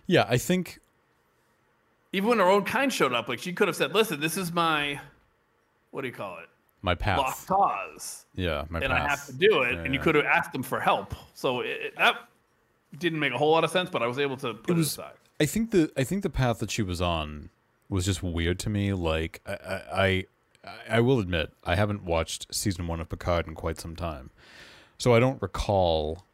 Yeah, 0.07 0.27
I 0.29 0.39
think. 0.39 0.79
Even 2.13 2.29
when 2.31 2.39
her 2.39 2.49
own 2.49 2.65
kind 2.65 2.93
showed 2.93 3.13
up, 3.13 3.29
like 3.29 3.39
she 3.39 3.53
could 3.53 3.69
have 3.69 3.77
said, 3.77 3.95
"Listen, 3.95 4.21
this 4.21 4.37
is 4.37 4.53
my 4.53 5.01
what 5.91 6.03
do 6.03 6.09
you 6.09 6.15
call 6.15 6.39
it? 6.39 6.49
My 6.83 6.95
path. 6.95 7.19
Lost 7.19 7.47
cause, 7.47 8.27
Yeah, 8.35 8.65
my 8.69 8.81
and 8.81 8.93
path. 8.93 9.03
I 9.07 9.09
have 9.09 9.27
to 9.27 9.33
do 9.33 9.63
it." 9.63 9.75
Yeah, 9.75 9.81
and 9.85 9.95
you 9.95 10.01
could 10.01 10.15
have 10.17 10.25
asked 10.25 10.53
them 10.53 10.63
for 10.63 10.81
help. 10.81 11.15
So 11.35 11.61
it, 11.61 11.69
it- 11.69 11.97
that 11.97 12.17
didn't 12.99 13.21
make 13.21 13.33
a 13.33 13.39
whole 13.39 13.51
lot 13.53 13.65
of 13.65 13.71
sense, 13.71 13.89
but 13.89 14.03
I 14.03 14.07
was 14.07 14.19
able 14.19 14.37
to 14.39 14.53
put 14.55 14.71
it, 14.71 14.77
was- 14.77 14.89
aside. 14.89 15.15
I 15.41 15.47
think 15.47 15.71
the 15.71 15.91
I 15.97 16.05
think 16.05 16.23
the 16.23 16.31
path 16.31 16.59
that 16.59 16.71
she 16.71 16.83
was 16.83 17.01
on 17.01 17.49
was 17.89 18.05
just 18.05 18.23
weird 18.23 18.59
to 18.61 18.71
me. 18.71 18.93
Like 18.93 19.41
I 19.47 19.53
I 19.53 20.03
I, 20.05 20.25
I 20.89 21.01
will 21.01 21.19
admit 21.19 21.53
I 21.65 21.75
haven't 21.75 22.05
watched 22.05 22.55
season 22.55 22.87
one 22.87 23.01
of 23.01 23.09
Picard 23.09 23.47
in 23.49 23.55
quite 23.55 23.81
some 23.81 23.97
time, 23.97 24.31
so 24.99 25.15
I 25.15 25.21
don't 25.21 25.41
recall 25.43 26.25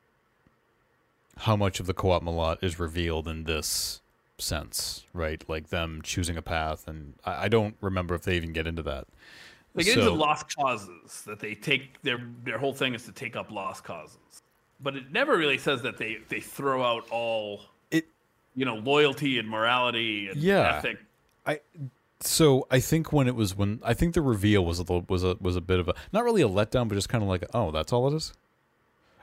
how 1.39 1.57
much 1.57 1.81
of 1.81 1.87
the 1.87 1.95
Qowat 1.95 2.23
Milat 2.23 2.63
is 2.63 2.79
revealed 2.79 3.27
in 3.29 3.45
this 3.45 4.01
sense, 4.39 5.05
right? 5.15 5.43
Like 5.49 5.69
them 5.69 6.01
choosing 6.03 6.37
a 6.37 6.43
path, 6.43 6.87
and 6.87 7.15
I, 7.25 7.45
I 7.45 7.49
don't 7.49 7.77
remember 7.81 8.15
if 8.15 8.23
they 8.23 8.37
even 8.37 8.53
get 8.53 8.67
into 8.67 8.83
that. 8.83 9.07
They 9.75 9.85
get 9.85 9.95
So- 9.95 10.01
into 10.01 10.13
lost 10.13 10.55
causes 10.57 11.23
that 11.27 11.41
they 11.41 11.55
take 11.55 12.01
their 12.03 12.19
their 12.45 12.59
whole 12.59 12.75
thing 12.75 12.95
is 12.95 13.05
to 13.05 13.13
take 13.13 13.35
up 13.37 13.51
lost 13.51 13.85
causes, 13.85 14.43
but 14.81 14.95
it 14.97 15.11
never 15.11 15.37
really 15.39 15.59
says 15.59 15.81
that 15.83 15.97
they 15.97 16.19
they 16.29 16.41
throw 16.41 16.83
out 16.83 17.09
all 17.11 17.63
It 17.91 18.07
you 18.55 18.65
know 18.67 18.75
loyalty 18.77 19.39
and 19.39 19.49
morality 19.49 20.29
and 20.29 20.37
Yeah. 20.39 20.77
ethic. 20.77 20.99
I 21.47 21.61
so 22.21 22.67
I 22.71 22.81
think 22.81 23.13
when 23.13 23.29
it 23.29 23.35
was 23.35 23.55
when 23.57 23.81
I 23.85 23.95
think 23.95 24.15
the 24.15 24.23
reveal 24.23 24.65
was 24.65 24.79
a 24.79 24.83
little, 24.83 25.05
was 25.09 25.23
a 25.25 25.37
was 25.41 25.57
a 25.57 25.61
bit 25.61 25.79
of 25.79 25.89
a 25.89 25.95
not 26.13 26.25
really 26.25 26.43
a 26.43 26.49
letdown, 26.49 26.89
but 26.89 26.95
just 26.95 27.09
kind 27.09 27.23
of 27.23 27.29
like 27.29 27.45
oh 27.55 27.71
that's 27.71 27.93
all 27.93 28.13
it 28.13 28.17
is, 28.17 28.33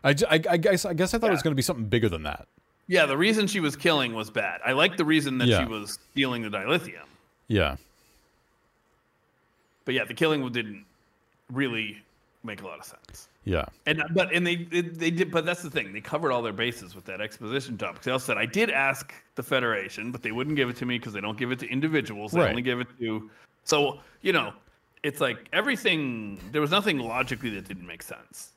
I 0.04 0.10
I 0.30 0.58
guess 0.58 0.86
I 0.86 0.94
guess 0.94 1.14
I 1.14 1.18
thought 1.18 1.30
it 1.30 1.34
was 1.34 1.42
going 1.44 1.52
to 1.52 1.56
be 1.56 1.62
something 1.62 1.86
bigger 1.88 2.10
than 2.10 2.24
that. 2.24 2.48
Yeah, 2.88 3.06
the 3.08 3.18
reason 3.18 3.48
she 3.48 3.60
was 3.60 3.76
killing 3.76 4.14
was 4.14 4.30
bad. 4.30 4.62
I 4.64 4.74
like 4.74 4.96
the 4.98 5.06
reason 5.06 5.40
that 5.40 5.48
Yeah. 5.48 5.64
she 5.64 5.66
was 5.66 5.98
stealing 6.12 6.44
the 6.44 6.50
dilithium. 6.50 7.06
Yeah, 7.48 7.78
But 9.86 9.96
yeah, 9.96 10.06
the 10.06 10.14
killing 10.14 10.48
didn't 10.52 10.86
really 11.52 12.02
make 12.46 12.62
a 12.62 12.68
lot 12.68 12.80
of 12.80 12.86
sense. 12.86 13.30
yeah, 13.44 13.66
And 13.86 14.02
uh, 14.02 14.06
but 14.14 14.34
and 14.34 14.46
they 14.46 14.56
they, 14.56 15.12
did. 15.12 15.32
But 15.32 15.46
that's 15.46 15.62
the 15.62 15.70
thing. 15.70 15.94
They 15.94 16.02
covered 16.02 16.32
all 16.32 16.42
their 16.42 16.54
bases 16.54 16.96
with 16.96 17.06
that 17.06 17.22
exposition 17.22 17.76
dump. 17.78 17.98
'Cause 17.98 18.06
They 18.06 18.12
also 18.12 18.26
said 18.34 18.38
I 18.38 18.46
did 18.46 18.70
ask 18.70 19.14
the 19.36 19.44
Federation, 19.44 20.12
but 20.12 20.24
they 20.24 20.32
wouldn't 20.32 20.56
give 20.56 20.70
it 20.70 20.76
to 20.78 20.86
me 20.86 20.98
because 20.98 21.14
they 21.14 21.22
don't 21.22 21.38
give 21.38 21.52
it 21.52 21.60
to 21.60 21.68
individuals. 21.68 22.34
They 22.34 22.42
Right. 22.42 22.50
only 22.50 22.62
give 22.62 22.80
it 22.80 22.88
to. 23.00 23.30
So 23.64 24.02
you 24.22 24.34
know, 24.34 24.54
it's 25.04 25.22
like 25.22 25.50
everything. 25.54 26.40
There 26.52 26.62
was 26.62 26.72
nothing 26.72 27.00
logically 27.00 27.50
that 27.52 27.68
didn't 27.68 27.88
make 27.88 28.04
sense. 28.04 28.54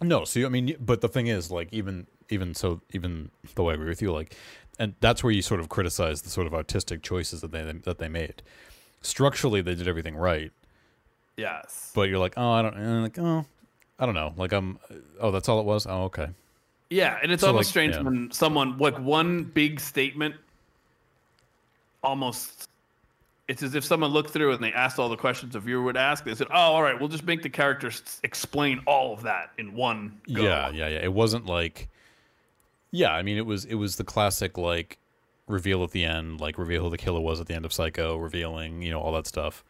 no. 0.00 0.24
So 0.24 0.44
I 0.44 0.48
mean, 0.48 0.76
but 0.80 1.00
the 1.00 1.08
thing 1.08 1.26
is, 1.28 1.50
like 1.50 1.68
even 1.72 2.06
even 2.28 2.54
so, 2.54 2.80
even 2.92 3.30
though 3.54 3.70
I 3.70 3.74
agree 3.74 3.88
with 3.88 4.02
you, 4.02 4.12
like, 4.12 4.36
and 4.78 4.94
that's 5.00 5.22
where 5.22 5.32
you 5.32 5.42
sort 5.42 5.60
of 5.60 5.68
criticize 5.68 6.22
the 6.22 6.30
sort 6.30 6.46
of 6.46 6.54
artistic 6.54 7.02
choices 7.02 7.40
that 7.42 7.52
they 7.52 7.62
that 7.84 7.98
they 7.98 8.08
made. 8.08 8.42
Structurally, 9.02 9.62
they 9.62 9.74
did 9.74 9.88
everything 9.88 10.14
right, 10.16 10.52
Yes. 11.36 11.92
but 11.94 12.08
you're 12.08 12.18
like, 12.18 12.34
oh, 12.36 12.50
I 12.52 12.62
don't, 12.62 12.74
and 12.74 13.02
like, 13.02 13.18
oh, 13.18 13.44
I 13.98 14.06
don't 14.06 14.14
know, 14.14 14.34
like 14.36 14.52
I'm, 14.52 14.78
oh, 15.20 15.30
that's 15.30 15.48
all 15.48 15.60
it 15.60 15.66
was. 15.66 15.86
Oh, 15.86 16.04
okay. 16.04 16.28
Yeah, 16.90 17.18
and 17.22 17.32
it's 17.32 17.40
So, 17.40 17.48
almost 17.48 17.68
like, 17.68 17.70
strange 17.70 17.94
yeah. 17.94 18.02
when 18.02 18.30
someone 18.30 18.76
like 18.78 18.98
one 18.98 19.44
big 19.44 19.80
statement 19.80 20.34
almost 22.02 22.68
it's 23.48 23.62
as 23.62 23.74
if 23.74 23.84
someone 23.84 24.10
looked 24.10 24.30
through 24.30 24.52
and 24.52 24.62
they 24.62 24.72
asked 24.72 24.98
all 24.98 25.08
the 25.08 25.16
questions 25.16 25.54
a 25.56 25.60
viewer 25.60 25.82
would 25.82 25.96
ask. 25.96 26.24
They 26.24 26.34
said, 26.34 26.46
"Oh, 26.50 26.54
all 26.54 26.82
right, 26.82 26.98
we'll 26.98 27.08
just 27.08 27.24
make 27.24 27.42
the 27.42 27.50
characters 27.50 28.20
explain 28.22 28.80
all 28.86 29.12
of 29.12 29.22
that 29.22 29.50
in 29.58 29.74
one 29.74 30.20
go." 30.32 30.42
Yeah, 30.42 30.70
yeah, 30.70 30.88
yeah. 30.88 30.98
It 30.98 31.12
wasn't 31.12 31.46
like 31.46 31.88
Yeah, 32.92 33.12
I 33.12 33.22
mean 33.22 33.36
it 33.36 33.46
was 33.46 33.64
it 33.64 33.74
was 33.74 33.96
the 33.96 34.04
classic 34.04 34.56
like 34.56 34.98
reveal 35.48 35.82
at 35.82 35.90
the 35.90 36.04
end, 36.04 36.40
like 36.40 36.56
reveal 36.56 36.84
who 36.84 36.90
the 36.90 36.98
killer 36.98 37.20
was 37.20 37.40
at 37.40 37.46
the 37.46 37.54
end 37.54 37.64
of 37.64 37.72
Psycho, 37.72 38.16
revealing, 38.16 38.80
you 38.82 38.90
know, 38.90 39.00
all 39.00 39.12
that 39.12 39.26
stuff. 39.26 39.64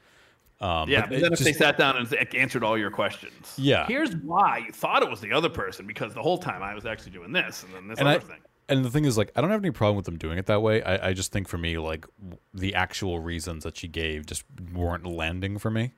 Um 0.63 0.89
Yeah, 0.89 1.07
but 1.07 1.21
then 1.21 1.33
if 1.33 1.41
they 1.41 1.53
sat 1.53 1.77
down 1.77 1.97
and 1.97 2.35
answered 2.35 2.63
all 2.65 2.79
your 2.79 2.91
questions, 2.91 3.55
Yeah. 3.59 3.87
here's 3.87 4.15
why 4.17 4.59
you 4.67 4.73
thought 4.73 5.03
it 5.03 5.11
was 5.11 5.21
the 5.21 5.33
other 5.33 5.49
person 5.51 5.87
because 5.87 6.15
the 6.15 6.23
whole 6.23 6.39
time 6.39 6.63
I 6.63 6.75
was 6.75 6.87
actually 6.87 7.13
doing 7.13 7.33
this 7.33 7.63
and 7.65 7.75
then 7.75 7.89
this 7.89 7.99
and 7.99 8.09
other 8.09 8.19
I, 8.19 8.21
thing. 8.21 8.41
and 8.69 8.85
the 8.85 8.91
thing 8.91 9.05
is 9.05 9.19
like 9.19 9.33
I 9.37 9.41
don't 9.41 9.51
have 9.51 9.61
any 9.63 9.73
problem 9.73 9.97
with 9.97 10.07
them 10.07 10.17
doing 10.19 10.39
it 10.39 10.47
that 10.47 10.63
way. 10.63 10.83
I, 10.83 11.09
I 11.09 11.13
just 11.13 11.33
think 11.33 11.49
for 11.49 11.59
me 11.59 11.77
like 11.79 12.07
the 12.55 12.75
actual 12.75 13.19
reasons 13.21 13.65
that 13.65 13.77
she 13.77 13.89
gave 13.89 14.25
just 14.27 14.45
weren't 14.73 15.07
landing 15.07 15.59
for 15.59 15.71
me. 15.71 15.93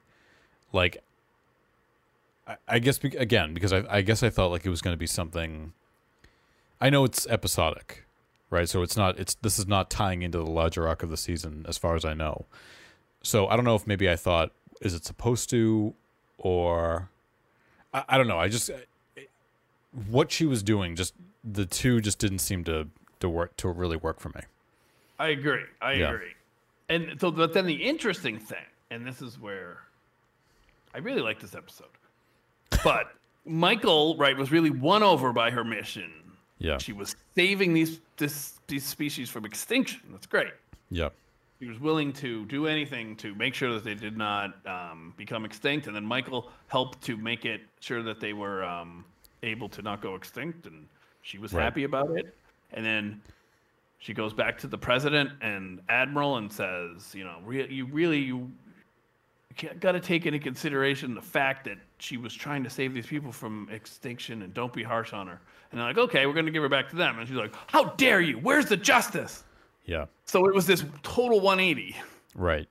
Like 0.73 1.03
I, 2.49 2.57
I 2.67 2.79
guess 2.79 2.99
be, 2.99 3.09
again 3.17 3.55
because 3.55 3.73
I, 3.73 3.85
I 3.89 4.01
guess 4.01 4.23
I 4.23 4.31
thought 4.31 4.51
like 4.51 4.65
it 4.67 4.71
was 4.71 4.81
going 4.81 4.95
to 4.95 4.99
be 4.99 5.07
something. 5.07 5.73
I 6.81 6.91
know 6.91 7.05
it's 7.05 7.27
episodic, 7.29 8.05
right? 8.51 8.69
So 8.69 8.83
it's 8.83 8.97
not. 8.97 9.19
It's 9.19 9.35
this 9.37 9.59
is 9.59 9.67
not 9.67 9.89
tying 9.91 10.23
into 10.23 10.39
the 10.39 10.51
larger 10.51 10.87
arc 10.89 11.03
of 11.03 11.09
the 11.11 11.17
season, 11.17 11.65
as 11.69 11.79
far 11.79 11.95
as 11.95 12.05
I 12.05 12.13
know. 12.15 12.47
So 13.25 13.49
I 13.49 13.57
don't 13.57 13.65
know 13.65 13.75
if 13.75 13.87
maybe 13.87 14.09
I 14.09 14.15
thought 14.17 14.53
is 14.81 14.95
it 14.95 15.05
supposed 15.05 15.51
to, 15.51 15.95
or 16.39 17.09
I, 17.93 18.05
I 18.11 18.19
don't 18.19 18.29
know. 18.29 18.39
I 18.39 18.49
just 18.49 18.71
what 20.09 20.31
she 20.31 20.47
was 20.47 20.63
doing, 20.63 20.95
just 20.97 21.15
the 21.43 21.67
two 21.67 22.01
just 22.01 22.19
didn't 22.19 22.39
seem 22.41 22.65
to 22.65 22.89
to 23.21 23.29
work 23.29 23.57
to 23.59 23.69
really 23.69 23.97
work 23.97 24.21
for 24.21 24.29
me. 24.31 24.43
I 25.19 25.29
agree. 25.29 25.63
I 25.81 25.95
Yeah. 25.95 26.13
agree. 26.13 26.35
And 26.89 27.19
so, 27.21 27.31
but 27.31 27.55
then 27.55 27.65
the 27.67 27.83
interesting 27.83 28.39
thing, 28.39 28.59
and 28.91 29.07
this 29.07 29.23
is 29.23 29.39
where 29.41 29.79
I 30.95 30.99
really 30.99 31.23
like 31.23 31.41
this 31.41 31.55
episode, 31.55 31.87
but 32.85 33.07
Michael, 33.47 34.17
right, 34.19 34.37
was 34.37 34.51
really 34.53 34.71
won 34.71 35.03
over 35.03 35.33
by 35.33 35.51
her 35.51 35.65
mission. 35.65 36.11
Yeah, 36.59 36.79
She 36.79 36.93
was 36.93 37.17
saving 37.35 37.73
these 37.75 38.01
this 38.17 38.61
these 38.69 38.85
species 38.85 39.29
from 39.31 39.45
extinction. 39.45 40.01
That's 40.11 40.27
great. 40.27 40.53
yeah, 40.91 41.09
He 41.65 41.71
was 41.71 41.81
willing 41.81 42.13
to 42.15 42.45
do 42.45 42.67
anything 42.67 43.17
to 43.17 43.35
make 43.37 43.55
sure 43.55 43.73
that 43.73 43.85
they 43.85 43.95
did 43.95 44.19
not 44.19 44.55
um, 44.67 45.15
become 45.17 45.47
extinct, 45.47 45.87
and 45.87 45.97
then 45.97 46.05
Michael 46.05 46.51
helped 46.69 47.01
to 47.05 47.17
make 47.17 47.47
it 47.47 47.63
sure 47.81 48.03
that 48.03 48.21
they 48.21 48.35
were 48.35 48.63
um, 48.63 49.03
able 49.43 49.71
to 49.71 49.81
not 49.81 50.03
go 50.03 50.15
extinct, 50.15 50.67
and 50.67 50.87
she 51.23 51.39
was 51.39 51.55
Right. 51.55 51.63
happy 51.63 51.85
about 51.85 52.11
it. 52.11 52.37
And 52.75 52.85
then 52.85 53.23
she 53.99 54.13
goes 54.13 54.35
back 54.35 54.59
to 54.59 54.67
the 54.67 54.77
president 54.77 55.31
and 55.41 55.81
admiral 55.89 56.37
and 56.37 56.53
says, 56.53 57.15
"You 57.15 57.25
know, 57.25 57.39
re- 57.47 57.67
you 57.73 57.87
really 57.87 58.19
you 58.19 58.53
got 59.81 59.93
to 59.93 60.01
take 60.01 60.27
into 60.27 60.39
consideration 60.39 61.15
the 61.15 61.23
fact 61.23 61.65
that 61.65 61.79
she 61.99 62.19
was 62.19 62.35
trying 62.35 62.63
to 62.65 62.69
save 62.69 62.93
these 62.93 63.07
people 63.07 63.33
from 63.33 63.71
extinction, 63.73 64.43
and 64.43 64.53
don't 64.53 64.75
be 64.75 64.83
harsh 64.83 65.15
on 65.15 65.29
her." 65.29 65.41
And 65.71 65.81
they're 65.81 65.89
like, 65.89 65.97
"Okay, 65.97 66.27
we're 66.27 66.35
going 66.35 66.45
to 66.45 66.53
give 66.53 66.63
her 66.63 66.69
back 66.69 66.91
to 66.91 66.97
them," 66.97 67.19
and 67.19 67.27
she's 67.27 67.39
like, 67.39 67.55
"How 67.69 67.85
dare 67.97 68.21
you? 68.21 68.35
Where's 68.37 68.67
the 68.67 68.77
justice?" 68.77 69.45
Yeah. 69.85 70.07
So 70.25 70.47
it 70.47 70.55
was 70.55 70.67
this 70.67 70.85
total 71.03 71.41
180, 71.41 71.97
Right. 72.35 72.69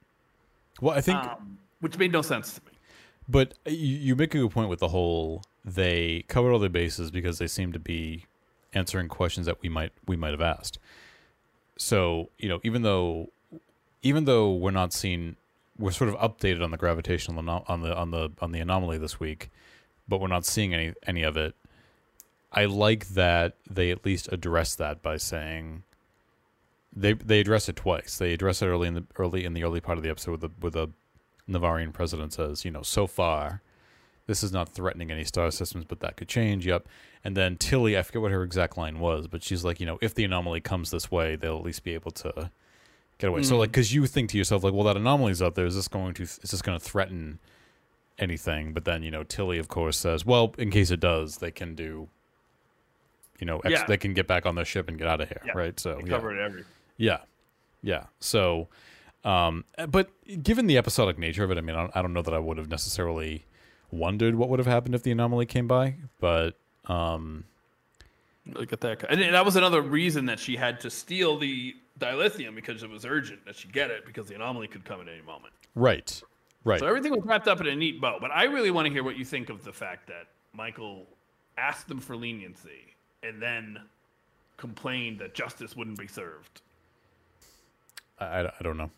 Well, 0.81 0.95
I 0.95 1.01
think 1.01 1.17
um, 1.17 1.57
which 1.79 1.97
made 1.97 2.11
no 2.11 2.21
sense 2.21 2.55
to 2.55 2.61
me. 2.65 2.77
But 3.29 3.53
you, 3.65 3.97
you 3.97 4.15
make 4.15 4.35
a 4.35 4.39
good 4.39 4.51
point 4.51 4.69
with 4.69 4.79
the 4.79 4.89
whole 4.89 5.43
they 5.63 6.25
covered 6.27 6.51
all 6.51 6.59
their 6.59 6.69
bases 6.69 7.09
because 7.11 7.37
they 7.37 7.47
seem 7.47 7.71
to 7.71 7.79
be 7.79 8.25
answering 8.73 9.07
questions 9.07 9.45
that 9.45 9.61
we 9.61 9.69
might 9.69 9.93
we 10.07 10.17
might 10.17 10.31
have 10.31 10.41
asked. 10.41 10.79
So 11.77 12.29
you 12.37 12.49
know, 12.49 12.59
even 12.63 12.81
though 12.81 13.29
even 14.01 14.25
though 14.25 14.51
we're 14.53 14.71
not 14.71 14.91
seeing, 14.91 15.37
we're 15.79 15.91
sort 15.91 16.09
of 16.09 16.15
updated 16.17 16.61
on 16.61 16.71
the 16.71 16.77
gravitational 16.77 17.39
ano- 17.39 17.63
on 17.67 17.81
the 17.81 17.95
on 17.95 18.11
the 18.11 18.31
on 18.41 18.51
the 18.51 18.59
anomaly 18.59 18.97
this 18.97 19.19
week, 19.19 19.49
but 20.07 20.19
we're 20.19 20.27
not 20.27 20.45
seeing 20.45 20.73
any 20.73 20.93
any 21.07 21.23
of 21.23 21.37
it. 21.37 21.55
I 22.51 22.65
like 22.65 23.09
that 23.09 23.55
they 23.69 23.89
at 23.89 24.05
least 24.05 24.31
address 24.31 24.75
that 24.75 25.01
by 25.01 25.17
saying 25.17 25.83
they 26.95 27.13
they 27.13 27.39
address 27.39 27.69
it 27.69 27.75
twice. 27.75 28.17
They 28.17 28.33
address 28.33 28.61
it 28.61 28.67
early 28.67 28.87
in 28.87 28.93
the 28.93 29.03
early 29.17 29.45
in 29.45 29.53
the 29.53 29.63
early 29.63 29.81
part 29.81 29.97
of 29.97 30.03
the 30.03 30.09
episode 30.09 30.31
with 30.31 30.41
the 30.41 30.49
with 30.61 30.75
a 30.75 30.89
Ni'Varian 31.47 31.91
president 31.93 32.33
says, 32.33 32.63
you 32.63 32.71
know, 32.71 32.81
so 32.83 33.05
far, 33.05 33.61
this 34.27 34.43
is 34.43 34.53
not 34.53 34.69
threatening 34.69 35.11
any 35.11 35.25
star 35.25 35.51
systems, 35.51 35.85
but 35.85 35.99
that 35.99 36.15
could 36.15 36.27
change. 36.29 36.65
Yep. 36.65 36.87
And 37.23 37.35
then 37.35 37.57
Tilly, 37.57 37.97
I 37.97 38.01
forget 38.01 38.21
what 38.21 38.31
her 38.31 38.43
exact 38.43 38.77
line 38.77 38.99
was, 38.99 39.27
but 39.27 39.43
she's 39.43 39.63
like, 39.63 39.79
you 39.79 39.85
know, 39.85 39.97
if 40.01 40.13
the 40.15 40.23
anomaly 40.23 40.61
comes 40.61 40.91
this 40.91 41.11
way, 41.11 41.35
they'll 41.35 41.57
at 41.57 41.63
least 41.63 41.83
be 41.83 41.93
able 41.93 42.11
to 42.11 42.51
get 43.17 43.27
away. 43.27 43.43
So, 43.43 43.57
like, 43.57 43.69
mm. 43.69 43.73
because 43.73 43.93
you 43.93 44.05
think 44.05 44.29
to 44.31 44.37
yourself, 44.37 44.63
like, 44.63 44.73
well, 44.73 44.83
that 44.85 44.95
anomaly's 44.97 45.41
out 45.41 45.55
there. 45.55 45.65
Is 45.65 45.75
this 45.75 45.87
going 45.87 46.13
to, 46.15 46.23
is 46.23 46.37
this 46.37 46.61
going 46.61 46.77
to 46.79 46.83
threaten 46.83 47.39
anything? 48.19 48.73
But 48.73 48.85
then, 48.85 49.03
you 49.03 49.11
know, 49.11 49.23
Tilly, 49.23 49.57
of 49.57 49.67
course, 49.67 49.97
says, 49.97 50.25
well, 50.25 50.53
in 50.57 50.69
case 50.71 50.91
it 50.91 50.99
does, 50.99 51.37
they 51.37 51.51
can 51.51 51.75
do, 51.75 52.07
you 53.39 53.45
know, 53.45 53.59
ex- 53.59 53.71
Yeah. 53.71 53.85
they 53.85 53.97
can 53.97 54.13
get 54.13 54.27
back 54.27 54.45
on 54.45 54.55
their 54.55 54.65
ship 54.65 54.87
and 54.87 54.97
get 54.97 55.07
out 55.07 55.19
of 55.21 55.27
here. 55.27 55.41
Yeah. 55.45 55.51
Right. 55.55 55.79
So, 55.79 55.95
They 55.95 56.09
yeah. 56.09 56.15
covered 56.15 56.39
everything. 56.39 56.69
Yeah, 57.03 57.19
yeah. 57.81 58.05
So, 58.19 58.67
um, 59.23 59.65
but 59.89 60.09
given 60.41 60.67
the 60.67 60.77
episodic 60.77 61.17
nature 61.17 61.43
of 61.43 61.51
it, 61.51 61.57
I 61.57 61.61
mean, 61.61 61.75
I 61.75 61.81
don't, 61.81 61.91
I 61.95 62.01
don't 62.01 62.13
know 62.13 62.21
that 62.21 62.33
I 62.33 62.39
would 62.39 62.57
have 62.57 62.69
necessarily 62.69 63.45
wondered 63.91 64.35
what 64.35 64.49
would 64.49 64.59
have 64.59 64.67
happened 64.67 64.95
if 64.95 65.03
the 65.03 65.11
anomaly 65.11 65.45
came 65.45 65.67
by, 65.67 65.95
but 66.19 66.55
um, 66.85 67.45
Look 68.45 68.73
at 68.73 68.81
that. 68.81 69.03
And 69.09 69.21
that 69.33 69.45
was 69.45 69.55
another 69.55 69.81
reason 69.81 70.25
that 70.25 70.39
she 70.39 70.55
had 70.57 70.79
to 70.81 70.89
steal 70.89 71.37
the 71.37 71.75
dilithium 71.99 72.55
because 72.55 72.83
it 72.83 72.89
was 72.89 73.05
urgent 73.05 73.45
that 73.45 73.55
she 73.55 73.67
get 73.69 73.89
it 73.89 74.05
because 74.05 74.27
the 74.27 74.35
anomaly 74.35 74.67
could 74.67 74.83
come 74.83 74.99
at 74.99 75.07
any 75.07 75.21
moment. 75.21 75.53
right, 75.75 76.21
right, 76.65 76.79
So 76.79 76.87
everything 76.87 77.13
was 77.13 77.23
wrapped 77.23 77.47
up 77.47 77.61
in 77.61 77.67
a 77.67 77.75
neat 77.75 78.01
bow. 78.01 78.17
But 78.19 78.31
I 78.31 78.43
really 78.45 78.71
want 78.71 78.87
to 78.87 78.91
hear 78.91 79.03
what 79.03 79.17
you 79.17 79.23
think 79.23 79.49
of 79.49 79.63
the 79.63 79.71
fact 79.71 80.07
that 80.07 80.27
Michael 80.53 81.05
asked 81.57 81.87
them 81.87 81.99
for 81.99 82.17
leniency 82.17 82.95
and 83.21 83.41
then 83.41 83.79
complained 84.57 85.19
that 85.19 85.33
justice 85.33 85.75
wouldn't 85.75 85.97
be 85.97 86.07
served. 86.07 86.61
I, 88.31 88.41
I, 88.59 88.63
don't 88.63 88.77
know. 88.77 88.89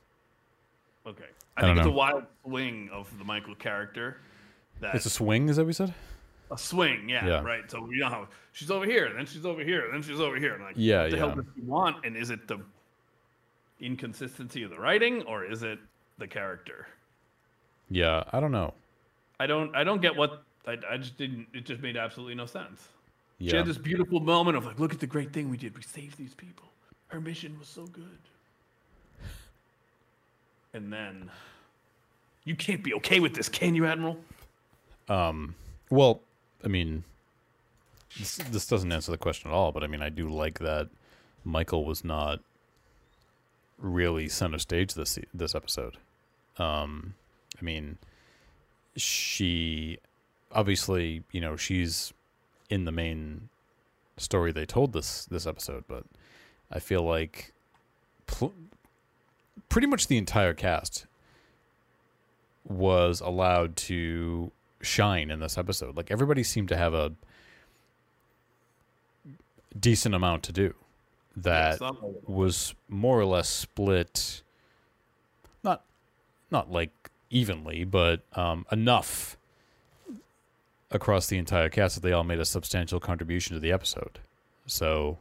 Okay. 1.07 1.25
I 1.57 1.61
I, 1.61 1.63
think 1.65 1.77
it's 1.77 1.85
know. 1.85 1.91
a 1.91 1.95
wild 1.95 2.23
swing 2.45 2.89
of 2.91 3.15
the 3.17 3.23
Michael 3.23 3.55
character. 3.55 4.17
That 4.81 4.95
It's 4.95 5.05
a 5.05 5.09
swing, 5.09 5.49
is 5.49 5.55
that 5.55 5.63
what 5.63 5.67
we 5.67 5.73
said? 5.73 5.93
a 6.51 6.57
swing, 6.57 7.09
yeah, 7.09 7.25
Yeah. 7.25 7.41
right. 7.41 7.69
So 7.71 7.89
you 7.91 7.99
know 8.01 8.09
how 8.09 8.27
she's 8.51 8.69
over 8.69 8.85
here, 8.85 9.11
then 9.15 9.25
she's 9.25 9.45
over 9.45 9.63
here, 9.63 9.87
then 9.91 10.01
she's 10.03 10.19
over 10.19 10.37
here. 10.37 10.53
And 10.55 10.63
like, 10.63 10.75
Yeah, 10.77 11.03
what 11.03 11.11
the 11.11 11.17
hell 11.17 11.29
yeah. 11.29 11.35
does 11.35 11.45
she 11.55 11.61
want? 11.61 12.05
And 12.05 12.15
is 12.15 12.29
it 12.29 12.47
the 12.47 12.59
inconsistency 13.79 14.63
of 14.63 14.69
the 14.71 14.79
writing, 14.79 15.21
or 15.23 15.43
is 15.45 15.63
it 15.63 15.79
the 16.17 16.27
character? 16.27 16.87
Yeah, 17.89 18.23
I 18.31 18.39
don't 18.39 18.51
know. 18.51 18.73
I 19.39 19.47
don't, 19.47 19.75
I 19.75 19.83
don't 19.83 20.01
get 20.01 20.15
what. 20.15 20.43
I, 20.67 20.77
I 20.89 20.97
just 20.97 21.17
didn't. 21.17 21.47
It 21.53 21.65
just 21.65 21.81
made 21.81 21.97
absolutely 21.97 22.35
no 22.35 22.45
sense. 22.45 22.87
She 23.39 23.45
Yeah, 23.47 23.57
had 23.57 23.65
this 23.65 23.77
beautiful 23.77 24.19
moment 24.19 24.55
of 24.57 24.65
like, 24.65 24.79
look 24.79 24.93
at 24.93 24.99
the 24.99 25.07
great 25.07 25.33
thing 25.33 25.49
we 25.49 25.57
did. 25.57 25.75
We 25.75 25.83
saved 25.83 26.17
these 26.17 26.33
people. 26.33 26.65
Her 27.07 27.19
mission 27.21 27.57
was 27.59 27.67
so 27.67 27.85
good. 27.87 28.19
And 30.75 30.91
then, 30.91 31.31
you 32.43 32.53
can't 32.53 32.83
be 32.83 32.93
okay 32.95 33.21
with 33.21 33.33
this, 33.33 33.47
can 33.47 33.75
you, 33.75 33.85
Admiral? 33.85 34.17
Um, 35.07 35.55
well, 35.89 36.19
I 36.65 36.67
mean, 36.67 37.05
this, 38.19 38.35
this 38.35 38.67
doesn't 38.67 38.91
answer 38.91 39.09
the 39.09 39.17
question 39.17 39.49
at 39.49 39.53
all, 39.53 39.71
but 39.71 39.85
I 39.85 39.87
mean, 39.87 40.01
I 40.01 40.09
do 40.09 40.27
like 40.27 40.59
that 40.59 40.89
Michael 41.45 41.85
was 41.85 42.03
not 42.03 42.41
really 43.77 44.27
center 44.27 44.59
stage 44.59 44.95
this 44.95 45.17
this 45.33 45.55
episode. 45.55 45.95
Um, 46.57 47.13
I 47.57 47.63
mean, 47.63 47.97
she 48.97 49.99
obviously, 50.51 51.23
you 51.31 51.39
know, 51.39 51.55
she's 51.55 52.11
in 52.69 52.83
the 52.83 52.91
main 52.91 53.47
story 54.17 54.51
they 54.51 54.65
told 54.65 54.91
this 54.91 55.23
this 55.23 55.47
episode, 55.47 55.85
but 55.87 56.03
I 56.69 56.79
feel 56.79 57.03
like 57.03 57.53
pl- 58.27 58.53
pretty 59.69 59.87
much 59.87 60.07
the 60.07 60.17
entire 60.17 60.53
cast 60.53 61.05
was 62.67 63.21
allowed 63.21 63.75
to 63.75 64.51
shine 64.81 65.29
in 65.29 65.39
this 65.39 65.57
episode. 65.57 65.95
Like 65.95 66.11
everybody 66.11 66.43
seemed 66.43 66.69
to 66.69 66.77
have 66.77 66.93
a 66.93 67.13
decent 69.79 70.15
amount 70.15 70.43
to 70.43 70.51
do 70.51 70.73
that 71.35 71.79
was 72.25 72.73
more 72.87 73.19
or 73.19 73.25
less 73.25 73.49
split 73.49 74.41
not 75.63 75.83
not 76.49 76.71
like 76.71 76.91
evenly, 77.29 77.83
but 77.83 78.21
um, 78.33 78.65
enough 78.71 79.37
across 80.91 81.27
the 81.27 81.37
entire 81.37 81.69
cast 81.69 81.95
that 81.95 82.01
they 82.01 82.13
all 82.13 82.23
made 82.23 82.39
a 82.39 82.45
substantial 82.45 82.99
contribution 82.99 83.53
to 83.55 83.59
the 83.59 83.71
episode. 83.71 84.19
So, 84.67 85.17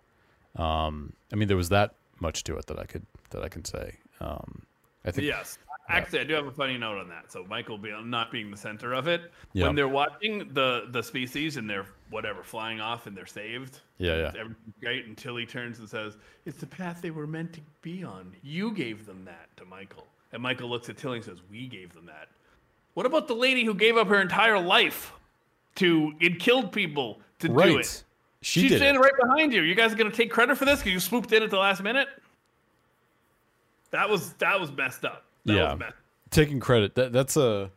um, 0.57 1.15
I 1.33 1.37
mean, 1.37 1.49
there 1.49 1.57
was 1.57 1.71
that 1.71 1.95
much 2.21 2.45
to 2.45 2.57
it 2.57 2.67
that 2.67 2.79
I 2.79 2.85
could 2.85 3.05
that 3.31 3.43
I 3.43 3.49
can 3.49 3.65
say. 3.65 3.99
Um, 4.21 4.63
I 5.05 5.11
think 5.11 5.27
Yes. 5.27 5.59
Actually, 5.91 6.21
I 6.21 6.25
do 6.25 6.33
have 6.33 6.47
a 6.47 6.51
funny 6.51 6.79
note 6.79 6.97
on 6.99 7.09
that. 7.11 7.31
So 7.31 7.45
Michael 7.45 7.77
be, 7.77 7.93
not 8.05 8.33
being 8.33 8.51
the 8.51 8.57
center 8.57 8.95
of 8.95 9.07
it, 9.07 9.31
Yeah. 9.53 9.67
when 9.67 9.77
they're 9.77 9.87
watching 9.89 10.49
the 10.55 10.87
the 10.93 11.03
species 11.03 11.59
and 11.59 11.69
they're 11.69 11.85
whatever 12.09 12.43
flying 12.43 12.81
off 12.81 13.07
and 13.07 13.15
they're 13.15 13.27
saved, 13.27 13.81
Yeah, 13.99 14.17
yeah. 14.17 14.27
everything's 14.29 14.75
great. 14.81 15.05
And 15.05 15.15
Tilly 15.17 15.45
turns 15.45 15.79
and 15.81 15.89
says, 15.89 16.17
"It's 16.47 16.57
the 16.57 16.67
path 16.67 17.03
they 17.03 17.11
were 17.11 17.27
meant 17.27 17.53
to 17.55 17.61
be 17.83 18.03
on. 18.03 18.35
You 18.43 18.73
gave 18.73 19.05
them 19.05 19.27
that 19.27 19.55
to 19.59 19.67
Michael." 19.67 20.07
And 20.33 20.43
Michael 20.43 20.71
looks 20.71 20.89
at 20.89 20.97
Tilly 20.97 21.17
and 21.17 21.25
says, 21.25 21.43
"We 21.51 21.67
gave 21.69 21.93
them 21.93 22.07
that." 22.07 22.29
What 22.95 23.05
about 23.05 23.29
the 23.29 23.35
lady 23.35 23.65
who 23.65 23.75
gave 23.75 23.99
up 23.99 24.09
her 24.09 24.21
entire 24.23 24.59
life 24.59 25.13
to 25.75 26.15
it 26.21 26.41
killed 26.41 26.73
people 26.73 27.21
to 27.41 27.53
right. 27.53 27.67
do 27.67 27.79
it? 27.79 28.05
She 28.41 28.69
She's 28.69 28.77
standing 28.77 29.03
it. 29.03 29.05
right 29.05 29.13
behind 29.21 29.53
you. 29.53 29.61
You 29.63 29.75
guys 29.75 29.93
are 29.93 29.97
gonna 29.97 30.11
take 30.11 30.31
credit 30.31 30.57
for 30.57 30.65
this 30.65 30.79
because 30.81 30.93
you 30.95 31.01
swooped 31.01 31.31
in 31.33 31.43
at 31.43 31.51
the 31.51 31.59
last 31.59 31.83
minute. 31.83 32.09
That 33.95 34.11
was 34.11 34.33
that 34.35 34.61
was 34.61 34.73
messed 34.73 35.05
up. 35.05 35.25
That 35.45 35.55
Yeah. 35.55 35.71
was 35.73 35.79
messed. 35.79 35.95
taking 36.31 36.59
credit. 36.59 36.97
That 36.97 37.13
that's 37.13 37.37
a 37.37 37.71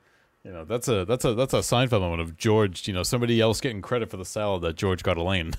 you 0.44 0.52
know 0.52 0.66
that's 0.66 0.88
a 0.88 1.06
that's 1.06 1.24
a 1.26 1.36
that's 1.36 1.54
a 1.54 1.58
Seinfeld 1.60 2.02
moment 2.02 2.22
of 2.22 2.36
George. 2.38 2.88
You 2.88 2.94
know 2.96 3.04
somebody 3.04 3.40
else 3.40 3.62
getting 3.62 3.82
credit 3.84 4.10
for 4.10 4.18
the 4.18 4.26
salad 4.26 4.64
that 4.64 4.76
George 4.76 5.04
got 5.04 5.18
Elaine. 5.18 5.54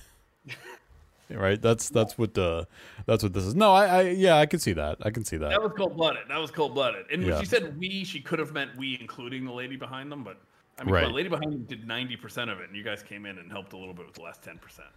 right. 1.30 1.62
That's 1.62 1.88
that's 1.90 2.18
what 2.18 2.36
uh 2.36 2.64
that's 3.06 3.22
what 3.22 3.34
this 3.34 3.44
is. 3.44 3.54
No, 3.54 3.72
I, 3.72 3.84
I 3.86 4.00
yeah 4.10 4.36
I 4.36 4.46
can 4.46 4.58
see 4.58 4.72
that. 4.72 4.98
I 5.02 5.10
can 5.10 5.24
see 5.24 5.36
that. 5.36 5.50
That 5.50 5.62
was 5.62 5.72
cold 5.76 5.96
blooded. 5.96 6.22
That 6.28 6.38
was 6.38 6.50
cold 6.50 6.74
blooded. 6.74 7.06
And 7.12 7.22
when 7.22 7.34
Yeah. 7.34 7.40
she 7.40 7.46
said 7.46 7.78
we, 7.78 8.04
she 8.04 8.20
could 8.20 8.40
have 8.40 8.52
meant 8.52 8.76
we, 8.76 8.98
including 9.00 9.44
the 9.44 9.52
lady 9.52 9.76
behind 9.76 10.10
them. 10.10 10.24
But 10.24 10.38
I 10.80 10.84
mean, 10.84 10.92
Right. 10.94 11.04
well, 11.06 11.14
Lady 11.14 11.28
Behind 11.28 11.50
Me 11.50 11.58
did 11.68 11.86
ninety 11.86 12.16
percent 12.16 12.50
of 12.50 12.58
it, 12.60 12.66
and 12.68 12.76
you 12.76 12.82
guys 12.82 13.02
came 13.02 13.26
in 13.26 13.38
and 13.38 13.50
helped 13.52 13.72
a 13.74 13.76
little 13.76 13.94
bit 13.94 14.06
with 14.06 14.14
the 14.16 14.22
last 14.22 14.42
ten 14.42 14.58
percent. 14.58 14.88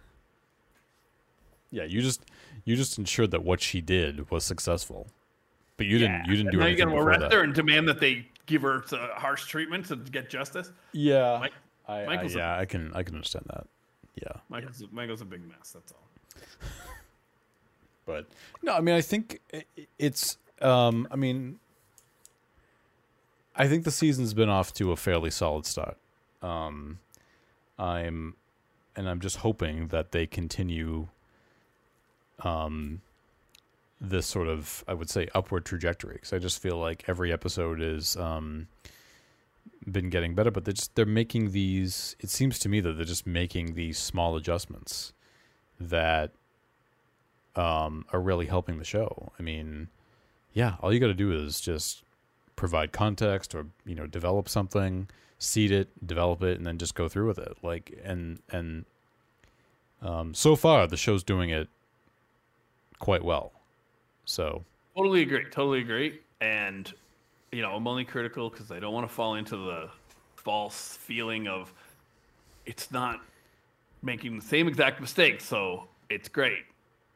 Yeah, 1.70 1.84
you 1.84 2.02
just 2.02 2.24
you 2.64 2.76
just 2.76 2.98
ensured 2.98 3.30
that 3.30 3.42
what 3.44 3.60
she 3.60 3.80
did 3.80 4.30
was 4.30 4.44
successful, 4.44 5.08
but 5.76 5.86
you 5.86 5.98
didn't 5.98 6.26
you 6.26 6.36
didn't 6.36 6.52
do 6.52 6.58
now 6.58 6.66
anything 6.66 6.88
you're 6.88 6.94
gonna 6.94 7.04
arrest 7.04 7.20
that. 7.20 7.32
her 7.32 7.42
and 7.42 7.54
demand 7.54 7.88
that 7.88 8.00
they 8.00 8.26
give 8.46 8.62
her 8.62 8.84
harsh 9.14 9.46
treatment 9.46 9.86
to 9.86 9.96
get 9.96 10.28
justice. 10.30 10.70
Yeah, 10.92 11.38
Mike- 11.40 11.52
I, 11.88 12.04
I, 12.04 12.22
yeah, 12.22 12.58
I 12.58 12.64
can 12.64 12.92
I 12.94 13.02
can 13.02 13.14
understand 13.14 13.46
that. 13.48 13.66
Yeah, 14.14 14.32
Michael's 14.48 14.82
Michael's 14.92 15.20
a 15.20 15.24
big 15.24 15.46
mess. 15.48 15.72
That's 15.72 15.92
all. 15.92 16.08
but 18.06 18.26
no, 18.62 18.74
I 18.74 18.80
mean 18.80 18.94
I 18.94 19.00
think 19.00 19.40
it's 19.98 20.38
um 20.60 21.08
I 21.10 21.16
mean 21.16 21.58
I 23.54 23.68
think 23.68 23.84
the 23.84 23.90
season's 23.90 24.34
been 24.34 24.48
off 24.48 24.72
to 24.74 24.92
a 24.92 24.96
fairly 24.96 25.30
solid 25.30 25.66
start. 25.66 25.96
Um, 26.40 26.98
I'm 27.78 28.34
and 28.96 29.08
I'm 29.08 29.20
just 29.20 29.38
hoping 29.38 29.88
that 29.88 30.12
they 30.12 30.26
continue 30.26 31.08
um 32.40 33.00
this 34.02 34.26
sort 34.26 34.48
of 34.48 34.84
I 34.88 34.94
would 34.94 35.08
say 35.08 35.28
upward 35.32 35.64
trajectory 35.64 36.14
because 36.14 36.32
I 36.32 36.38
just 36.38 36.60
feel 36.60 36.76
like 36.76 37.04
every 37.06 37.32
episode 37.32 37.80
is 37.80 38.16
um 38.16 38.66
been 39.90 40.10
getting 40.10 40.34
better, 40.34 40.50
but 40.50 40.64
they're 40.64 40.74
just 40.74 40.94
they're 40.96 41.06
making 41.06 41.52
these. 41.52 42.16
It 42.20 42.28
seems 42.28 42.58
to 42.60 42.68
me 42.68 42.80
that 42.80 42.94
they're 42.94 43.04
just 43.04 43.26
making 43.26 43.74
these 43.74 43.98
small 43.98 44.36
adjustments 44.36 45.12
that 45.80 46.32
um 47.54 48.04
are 48.12 48.20
really 48.20 48.46
helping 48.46 48.78
the 48.78 48.84
show. 48.84 49.32
I 49.38 49.42
mean, 49.42 49.88
yeah, 50.52 50.74
all 50.80 50.92
you 50.92 50.98
got 50.98 51.06
to 51.06 51.14
do 51.14 51.32
is 51.32 51.60
just 51.60 52.02
provide 52.56 52.92
context 52.92 53.54
or 53.54 53.66
you 53.86 53.94
know 53.94 54.08
develop 54.08 54.48
something, 54.48 55.08
seed 55.38 55.70
it, 55.70 55.88
develop 56.04 56.42
it, 56.42 56.58
and 56.58 56.66
then 56.66 56.76
just 56.76 56.96
go 56.96 57.08
through 57.08 57.28
with 57.28 57.38
it. 57.38 57.56
Like 57.62 58.00
and 58.04 58.40
and 58.50 58.84
um, 60.00 60.34
so 60.34 60.56
far 60.56 60.88
the 60.88 60.96
show's 60.96 61.22
doing 61.22 61.50
it 61.50 61.68
quite 62.98 63.24
well. 63.24 63.52
So 64.24 64.64
Totally 64.96 65.22
agree. 65.22 65.44
Totally 65.50 65.80
agree. 65.80 66.20
And 66.40 66.92
you 67.50 67.62
know, 67.62 67.72
I'm 67.72 67.86
only 67.86 68.04
critical 68.04 68.50
because 68.50 68.70
I 68.70 68.78
don't 68.78 68.92
want 68.92 69.08
to 69.08 69.14
fall 69.14 69.34
into 69.34 69.56
the 69.56 69.90
false 70.36 70.96
feeling 70.96 71.48
of 71.48 71.72
it's 72.66 72.90
not 72.90 73.20
making 74.02 74.38
the 74.38 74.44
same 74.44 74.68
exact 74.68 75.00
mistake, 75.00 75.40
so 75.40 75.84
it's 76.10 76.28
great 76.28 76.64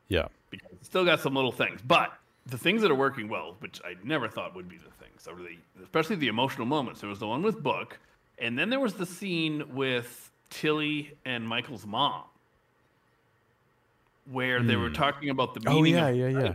yeah, 0.09 0.29
because 0.51 0.69
it's 0.73 0.87
still 0.87 1.05
got 1.05 1.21
some 1.21 1.35
little 1.35 1.53
things. 1.53 1.81
But 1.85 2.13
the 2.47 2.59
things 2.59 2.83
that 2.83 2.91
are 2.91 2.97
working 2.97 3.29
well, 3.29 3.57
which 3.59 3.81
I 3.85 3.95
never 4.05 4.29
thought 4.29 4.55
would 4.55 4.69
be 4.69 4.77
the 4.77 5.05
things, 5.05 5.27
are 5.27 5.35
the 5.35 5.57
especially 5.83 6.17
the 6.17 6.29
emotional 6.29 6.67
moments. 6.67 7.01
There 7.01 7.11
was 7.11 7.19
the 7.19 7.27
one 7.27 7.43
with 7.43 7.63
Book, 7.63 7.99
and 8.39 8.59
then 8.59 8.71
there 8.71 8.81
was 8.81 8.95
the 8.95 9.07
scene 9.07 9.65
with 9.75 10.31
Tilly 10.51 11.15
and 11.25 11.47
Michael's 11.47 11.87
mom, 11.87 12.25
where 14.31 14.63
they 14.63 14.77
were 14.77 14.89
hmm. 14.89 14.95
talking 14.95 15.31
about 15.31 15.55
the 15.55 15.63
oh, 15.67 15.75
meaning. 15.75 15.97
Oh, 15.97 16.09
yeah, 16.09 16.29
yeah, 16.29 16.41
yeah. 16.41 16.55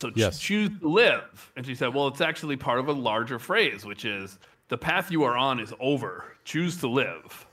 So 0.00 0.10
Yes. 0.14 0.38
choose 0.38 0.70
to 0.80 0.88
live, 0.88 1.52
and 1.56 1.64
she 1.66 1.74
said, 1.74 1.94
"Well, 1.94 2.08
it's 2.08 2.20
actually 2.20 2.56
part 2.56 2.78
of 2.78 2.88
a 2.88 2.92
larger 2.92 3.38
phrase, 3.38 3.84
which 3.84 4.04
is 4.04 4.38
the 4.68 4.78
path 4.78 5.10
you 5.10 5.22
are 5.24 5.36
on 5.36 5.60
is 5.60 5.74
over. 5.80 6.36
Choose 6.44 6.78
to 6.78 6.88
live." 6.88 7.46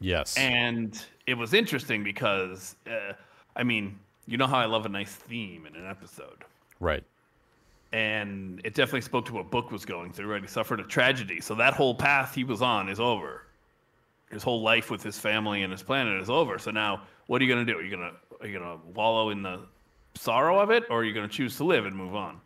yes, 0.00 0.36
And 0.36 1.02
it 1.26 1.34
was 1.34 1.52
interesting 1.54 2.02
because, 2.04 2.76
uh, 2.86 3.12
I 3.54 3.62
mean, 3.62 3.98
you 4.26 4.36
know 4.36 4.46
how 4.46 4.58
I 4.58 4.66
love 4.66 4.86
a 4.86 4.88
nice 4.88 5.14
theme 5.14 5.66
in 5.66 5.74
an 5.76 5.86
episode. 5.86 6.44
right, 6.80 7.04
And 7.92 8.60
it 8.64 8.74
definitely 8.74 9.00
spoke 9.02 9.24
to 9.26 9.32
what 9.34 9.50
Book 9.50 9.70
was 9.70 9.84
going 9.84 10.12
through, 10.12 10.26
right? 10.26 10.42
He 10.42 10.48
suffered 10.48 10.80
a 10.80 10.84
tragedy. 10.84 11.40
So 11.40 11.54
that 11.54 11.72
whole 11.74 11.94
path 11.94 12.34
he 12.34 12.44
was 12.44 12.60
on 12.62 12.88
is 12.88 13.00
over. 13.00 13.42
His 14.30 14.42
whole 14.42 14.60
life 14.62 14.90
with 14.90 15.02
his 15.02 15.18
family 15.18 15.62
and 15.62 15.70
his 15.72 15.82
planet 15.82 16.20
is 16.20 16.28
over. 16.28 16.58
So 16.58 16.70
now 16.70 17.02
what 17.26 17.40
are 17.40 17.44
you 17.44 17.54
going 17.54 17.64
to 17.66 17.72
do? 17.72 17.78
Are 17.78 17.82
you 17.82 17.96
going 17.96 18.10
to 18.10 18.16
are 18.40 18.46
you 18.46 18.58
going 18.58 18.78
to 18.78 18.86
wallow 18.88 19.30
in 19.30 19.42
the 19.42 19.60
sorrow 20.16 20.58
of 20.58 20.70
it 20.70 20.84
or 20.90 21.00
are 21.00 21.04
you 21.04 21.12
going 21.12 21.28
to 21.28 21.34
choose 21.34 21.56
to 21.58 21.64
live 21.64 21.86
and 21.86 21.94
move 21.94 22.14
on? 22.14 22.40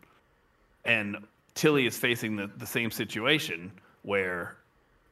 And 0.85 1.17
Tilly 1.55 1.85
is 1.85 1.97
facing 1.97 2.35
the, 2.35 2.49
the 2.57 2.65
same 2.65 2.91
situation 2.91 3.71
where 4.03 4.57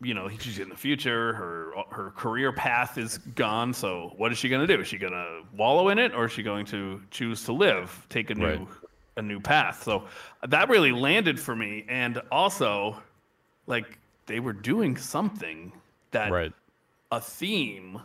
you 0.01 0.13
know 0.13 0.29
she's 0.39 0.59
in 0.59 0.69
the 0.69 0.75
future 0.75 1.33
her 1.33 1.73
her 1.89 2.11
career 2.11 2.53
path 2.53 2.97
is 2.97 3.17
gone 3.35 3.73
so 3.73 4.13
what 4.15 4.31
is 4.31 4.37
she 4.37 4.47
going 4.47 4.65
to 4.65 4.73
do 4.75 4.81
is 4.81 4.87
she 4.87 4.97
going 4.97 5.11
to 5.11 5.41
wallow 5.57 5.89
in 5.89 5.99
it 5.99 6.13
or 6.13 6.25
is 6.25 6.31
she 6.31 6.41
going 6.41 6.65
to 6.65 7.01
choose 7.11 7.43
to 7.43 7.51
live 7.51 8.05
take 8.09 8.29
a 8.29 8.35
new 8.35 8.45
Right. 8.45 8.67
a 9.17 9.21
new 9.21 9.41
path 9.41 9.83
so 9.83 10.05
that 10.47 10.69
really 10.69 10.93
landed 10.93 11.37
for 11.37 11.53
me 11.53 11.85
and 11.89 12.21
also 12.31 12.97
like 13.67 13.99
they 14.25 14.39
were 14.39 14.53
doing 14.53 14.95
something 14.95 15.73
that 16.11 16.31
right, 16.31 16.53
a 17.11 17.19
theme 17.19 17.99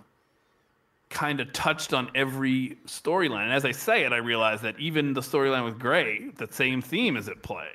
kind 1.15 1.41
of 1.41 1.51
touched 1.53 1.95
on 1.95 2.11
every 2.15 2.77
storyline 2.87 3.45
and 3.45 3.53
as 3.53 3.65
i 3.65 3.71
say 3.73 4.05
it 4.05 4.13
i 4.13 4.17
realize 4.19 4.61
that 4.61 4.79
even 4.79 5.15
the 5.15 5.21
storyline 5.21 5.65
with 5.65 5.79
gray 5.79 6.29
that 6.37 6.53
same 6.53 6.83
theme 6.83 7.17
is 7.17 7.29
at 7.29 7.43
play 7.43 7.69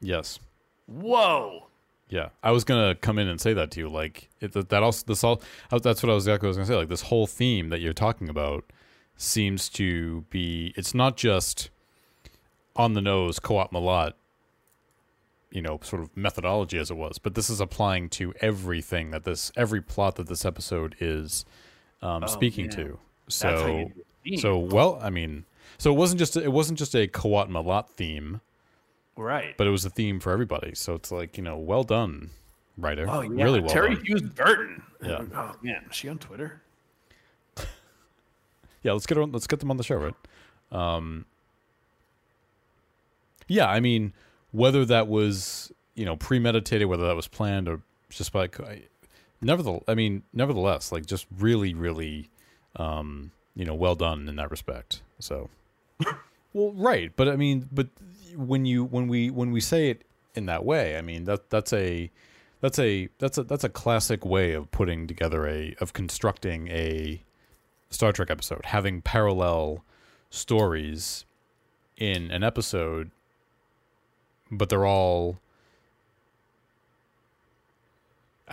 yes. 0.00 0.38
whoa 0.86 1.66
Yeah, 2.10 2.28
I 2.42 2.50
was 2.50 2.64
gonna 2.64 2.94
come 2.94 3.18
in 3.18 3.26
and 3.26 3.40
say 3.40 3.54
that 3.54 3.70
to 3.70 3.80
you. 3.80 3.88
Like 3.88 4.28
it, 4.38 4.52
that 4.52 4.82
also 4.82 5.04
this 5.06 5.24
all 5.24 5.40
that's 5.70 6.02
what 6.02 6.10
I 6.10 6.14
was 6.14 6.24
exactly 6.24 6.46
what 6.46 6.48
I 6.48 6.50
was 6.50 6.56
gonna 6.58 6.66
say. 6.66 6.76
Like 6.76 6.90
this 6.90 7.02
whole 7.02 7.26
theme 7.26 7.70
that 7.70 7.80
you're 7.80 7.94
talking 7.94 8.28
about 8.28 8.70
seems 9.16 9.70
to 9.70 10.26
be. 10.28 10.74
It's 10.76 10.92
not 10.94 11.16
just 11.16 11.70
on 12.76 12.92
the 12.92 13.00
nose 13.00 13.40
Qowat 13.40 13.72
Milat 13.72 14.12
you 15.52 15.60
know, 15.60 15.78
sort 15.82 16.02
of 16.02 16.16
methodology 16.16 16.78
as 16.78 16.90
it 16.90 16.96
was, 16.96 17.18
but 17.18 17.34
this 17.34 17.50
is 17.50 17.60
applying 17.60 18.08
to 18.08 18.32
everything 18.40 19.10
that 19.10 19.24
this 19.24 19.52
every 19.56 19.82
plot 19.82 20.16
that 20.16 20.26
this 20.26 20.44
episode 20.44 20.96
is 20.98 21.44
um, 22.02 22.26
speaking 22.28 22.66
yeah. 22.66 22.70
to. 22.72 22.98
So 23.28 23.48
you 23.48 23.56
do 23.56 23.62
a 23.64 24.30
theme. 24.30 24.38
so 24.38 24.58
well, 24.58 24.98
I 25.02 25.10
mean, 25.10 25.44
so 25.78 25.92
it 25.92 25.96
wasn't 25.96 26.18
just 26.18 26.36
it 26.36 26.52
wasn't 26.52 26.78
just 26.78 26.94
a 26.94 27.06
Qowat 27.06 27.88
theme 27.90 28.40
right 29.16 29.54
but 29.56 29.66
it 29.66 29.70
was 29.70 29.84
a 29.84 29.90
theme 29.90 30.20
for 30.20 30.32
everybody. 30.32 30.74
So 30.74 30.94
it's 30.94 31.12
like 31.12 31.36
you 31.36 31.44
know, 31.44 31.56
well 31.56 31.84
done, 31.84 32.30
writer. 32.76 33.06
Oh 33.08 33.20
yeah, 33.20 33.44
really 33.44 33.60
well 33.60 33.70
Terri 33.74 33.94
done. 33.94 34.04
Hughes 34.04 34.22
Burton. 34.22 34.82
Yeah. 35.02 35.22
Oh 35.34 35.54
man, 35.62 35.84
is 35.90 35.96
she 35.96 36.08
on 36.08 36.18
Twitter? 36.18 36.62
Yeah, 38.84 38.94
let's 38.94 39.06
get 39.06 39.16
her, 39.16 39.22
on- 39.22 39.30
let's 39.30 39.46
get 39.46 39.60
them 39.60 39.70
on 39.70 39.76
the 39.76 39.84
show, 39.84 39.94
right? 39.94 40.14
Um, 40.72 41.24
yeah, 43.46 43.68
I 43.68 43.78
mean, 43.78 44.12
whether 44.50 44.84
that 44.84 45.06
was 45.06 45.70
you 45.94 46.04
know 46.04 46.16
premeditated, 46.16 46.88
whether 46.88 47.06
that 47.06 47.14
was 47.14 47.28
planned 47.28 47.68
or 47.68 47.80
just 48.08 48.32
by, 48.32 48.48
nevertheless, 49.42 49.82
I 49.88 49.94
mean, 49.94 50.22
nevertheless, 50.32 50.92
like 50.92 51.06
just 51.06 51.26
really, 51.38 51.74
really, 51.74 52.30
um, 52.76 53.32
you 53.54 53.64
know, 53.64 53.74
well 53.74 53.94
done 53.94 54.28
in 54.28 54.36
that 54.36 54.50
respect. 54.50 55.02
So, 55.18 55.50
well, 56.52 56.72
right, 56.72 57.12
but 57.14 57.28
I 57.28 57.36
mean, 57.36 57.68
but 57.70 57.88
when 58.36 58.64
you 58.64 58.84
when 58.84 59.08
we 59.08 59.30
when 59.30 59.52
we 59.52 59.60
say 59.60 59.90
it 59.90 60.02
in 60.34 60.46
that 60.46 60.64
way, 60.64 60.96
I 60.96 61.02
mean 61.02 61.24
that 61.24 61.50
that's 61.50 61.72
a 61.72 62.10
that's 62.60 62.78
a 62.78 63.08
that's 63.18 63.38
a 63.38 63.42
that's 63.42 63.64
a 63.64 63.68
classic 63.68 64.24
way 64.24 64.52
of 64.52 64.70
putting 64.70 65.06
together 65.06 65.46
a 65.46 65.74
of 65.80 65.92
constructing 65.92 66.68
a 66.68 67.22
Star 67.90 68.12
Trek 68.12 68.30
episode, 68.30 68.66
having 68.66 69.02
parallel 69.02 69.84
stories 70.30 71.26
in 71.98 72.30
an 72.30 72.42
episode, 72.42 73.10
but 74.50 74.68
they're 74.70 74.86
all 74.86 75.38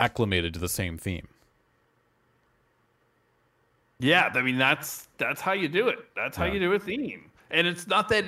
acclimated 0.10 0.54
to 0.54 0.60
the 0.60 0.70
same 0.70 0.98
theme. 0.98 1.28
Yeah, 4.00 4.32
I 4.34 4.42
mean 4.42 4.58
that's 4.58 5.08
that's 5.18 5.42
how 5.42 5.52
you 5.52 5.68
do 5.68 5.90
it. 5.90 6.00
That's 6.16 6.38
how 6.38 6.46
Yeah. 6.46 6.54
you 6.54 6.60
do 6.60 6.74
a 6.74 6.80
theme, 6.80 7.30
and 7.52 7.68
it's 7.68 7.86
not 7.86 8.08
that 8.10 8.26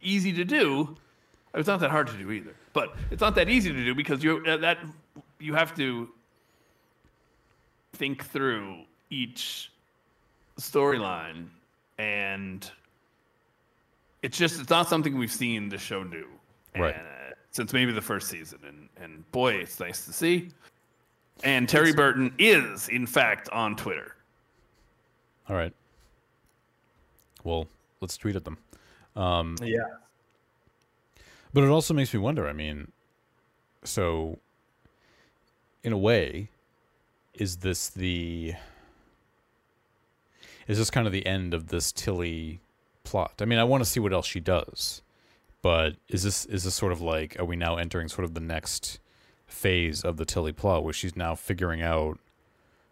easy 0.00 0.32
to 0.32 0.44
do. 0.44 0.96
It's 1.54 1.66
not 1.66 1.80
that 1.80 1.90
hard 1.90 2.06
to 2.08 2.12
do 2.16 2.30
either, 2.30 2.54
but 2.72 2.94
it's 3.10 3.20
not 3.20 3.34
that 3.34 3.48
easy 3.48 3.72
to 3.72 3.84
do 3.84 3.94
because 3.94 4.22
you 4.22 4.44
uh, 4.46 4.56
that 4.58 4.78
you 5.40 5.54
have 5.54 5.74
to 5.76 6.08
think 7.94 8.24
through 8.26 8.82
each 9.10 9.72
storyline, 10.60 11.46
and 11.98 12.70
it's 14.22 14.38
just 14.38 14.60
it's 14.60 14.70
not 14.70 14.88
something 14.88 15.18
we've 15.18 15.32
seen 15.32 15.68
the 15.68 15.78
show 15.78 16.04
do, 16.04 16.28
Right. 16.76 16.94
uh, 16.94 17.34
since 17.50 17.72
maybe 17.72 17.90
the 17.90 18.00
first 18.02 18.28
season, 18.28 18.60
and 18.64 18.88
and 19.02 19.28
boy, 19.32 19.54
it's 19.54 19.80
nice 19.80 20.04
to 20.04 20.12
see. 20.12 20.50
And 21.44 21.68
Terri 21.68 21.94
Burton 21.94 22.34
is, 22.38 22.88
in 22.88 23.06
fact, 23.06 23.48
on 23.50 23.76
Twitter. 23.76 24.14
All 25.48 25.56
right. 25.56 25.72
Well, 27.44 27.68
let's 28.00 28.16
tweet 28.16 28.36
at 28.36 28.44
them. 28.44 28.58
Um, 29.16 29.56
Yeah. 29.62 29.80
But 31.54 31.64
it 31.64 31.70
also 31.70 31.94
makes 31.94 32.12
me 32.12 32.20
wonder. 32.20 32.46
I 32.46 32.52
mean, 32.52 32.92
so 33.82 34.38
in 35.82 35.92
a 35.92 35.98
way, 35.98 36.50
is 37.34 37.58
this 37.58 37.88
the 37.88 38.54
is 40.66 40.76
this 40.76 40.90
kind 40.90 41.06
of 41.06 41.12
the 41.12 41.24
end 41.24 41.54
of 41.54 41.68
this 41.68 41.90
Tilly 41.90 42.60
plot? 43.04 43.32
I 43.40 43.46
mean, 43.46 43.58
I 43.58 43.64
want 43.64 43.82
to 43.82 43.88
see 43.88 43.98
what 44.00 44.12
else 44.12 44.26
she 44.26 44.40
does, 44.40 45.00
but 45.62 45.96
is 46.08 46.22
this 46.22 46.44
is 46.46 46.64
this 46.64 46.74
sort 46.74 46.92
of 46.92 47.00
like 47.00 47.38
are 47.40 47.44
we 47.44 47.56
now 47.56 47.76
entering 47.76 48.08
sort 48.08 48.24
of 48.24 48.34
the 48.34 48.40
next 48.40 48.98
phase 49.48 50.02
of 50.04 50.16
the 50.18 50.24
Tilly 50.24 50.52
plot 50.52 50.84
where 50.84 50.92
she's 50.92 51.16
now 51.16 51.34
figuring 51.34 51.82
out 51.82 52.18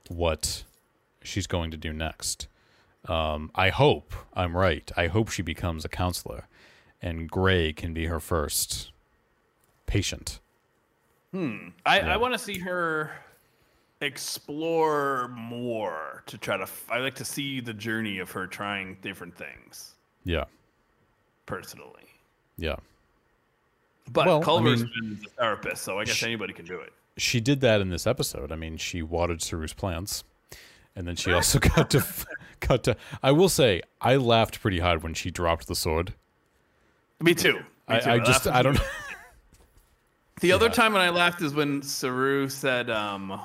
what 0.08 0.64
she's 1.22 1.46
going 1.46 1.70
to 1.70 1.76
do 1.76 1.92
next. 1.92 2.48
Um, 3.06 3.50
I 3.54 3.68
hope 3.68 4.12
I'm 4.34 4.56
right. 4.56 4.90
I 4.96 5.06
hope 5.06 5.28
she 5.30 5.42
becomes 5.42 5.84
a 5.84 5.88
counselor, 5.88 6.48
and 7.00 7.30
Gray 7.30 7.72
can 7.72 7.94
be 7.94 8.06
her 8.06 8.18
first 8.18 8.90
patient. 9.86 10.40
Hmm. 11.32 11.68
I, 11.84 12.00
Yeah. 12.00 12.14
I 12.14 12.16
want 12.16 12.34
to 12.34 12.38
see 12.38 12.58
her 12.58 13.12
explore 14.00 15.28
more 15.28 16.22
to 16.26 16.38
try 16.38 16.56
to. 16.56 16.64
f- 16.64 16.86
I 16.90 16.98
like 16.98 17.14
to 17.16 17.24
see 17.24 17.60
the 17.60 17.72
journey 17.74 18.18
of 18.18 18.30
her 18.32 18.46
trying 18.46 18.96
different 19.02 19.36
things 19.36 19.94
Yeah, 20.24 20.44
personally. 21.46 22.04
yeah. 22.56 22.76
But 24.12 24.26
Well, 24.26 24.40
I 24.40 24.44
Culber's 24.44 24.82
mean- 24.84 24.92
been 25.00 25.20
the 25.22 25.28
therapist, 25.30 25.82
so 25.82 25.98
I 25.98 26.04
guess 26.04 26.14
Sh- 26.16 26.22
anybody 26.24 26.52
can 26.52 26.64
do 26.64 26.78
it. 26.80 26.92
She 27.16 27.40
did 27.40 27.60
that 27.62 27.80
in 27.80 27.88
this 27.88 28.06
episode. 28.06 28.52
I 28.52 28.56
mean, 28.56 28.76
she 28.76 29.02
watered 29.02 29.40
Saru's 29.42 29.72
plants, 29.72 30.22
and 30.94 31.08
then 31.08 31.16
she 31.16 31.32
also 31.34 31.58
got 31.58 31.90
to 31.90 32.04
got 32.60 32.84
to. 32.84 32.96
I 33.22 33.32
will 33.32 33.48
say, 33.48 33.82
I 34.00 34.16
laughed 34.16 34.60
pretty 34.60 34.80
hard 34.80 35.02
when 35.02 35.14
she 35.14 35.30
dropped 35.30 35.66
the 35.66 35.74
sword. 35.74 36.12
Me 37.20 37.34
too. 37.34 37.54
Me 37.54 37.62
I, 37.88 37.98
too. 38.00 38.10
I 38.10 38.16
That's 38.18 38.28
just, 38.28 38.46
I 38.46 38.62
don't. 38.62 38.78
The 40.40 40.52
other 40.52 40.66
Yeah. 40.66 40.72
time 40.72 40.92
when 40.92 41.00
I 41.00 41.08
laughed 41.08 41.40
is 41.40 41.54
when 41.54 41.80
Saru 41.82 42.48
said, 42.50 42.90
um, 42.90 43.40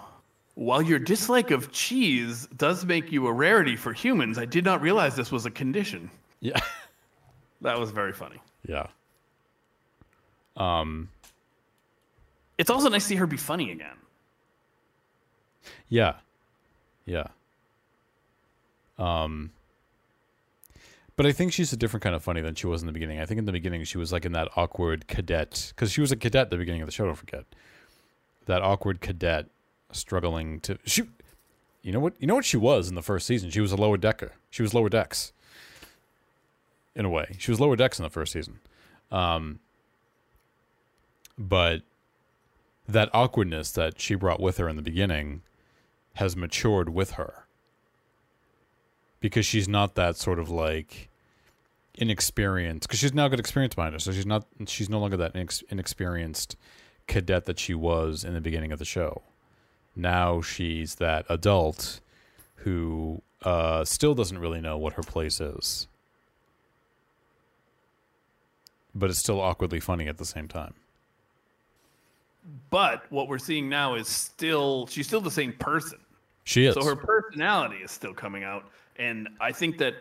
"While 0.55 0.81
your 0.81 0.99
dislike 0.99 1.49
of 1.51 1.71
cheese 1.71 2.47
does 2.57 2.85
make 2.85 3.13
you 3.13 3.27
a 3.27 3.31
rarity 3.31 3.77
for 3.77 3.93
humans, 3.93 4.37
I 4.37 4.43
did 4.43 4.65
not 4.65 4.81
realize 4.81 5.15
this 5.15 5.31
was 5.31 5.45
a 5.45 5.51
condition." 5.51 6.11
Yeah, 6.41 6.59
That 7.61 7.79
was 7.79 7.91
very 7.91 8.11
funny. 8.11 8.41
yeah. 8.67 8.87
Um, 10.57 11.09
It's 12.57 12.69
also 12.69 12.89
nice 12.89 13.03
to 13.03 13.09
see 13.09 13.15
her 13.15 13.27
be 13.27 13.37
funny 13.37 13.71
again. 13.71 13.95
Yeah. 15.89 16.15
Yeah. 17.05 17.27
Um 18.97 19.51
but 21.17 21.25
I 21.25 21.31
think 21.33 21.53
she's 21.53 21.71
a 21.71 21.77
different 21.77 22.03
kind 22.03 22.15
of 22.15 22.23
funny 22.23 22.41
than 22.41 22.55
she 22.55 22.65
was 22.67 22.81
in 22.81 22.87
the 22.87 22.93
beginning. 22.93 23.19
I 23.19 23.25
think 23.25 23.37
in 23.37 23.45
the 23.45 23.51
beginning 23.51 23.83
she 23.83 23.97
was 23.97 24.11
like 24.11 24.25
in 24.25 24.31
that 24.31 24.49
awkward 24.55 25.07
cadet 25.07 25.73
cuz 25.75 25.91
she 25.91 26.01
was 26.01 26.11
a 26.11 26.15
cadet 26.15 26.43
at 26.43 26.49
the 26.49 26.57
beginning 26.57 26.81
of 26.81 26.87
the 26.87 26.91
show, 26.91 27.05
don't 27.05 27.15
forget. 27.15 27.45
That 28.45 28.61
awkward 28.61 29.01
cadet 29.01 29.47
struggling 29.91 30.59
to 30.61 30.77
she 30.85 31.03
You 31.83 31.91
know 31.91 31.99
what? 31.99 32.13
You 32.19 32.27
know 32.27 32.35
what 32.35 32.45
she 32.45 32.57
was 32.57 32.89
in 32.89 32.95
the 32.95 33.01
first 33.01 33.25
season? 33.27 33.49
She 33.49 33.61
was 33.61 33.71
a 33.71 33.77
lower 33.77 33.97
decker. 33.97 34.33
She 34.49 34.61
was 34.61 34.73
lower 34.73 34.89
decks. 34.89 35.31
In 36.95 37.05
a 37.05 37.09
way. 37.09 37.35
She 37.39 37.51
was 37.51 37.59
lower 37.59 37.75
decks 37.75 37.99
in 37.99 38.03
the 38.03 38.09
first 38.09 38.33
season. 38.33 38.59
Um 39.11 39.59
but 41.47 41.81
that 42.87 43.09
awkwardness 43.13 43.71
that 43.71 43.99
she 43.99 44.15
brought 44.15 44.39
with 44.39 44.57
her 44.57 44.69
in 44.69 44.75
the 44.75 44.81
beginning 44.81 45.41
has 46.15 46.35
matured 46.35 46.89
with 46.89 47.11
her. 47.11 47.45
Because 49.19 49.45
she's 49.45 49.67
not 49.67 49.95
that 49.95 50.15
sort 50.17 50.39
of 50.39 50.49
like 50.49 51.09
inexperienced 51.95 52.87
because 52.87 52.99
she's 52.99 53.13
now 53.13 53.27
got 53.27 53.37
experience 53.37 53.75
behind 53.75 53.93
her 53.93 53.99
so 53.99 54.13
she's 54.13 54.25
not 54.25 54.45
she's 54.65 54.89
no 54.89 54.97
longer 54.97 55.17
that 55.17 55.33
inex- 55.33 55.61
inexperienced 55.69 56.55
cadet 57.05 57.43
that 57.43 57.59
she 57.59 57.73
was 57.73 58.23
in 58.23 58.33
the 58.33 58.39
beginning 58.41 58.71
of 58.71 58.79
the 58.79 58.85
show. 58.85 59.21
Now 59.95 60.41
she's 60.41 60.95
that 60.95 61.25
adult 61.27 61.99
who 62.57 63.21
uh, 63.43 63.83
still 63.83 64.15
doesn't 64.15 64.39
really 64.39 64.61
know 64.61 64.77
what 64.77 64.93
her 64.93 65.03
place 65.03 65.41
is. 65.41 65.87
But 68.95 69.09
it's 69.09 69.19
still 69.19 69.41
awkwardly 69.41 69.79
funny 69.79 70.07
at 70.07 70.17
the 70.17 70.25
same 70.25 70.47
time 70.47 70.75
But 72.69 73.05
what 73.11 73.27
we're 73.27 73.37
seeing 73.37 73.69
now 73.69 73.95
is 73.95 74.07
still 74.07 74.87
she's 74.87 75.07
still 75.07 75.21
the 75.21 75.31
same 75.31 75.53
person. 75.53 75.99
she 76.43 76.65
is 76.65 76.73
So 76.73 76.83
her 76.83 76.95
personality 76.95 77.77
is 77.77 77.91
still 77.91 78.13
coming 78.13 78.43
out, 78.43 78.65
and 78.97 79.29
I 79.39 79.51
think 79.51 79.77
that 79.79 79.95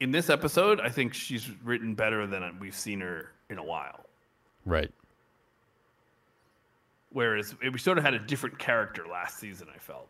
in 0.00 0.10
this 0.10 0.30
episode, 0.30 0.80
I 0.80 0.88
think 0.88 1.12
she's 1.12 1.50
written 1.64 1.94
better 1.94 2.26
than 2.26 2.58
we've 2.60 2.74
seen 2.74 3.00
her 3.00 3.32
in 3.50 3.58
a 3.58 3.64
while. 3.64 4.06
right 4.64 4.90
Whereas 7.10 7.54
it, 7.62 7.72
we 7.72 7.78
sort 7.78 7.98
of 7.98 8.04
had 8.04 8.14
a 8.14 8.18
different 8.18 8.58
character 8.58 9.06
last 9.10 9.38
season. 9.38 9.68
I 9.74 9.78
felt 9.78 10.08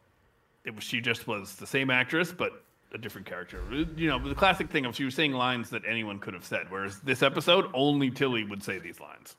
it 0.64 0.74
was 0.74 0.84
she 0.84 1.00
just 1.00 1.26
was 1.26 1.54
the 1.54 1.66
same 1.66 1.90
actress, 1.90 2.32
but 2.32 2.62
a 2.92 2.98
different 2.98 3.26
character. 3.26 3.62
You 3.96 4.08
know, 4.08 4.18
the 4.18 4.34
classic 4.34 4.70
thing 4.70 4.84
of 4.84 4.96
she 4.96 5.04
was 5.04 5.14
saying 5.14 5.32
lines 5.32 5.70
that 5.70 5.82
anyone 5.86 6.18
could 6.18 6.34
have 6.34 6.44
said. 6.44 6.66
Whereas 6.70 7.00
this 7.00 7.22
episode, 7.22 7.66
only 7.74 8.10
Tilly 8.10 8.44
would 8.44 8.62
say 8.62 8.78
these 8.78 9.00
lines. 9.00 9.36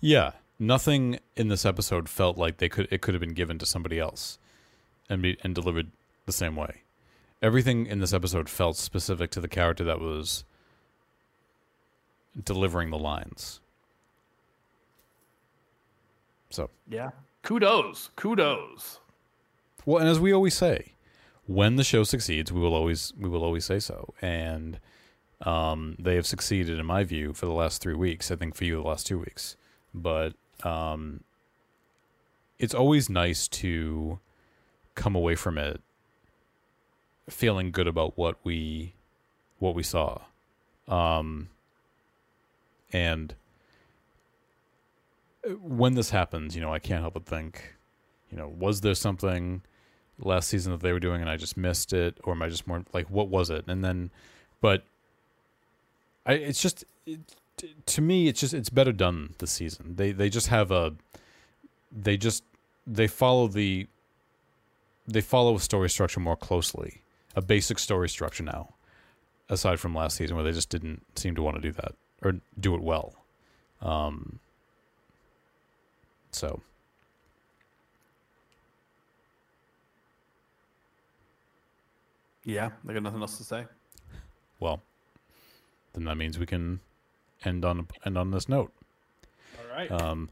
Yeah, 0.00 0.32
nothing 0.58 1.18
in 1.36 1.48
this 1.48 1.64
episode 1.64 2.08
felt 2.08 2.36
like 2.38 2.58
they 2.58 2.68
could 2.68 2.88
it 2.90 3.00
could 3.02 3.14
have 3.14 3.20
been 3.20 3.34
given 3.34 3.58
to 3.58 3.66
somebody 3.66 3.98
else 3.98 4.38
and 5.08 5.22
be 5.22 5.36
and 5.42 5.54
delivered 5.54 5.90
the 6.26 6.32
same 6.32 6.56
way. 6.56 6.82
Everything 7.42 7.86
in 7.86 7.98
this 8.00 8.12
episode 8.12 8.48
felt 8.48 8.76
specific 8.76 9.30
to 9.32 9.40
the 9.40 9.48
character 9.48 9.84
that 9.84 10.00
was 10.00 10.44
delivering 12.42 12.90
the 12.90 12.98
lines. 12.98 13.60
So, 16.50 16.70
Yeah. 16.88 17.10
Kudos, 17.42 18.10
kudos. 18.16 19.00
well, 19.84 19.98
and 19.98 20.08
as 20.08 20.18
we 20.18 20.32
always 20.32 20.54
say, 20.54 20.92
when 21.46 21.76
the 21.76 21.84
show 21.84 22.04
succeeds, 22.04 22.50
we 22.50 22.60
will 22.60 22.72
always 22.74 23.12
we 23.18 23.28
will 23.28 23.44
always 23.44 23.66
say 23.66 23.78
so. 23.78 24.14
And 24.22 24.78
um, 25.42 25.96
they 25.98 26.14
have 26.14 26.26
succeeded, 26.26 26.78
in 26.78 26.86
my 26.86 27.04
view, 27.04 27.34
for 27.34 27.44
the 27.44 27.52
last 27.52 27.82
three 27.82 27.94
weeks. 27.94 28.30
I 28.30 28.36
think 28.36 28.54
for 28.54 28.64
you, 28.64 28.76
the 28.80 28.88
last 28.88 29.06
two 29.06 29.18
weeks. 29.18 29.56
But 29.94 30.34
um, 30.62 31.22
it's 32.58 32.74
always 32.74 33.08
nice 33.08 33.48
to 33.48 34.18
come 34.94 35.14
away 35.14 35.34
from 35.34 35.58
it 35.58 35.80
feeling 37.28 37.70
good 37.70 37.86
about 37.86 38.16
what 38.16 38.36
we 38.44 38.94
what 39.58 39.74
we 39.74 39.82
saw. 39.82 40.20
Um, 40.88 41.48
and 42.92 43.34
when 45.60 45.94
this 45.94 46.10
happens, 46.10 46.54
you 46.54 46.60
know, 46.60 46.72
I 46.72 46.78
can't 46.78 47.00
help 47.00 47.14
but 47.14 47.26
think, 47.26 47.74
you 48.30 48.36
know, 48.36 48.48
was 48.48 48.80
there 48.80 48.94
something 48.94 49.62
last 50.18 50.48
season 50.48 50.72
that 50.72 50.80
they 50.80 50.92
were 50.92 51.00
doing 51.00 51.20
and 51.20 51.30
I 51.30 51.36
just 51.36 51.56
missed 51.56 51.92
it, 51.92 52.18
or 52.24 52.34
am 52.34 52.42
I 52.42 52.48
just 52.48 52.66
more 52.66 52.84
like 52.92 53.10
what 53.10 53.28
was 53.28 53.50
it? 53.50 53.64
And 53.66 53.84
then, 53.84 54.10
but 54.60 54.84
I, 56.26 56.34
it's 56.34 56.60
just 56.60 56.84
t- 57.56 57.74
to 57.86 58.00
me, 58.00 58.28
it's 58.28 58.40
just 58.40 58.54
it's 58.54 58.70
better 58.70 58.92
done 58.92 59.34
this 59.38 59.52
season. 59.52 59.96
They 59.96 60.12
they 60.12 60.28
just 60.28 60.48
have 60.48 60.70
a, 60.70 60.94
they 61.90 62.16
just 62.16 62.44
they 62.86 63.06
follow 63.06 63.48
the, 63.48 63.86
they 65.06 65.20
follow 65.20 65.56
a 65.56 65.60
story 65.60 65.90
structure 65.90 66.20
more 66.20 66.36
closely, 66.36 67.02
a 67.34 67.42
basic 67.42 67.78
story 67.78 68.08
structure 68.08 68.42
now, 68.42 68.74
aside 69.48 69.80
from 69.80 69.94
last 69.94 70.16
season 70.16 70.36
where 70.36 70.44
they 70.44 70.52
just 70.52 70.68
didn't 70.68 71.02
seem 71.16 71.34
to 71.34 71.42
want 71.42 71.56
to 71.56 71.62
do 71.62 71.72
that 71.72 71.94
or 72.22 72.34
do 72.58 72.74
it 72.74 72.82
well. 72.82 73.14
Um. 73.80 74.40
So. 76.30 76.60
Yeah, 82.46 82.70
I 82.86 82.92
got 82.92 83.02
nothing 83.02 83.22
else 83.22 83.38
to 83.38 83.44
say. 83.44 83.64
Well, 84.60 84.82
then 85.94 86.04
that 86.04 86.16
means 86.16 86.38
we 86.38 86.44
can 86.44 86.80
end 87.44 87.64
on 87.64 87.88
end 88.04 88.18
on 88.18 88.30
this 88.30 88.48
note. 88.48 88.72
All 89.58 89.76
right. 89.76 89.90
Um, 89.90 90.30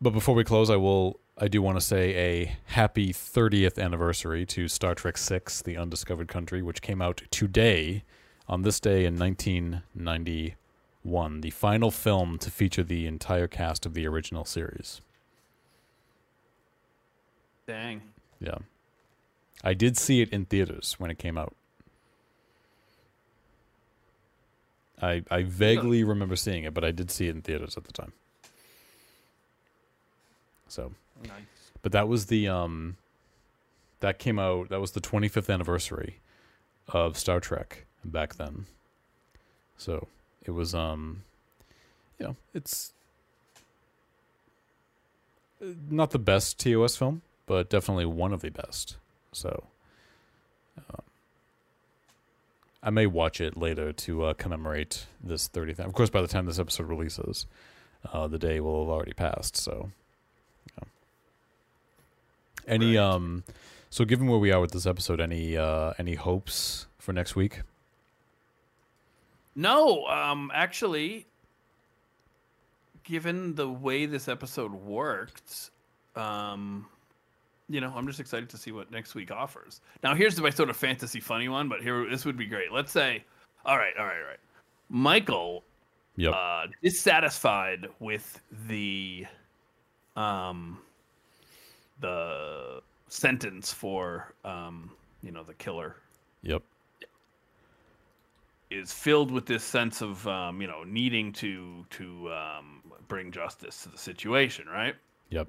but 0.00 0.10
before 0.10 0.34
we 0.34 0.44
close, 0.44 0.70
I 0.70 0.76
will 0.76 1.18
I 1.36 1.48
do 1.48 1.62
want 1.62 1.78
to 1.78 1.84
say 1.84 2.14
a 2.14 2.56
happy 2.66 3.12
30th 3.12 3.78
anniversary 3.78 4.44
to 4.46 4.68
Star 4.68 4.94
Trek 4.94 5.16
Six: 5.16 5.62
The 5.62 5.76
Undiscovered 5.76 6.28
Country, 6.28 6.62
which 6.62 6.82
came 6.82 7.00
out 7.00 7.22
today, 7.30 8.04
on 8.48 8.62
this 8.62 8.80
day 8.80 9.04
in 9.04 9.18
1991, 9.18 11.40
the 11.40 11.50
final 11.50 11.90
film 11.90 12.38
to 12.38 12.50
feature 12.50 12.82
the 12.82 13.06
entire 13.06 13.46
cast 13.46 13.86
of 13.86 13.94
the 13.94 14.06
original 14.06 14.44
series. 14.44 15.00
Dang. 17.66 18.02
Yeah, 18.40 18.58
I 19.62 19.74
did 19.74 19.96
see 19.96 20.22
it 20.22 20.30
in 20.30 20.46
theaters 20.46 20.94
when 20.98 21.10
it 21.10 21.18
came 21.18 21.36
out. 21.36 21.54
I 25.00 25.22
I 25.30 25.42
vaguely 25.42 26.04
remember 26.04 26.36
seeing 26.36 26.64
it, 26.64 26.74
but 26.74 26.84
I 26.84 26.90
did 26.90 27.10
see 27.10 27.28
it 27.28 27.36
in 27.36 27.42
theaters 27.42 27.76
at 27.76 27.84
the 27.84 27.92
time. 27.92 28.12
So, 30.68 30.92
Nice. 31.24 31.32
but 31.82 31.92
that 31.92 32.08
was 32.08 32.26
the 32.26 32.48
um 32.48 32.96
that 34.00 34.18
came 34.18 34.38
out 34.38 34.68
that 34.68 34.80
was 34.80 34.92
the 34.92 35.00
25th 35.00 35.52
anniversary 35.52 36.20
of 36.88 37.18
Star 37.18 37.40
Trek 37.40 37.86
back 38.04 38.34
then. 38.36 38.66
So, 39.76 40.08
it 40.44 40.50
was 40.52 40.74
um 40.74 41.22
you 42.18 42.26
know, 42.26 42.36
it's 42.52 42.92
uh, 45.62 45.66
not 45.88 46.10
the 46.10 46.18
best 46.18 46.58
TOS 46.58 46.96
film, 46.96 47.22
but 47.46 47.70
definitely 47.70 48.06
one 48.06 48.32
of 48.32 48.40
the 48.40 48.50
best. 48.50 48.96
So, 49.32 49.64
um, 50.76 51.02
I 52.82 52.90
may 52.90 53.06
watch 53.06 53.40
it 53.40 53.56
later 53.56 53.92
to 53.92 54.24
uh, 54.24 54.34
commemorate 54.34 55.06
this 55.22 55.48
30th. 55.48 55.80
Of 55.80 55.92
course, 55.92 56.10
by 56.10 56.22
the 56.22 56.28
time 56.28 56.46
this 56.46 56.58
episode 56.58 56.86
releases, 56.86 57.46
uh, 58.12 58.28
the 58.28 58.38
day 58.38 58.60
will 58.60 58.84
have 58.84 58.90
already 58.90 59.14
passed. 59.14 59.56
So, 59.56 59.90
yeah. 60.76 60.88
any 62.66 62.96
Right. 62.96 63.04
um, 63.04 63.44
so 63.90 64.04
given 64.04 64.28
where 64.28 64.38
we 64.38 64.52
are 64.52 64.60
with 64.60 64.72
this 64.72 64.86
episode, 64.86 65.20
any 65.20 65.56
uh, 65.56 65.94
any 65.98 66.14
hopes 66.14 66.86
for 66.98 67.12
next 67.12 67.34
week? 67.34 67.62
No, 69.56 70.06
um, 70.06 70.52
actually, 70.54 71.26
given 73.02 73.56
the 73.56 73.68
way 73.68 74.06
this 74.06 74.28
episode 74.28 74.72
worked, 74.72 75.70
um, 76.14 76.86
you 77.68 77.80
know, 77.80 77.92
I'm 77.94 78.06
just 78.06 78.20
excited 78.20 78.48
to 78.50 78.56
see 78.56 78.72
what 78.72 78.90
next 78.90 79.14
week 79.14 79.30
offers. 79.30 79.80
Now, 80.02 80.14
here's 80.14 80.40
my 80.40 80.50
sort 80.50 80.70
of 80.70 80.76
fantasy 80.76 81.20
funny 81.20 81.48
one, 81.48 81.68
but 81.68 81.82
here 81.82 82.08
this 82.08 82.24
would 82.24 82.36
be 82.36 82.46
great. 82.46 82.72
Let's 82.72 82.92
say, 82.92 83.24
all 83.64 83.76
right, 83.76 83.92
all 83.98 84.06
right, 84.06 84.18
all 84.18 84.28
right. 84.28 84.40
Michael 84.88 85.64
Yep. 86.16 86.34
uh, 86.34 86.66
dissatisfied 86.82 87.86
with 88.00 88.40
the 88.66 89.24
um 90.16 90.78
the 92.00 92.82
sentence 93.08 93.72
for 93.72 94.34
um 94.44 94.90
you 95.22 95.30
know 95.30 95.44
the 95.44 95.54
killer 95.54 95.94
yep. 96.42 96.62
is 98.70 98.92
filled 98.92 99.30
with 99.30 99.46
this 99.46 99.62
sense 99.62 100.02
of 100.02 100.26
um, 100.26 100.60
you 100.60 100.66
know 100.66 100.82
needing 100.84 101.32
to 101.34 101.84
to 101.90 102.32
um, 102.32 102.82
bring 103.06 103.30
justice 103.30 103.82
to 103.82 103.88
the 103.90 103.98
situation, 103.98 104.66
right? 104.68 104.94
Yep. 105.30 105.48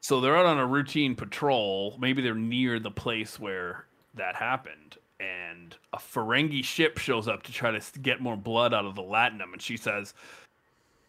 So 0.00 0.20
they're 0.20 0.36
out 0.36 0.46
on 0.46 0.58
a 0.58 0.66
routine 0.66 1.14
patrol. 1.14 1.96
Maybe 1.98 2.22
they're 2.22 2.34
near 2.34 2.78
the 2.78 2.90
place 2.90 3.38
where 3.38 3.84
that 4.14 4.36
happened, 4.36 4.96
and 5.20 5.76
a 5.92 5.98
Ferengi 5.98 6.64
ship 6.64 6.98
shows 6.98 7.28
up 7.28 7.42
to 7.44 7.52
try 7.52 7.70
to 7.70 8.00
get 8.00 8.20
more 8.20 8.36
blood 8.36 8.72
out 8.72 8.84
of 8.84 8.94
the 8.94 9.02
Latinum, 9.02 9.52
and 9.52 9.60
she 9.62 9.76
says, 9.76 10.14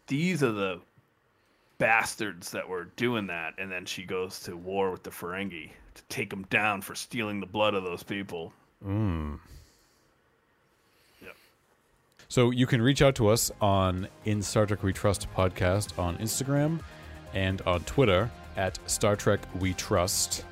"These 0.08 0.44
are 0.44 0.52
the 0.52 0.82
bastards 1.78 2.52
that 2.52 2.68
were 2.68 2.86
doing 2.96 3.28
that." 3.28 3.54
And 3.58 3.72
then 3.72 3.86
she 3.86 4.04
goes 4.04 4.40
to 4.42 4.58
war 4.58 4.92
with 4.92 5.04
the 5.04 5.12
Ferengi 5.12 5.72
to 5.94 6.04
take 6.10 6.30
them 6.30 6.44
down 6.50 6.82
for 6.82 6.96
stealing 6.96 7.40
the 7.40 7.46
blood 7.46 7.74
of 7.74 7.84
those 7.84 8.04
people. 8.04 8.52
Mm. 8.86 9.40
Yep. 11.22 11.36
So 12.28 12.52
you 12.52 12.68
can 12.68 12.82
reach 12.82 13.02
out 13.02 13.16
to 13.16 13.28
us 13.28 13.52
on 13.62 14.08
In 14.26 14.42
Star 14.42 14.66
Trek 14.66 14.84
We 14.84 14.94
Trust 14.94 15.28
podcast 15.36 15.98
on 15.98 16.18
Instagram 16.18 16.82
and 17.34 17.62
on 17.62 17.82
Twitter 17.84 18.30
at 18.60 18.78
Star 18.88 19.16
Trek 19.16 19.40
We 19.60 19.74
Trust. 19.74 20.44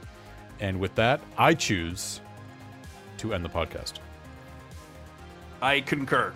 And 0.61 0.79
with 0.79 0.95
that, 0.95 1.19
I 1.37 1.53
choose 1.53 2.21
to 3.17 3.33
end 3.33 3.43
the 3.43 3.49
podcast. 3.49 3.95
I 5.61 5.81
concur. 5.81 6.31